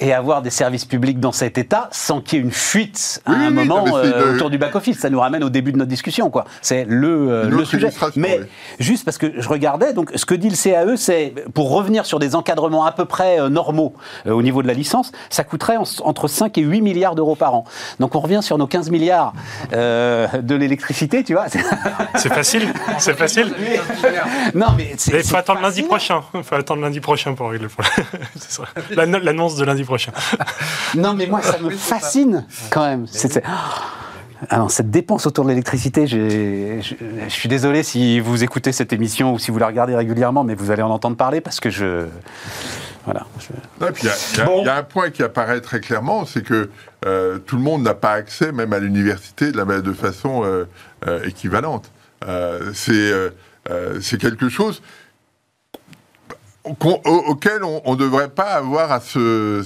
et 0.00 0.12
avoir 0.12 0.42
des 0.42 0.50
services 0.50 0.84
publics 0.84 1.20
dans 1.20 1.32
cet 1.32 1.58
état 1.58 1.88
sans 1.90 2.20
qu'il 2.20 2.38
y 2.38 2.42
ait 2.42 2.44
une 2.44 2.52
fuite 2.52 3.22
à 3.24 3.32
un 3.32 3.50
moment 3.50 3.84
euh, 3.96 4.34
autour 4.34 4.50
du 4.50 4.58
back-office. 4.58 4.98
Ça 4.98 5.10
nous 5.10 5.20
ramène 5.20 5.42
au 5.42 5.50
début 5.50 5.72
de 5.72 5.78
notre 5.78 5.88
discussion, 5.88 6.30
quoi. 6.30 6.44
C'est 6.60 6.84
le, 6.84 7.30
euh, 7.30 7.48
le 7.48 7.64
sujet. 7.64 7.90
Mais 8.16 8.40
juste 8.78 9.04
parce 9.04 9.18
que 9.18 9.40
je 9.40 9.48
regardais, 9.48 9.92
donc 9.92 10.12
ce 10.14 10.26
que 10.26 10.34
dit 10.34 10.50
le 10.50 10.56
CAE, 10.56 10.96
c'est 10.96 11.34
pour 11.54 11.70
revenir 11.70 12.04
sur 12.04 12.18
des 12.18 12.34
encadrements 12.34 12.84
à 12.84 12.92
peu 12.92 13.04
près 13.04 13.40
euh, 13.40 13.48
normaux 13.48 13.94
au 14.26 14.42
niveau 14.42 14.62
de 14.62 14.66
la 14.66 14.74
licence, 14.74 15.12
ça 15.30 15.44
coûterait 15.44 15.76
entre 15.76 16.28
5 16.28 16.56
et 16.58 16.62
8 16.62 16.80
milliards 16.80 17.14
d'euros 17.14 17.36
par 17.36 17.54
an. 17.54 17.64
Donc 18.00 18.14
on 18.14 18.20
revient 18.20 18.40
sur 18.42 18.58
nos 18.58 18.66
15 18.66 18.90
milliards 18.90 19.32
de 19.72 20.54
l'électricité, 20.54 21.24
tu 21.24 21.34
vois. 21.34 21.46
C'est 22.16 22.32
facile, 22.32 22.72
c'est 22.98 23.16
facile. 23.16 23.52
non, 24.54 24.66
mais 24.76 24.96
il 25.06 25.22
faut 25.22 25.36
attendre 25.36 25.60
lundi 25.60 25.82
prochain. 25.82 26.22
Il 26.34 26.42
faut 26.42 26.54
attendre 26.54 26.82
lundi 26.82 27.00
prochain 27.00 27.34
pour 27.34 27.50
régler 27.50 27.68
le 27.68 27.70
problème. 27.70 29.22
L'annonce 29.22 29.56
de 29.56 29.64
lundi 29.64 29.84
prochain. 29.86 30.12
non, 30.94 31.14
mais 31.14 31.26
moi, 31.26 31.42
ça 31.42 31.58
me 31.58 31.70
fascine 31.76 32.44
quand 32.70 32.84
même. 32.84 33.06
Alors, 34.50 34.70
cette 34.70 34.90
dépense 34.90 35.26
autour 35.26 35.44
de 35.44 35.50
l'électricité, 35.50 36.06
je, 36.06 36.80
suis 37.28 37.48
désolé 37.48 37.82
si 37.82 38.20
vous 38.20 38.44
écoutez 38.44 38.72
cette 38.72 38.92
émission 38.92 39.32
ou 39.32 39.38
si 39.38 39.50
vous 39.50 39.58
la 39.58 39.66
regardez 39.66 39.94
régulièrement, 39.94 40.44
mais 40.44 40.54
vous 40.54 40.70
allez 40.70 40.82
en 40.82 40.90
entendre 40.90 41.16
parler 41.16 41.40
parce 41.40 41.60
que 41.60 41.70
je. 41.70 42.06
Voilà. 43.06 43.24
Il 43.80 44.64
y, 44.64 44.68
a 44.68 44.76
un 44.76 44.82
point 44.82 45.10
qui 45.10 45.22
apparaît 45.22 45.60
très 45.60 45.78
clairement, 45.78 46.26
c'est 46.26 46.42
que 46.42 46.70
euh, 47.06 47.38
tout 47.38 47.56
le 47.56 47.62
monde 47.62 47.82
n'a 47.82 47.94
pas 47.94 48.12
accès, 48.12 48.50
même 48.50 48.72
à 48.72 48.80
l'université, 48.80 49.52
de, 49.52 49.56
la, 49.56 49.64
de 49.64 49.92
façon 49.92 50.42
euh, 50.44 50.64
euh, 51.06 51.22
équivalente. 51.24 51.90
c'est 52.74 54.18
quelque 54.18 54.48
chose 54.48 54.82
auquel 56.66 57.62
on 57.62 57.92
ne 57.92 57.96
devrait 57.96 58.28
pas 58.28 58.54
avoir 58.54 58.92
à 58.92 59.00
se 59.00 59.62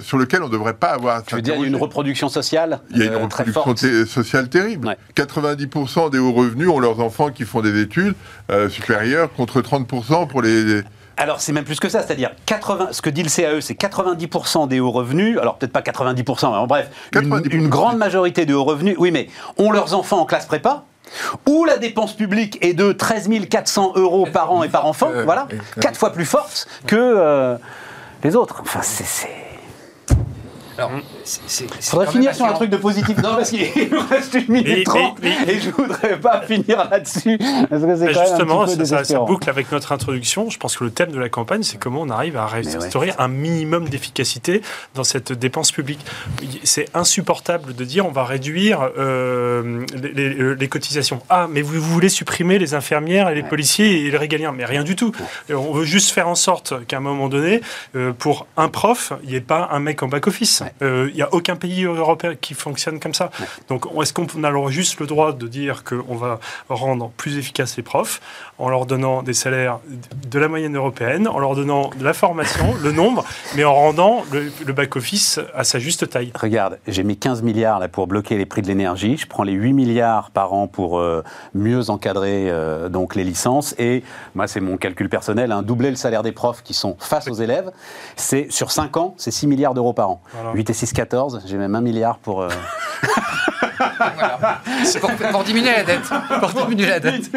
sur 0.00 0.18
lequel 0.18 0.42
on 0.42 0.46
ne 0.46 0.52
devrait 0.52 0.74
pas 0.74 0.88
avoir 0.88 1.16
à 1.16 1.22
Tu 1.22 1.34
veux 1.34 1.42
dire 1.42 1.54
il 1.56 1.62
y 1.62 1.64
a 1.64 1.68
une 1.68 1.76
reproduction 1.76 2.28
sociale 2.28 2.80
Il 2.90 2.98
y 2.98 3.02
a 3.02 3.06
une 3.06 3.12
euh, 3.12 3.18
reproduction 3.18 3.74
sociale 4.06 4.48
terrible. 4.48 4.96
90% 5.16 6.10
des 6.10 6.18
hauts 6.18 6.32
revenus 6.32 6.68
ont 6.68 6.80
leurs 6.80 7.00
enfants 7.00 7.30
qui 7.30 7.44
font 7.44 7.60
des 7.60 7.80
études 7.80 8.14
euh, 8.50 8.68
supérieures 8.68 9.32
contre 9.32 9.60
30% 9.60 10.28
pour 10.28 10.42
les... 10.42 10.82
Alors 11.16 11.40
c'est 11.40 11.52
même 11.52 11.64
plus 11.64 11.78
que 11.78 11.90
ça, 11.90 12.02
c'est-à-dire 12.02 12.30
80, 12.46 12.88
ce 12.92 13.02
que 13.02 13.10
dit 13.10 13.22
le 13.22 13.28
CAE, 13.28 13.60
c'est 13.60 13.78
90% 13.78 14.68
des 14.68 14.80
hauts 14.80 14.90
revenus, 14.90 15.38
alors 15.38 15.58
peut-être 15.58 15.72
pas 15.72 15.82
90%, 15.82 16.60
mais 16.60 16.66
bref, 16.66 16.90
une, 17.14 17.42
une, 17.50 17.68
grande 17.68 17.98
majorité 17.98 18.46
des 18.46 18.54
hauts 18.54 18.64
revenus, 18.64 18.96
oui 18.98 19.10
mais 19.10 19.28
ont 19.58 19.70
leurs 19.70 19.92
enfants 19.94 20.20
en 20.20 20.24
classe 20.24 20.46
prépa, 20.46 20.84
où 21.48 21.64
la 21.64 21.78
dépense 21.78 22.14
publique 22.14 22.58
est 22.64 22.74
de 22.74 22.92
13 22.92 23.28
400 23.48 23.92
euros 23.96 24.26
par 24.32 24.52
an 24.52 24.62
et 24.62 24.68
par 24.68 24.86
enfant, 24.86 25.10
voilà, 25.24 25.46
quatre 25.80 25.98
fois 25.98 26.12
plus 26.12 26.24
forte 26.24 26.68
que 26.86 26.96
euh, 26.96 27.56
les 28.22 28.36
autres. 28.36 28.60
Enfin, 28.62 28.80
c'est 28.82 29.28
alors, 30.80 30.92
il 31.60 31.82
faudrait 31.82 32.06
finir 32.06 32.34
sur 32.34 32.46
un 32.46 32.54
truc 32.54 32.70
de 32.70 32.78
positif. 32.78 33.16
Non, 33.18 33.36
parce 33.36 33.50
qu'il 33.50 33.68
nous 33.92 34.00
reste 34.08 34.34
une 34.34 34.48
minute 34.48 34.84
trente 34.84 35.18
et 35.22 35.60
je 35.60 35.70
voudrais 35.70 36.18
pas 36.18 36.40
finir 36.42 36.88
là-dessus. 36.90 37.38
Parce 37.68 37.82
que 37.82 37.96
c'est 37.96 38.14
Justement, 38.14 38.66
ça, 38.66 39.04
ça, 39.04 39.18
boucle 39.20 39.48
avec 39.50 39.70
notre 39.72 39.92
introduction. 39.92 40.48
Je 40.48 40.58
pense 40.58 40.78
que 40.78 40.84
le 40.84 40.90
thème 40.90 41.10
de 41.10 41.18
la 41.18 41.28
campagne, 41.28 41.62
c'est 41.62 41.78
comment 41.78 42.00
on 42.00 42.08
arrive 42.08 42.36
à 42.36 42.46
restaurer 42.46 43.12
un 43.18 43.28
minimum 43.28 43.88
d'efficacité 43.88 44.62
dans 44.94 45.04
cette 45.04 45.32
dépense 45.32 45.70
publique. 45.70 46.00
C'est 46.64 46.88
insupportable 46.94 47.74
de 47.74 47.84
dire 47.84 48.06
on 48.06 48.12
va 48.12 48.24
réduire 48.24 48.90
euh, 48.98 49.84
euh, 50.02 50.54
les, 50.58 50.68
cotisations. 50.68 51.20
Ah, 51.28 51.46
mais 51.50 51.60
vous, 51.60 51.80
voulez 51.80 52.08
supprimer 52.08 52.58
les 52.58 52.74
infirmières 52.74 53.28
et 53.28 53.34
les 53.34 53.42
policiers 53.42 54.06
et 54.06 54.10
les 54.10 54.16
régaliens. 54.16 54.52
Mais 54.52 54.64
rien 54.64 54.84
du 54.84 54.96
tout. 54.96 55.12
On 55.50 55.72
veut 55.72 55.84
juste 55.84 56.10
faire 56.10 56.28
en 56.28 56.34
sorte 56.34 56.86
qu'à 56.86 56.96
un 56.96 57.00
moment 57.00 57.28
donné, 57.28 57.60
euh, 57.96 58.12
pour 58.12 58.46
un 58.56 58.68
prof, 58.68 59.12
il 59.24 59.30
n'y 59.30 59.36
ait 59.36 59.40
pas 59.40 59.68
un 59.72 59.80
mec 59.80 60.02
en 60.02 60.08
back-office. 60.08 60.62
Il 60.80 61.12
n'y 61.14 61.22
a 61.22 61.32
aucun 61.32 61.56
pays 61.56 61.84
européen 61.84 62.34
qui 62.40 62.54
fonctionne 62.54 63.00
comme 63.00 63.14
ça. 63.14 63.30
Donc, 63.68 63.86
est-ce 64.00 64.12
qu'on 64.12 64.26
a 64.44 64.48
alors 64.48 64.70
juste 64.70 64.98
le 65.00 65.06
droit 65.06 65.32
de 65.32 65.46
dire 65.46 65.84
qu'on 65.84 66.16
va 66.16 66.40
rendre 66.68 67.10
plus 67.16 67.38
efficaces 67.38 67.76
les 67.76 67.82
profs 67.82 68.20
en 68.58 68.68
leur 68.68 68.86
donnant 68.86 69.22
des 69.22 69.32
salaires 69.32 69.78
de 70.28 70.38
la 70.38 70.48
moyenne 70.48 70.76
européenne, 70.76 71.28
en 71.28 71.38
leur 71.38 71.54
donnant 71.54 71.90
de 71.98 72.04
la 72.04 72.12
formation, 72.12 72.74
le 72.82 72.92
nombre, 72.92 73.24
mais 73.56 73.64
en 73.64 73.74
rendant 73.74 74.22
le, 74.32 74.72
back-office 74.72 75.40
à 75.54 75.64
sa 75.64 75.78
juste 75.78 76.08
taille? 76.10 76.32
Regarde, 76.38 76.78
j'ai 76.86 77.02
mis 77.02 77.16
15 77.16 77.42
milliards 77.42 77.78
là, 77.78 77.88
pour 77.88 78.06
bloquer 78.06 78.36
les 78.36 78.46
prix 78.46 78.62
de 78.62 78.66
l'énergie. 78.66 79.16
Je 79.16 79.26
prends 79.26 79.42
les 79.42 79.52
8 79.52 79.72
milliards 79.72 80.30
par 80.30 80.52
an 80.52 80.66
pour 80.66 80.98
euh, 80.98 81.22
mieux 81.54 81.90
encadrer 81.90 82.50
euh, 82.50 82.88
donc 82.88 83.14
les 83.14 83.24
licences. 83.24 83.74
Et 83.78 84.02
moi, 84.34 84.46
c'est 84.46 84.60
mon 84.60 84.76
calcul 84.76 85.08
personnel, 85.08 85.52
hein, 85.52 85.62
doubler 85.62 85.90
le 85.90 85.96
salaire 85.96 86.22
des 86.22 86.32
profs 86.32 86.62
qui 86.62 86.74
sont 86.74 86.96
face 86.98 87.28
aux 87.28 87.34
élèves. 87.34 87.70
C'est 88.16 88.50
sur 88.50 88.70
5 88.70 88.96
ans, 88.96 89.14
c'est 89.16 89.30
6 89.30 89.46
milliards 89.46 89.74
d'euros 89.74 89.92
par 89.92 90.10
an. 90.10 90.22
8 90.60 90.68
et 90.68 90.74
6, 90.74 90.92
14. 90.92 91.40
J'ai 91.46 91.56
même 91.56 91.74
un 91.74 91.80
milliard 91.80 92.18
pour. 92.18 92.42
Euh... 92.42 92.50
pour, 95.32 95.42
diminuer 95.42 95.72
la 95.72 95.84
dette. 95.84 96.12
Pour 96.38 96.50
diminuer 96.50 96.86
la 96.86 97.00
dette. 97.00 97.30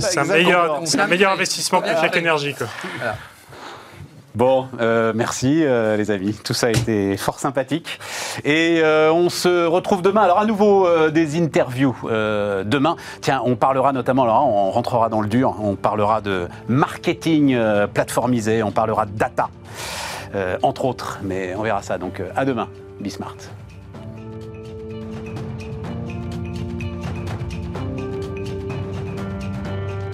C'est 0.00 0.18
un, 0.18 0.24
meilleur, 0.24 0.82
un 0.98 1.06
meilleur 1.06 1.30
investissement 1.30 1.80
que 1.80 1.88
chaque 1.88 2.16
énergie. 2.16 2.54
Quoi. 2.54 2.66
Bon, 4.34 4.66
euh, 4.80 5.12
merci 5.14 5.62
euh, 5.62 5.96
les 5.96 6.10
amis. 6.10 6.34
Tout 6.34 6.52
ça 6.52 6.66
a 6.66 6.70
été 6.70 7.16
fort 7.16 7.38
sympathique. 7.38 8.00
Et 8.44 8.80
euh, 8.82 9.10
on 9.10 9.30
se 9.30 9.64
retrouve 9.64 10.02
demain. 10.02 10.22
Alors 10.22 10.40
à 10.40 10.44
nouveau 10.44 10.88
des 11.10 11.40
interviews 11.40 11.96
demain. 12.02 12.96
Tiens, 13.20 13.40
on 13.44 13.54
parlera 13.54 13.92
notamment, 13.92 14.24
alors 14.24 14.46
on 14.46 14.72
rentrera 14.72 15.08
dans 15.08 15.22
le 15.22 15.28
dur, 15.28 15.54
on 15.62 15.76
parlera 15.76 16.20
de 16.20 16.48
marketing 16.68 17.56
plateformisé, 17.94 18.62
on 18.62 18.72
parlera 18.72 19.06
de 19.06 19.16
data, 19.16 19.48
entre 20.62 20.84
autres. 20.84 21.20
Mais 21.22 21.54
on 21.54 21.62
verra 21.62 21.82
ça. 21.82 21.98
Donc 21.98 22.22
à 22.34 22.44
demain. 22.44 22.68
Bismart. 23.00 23.36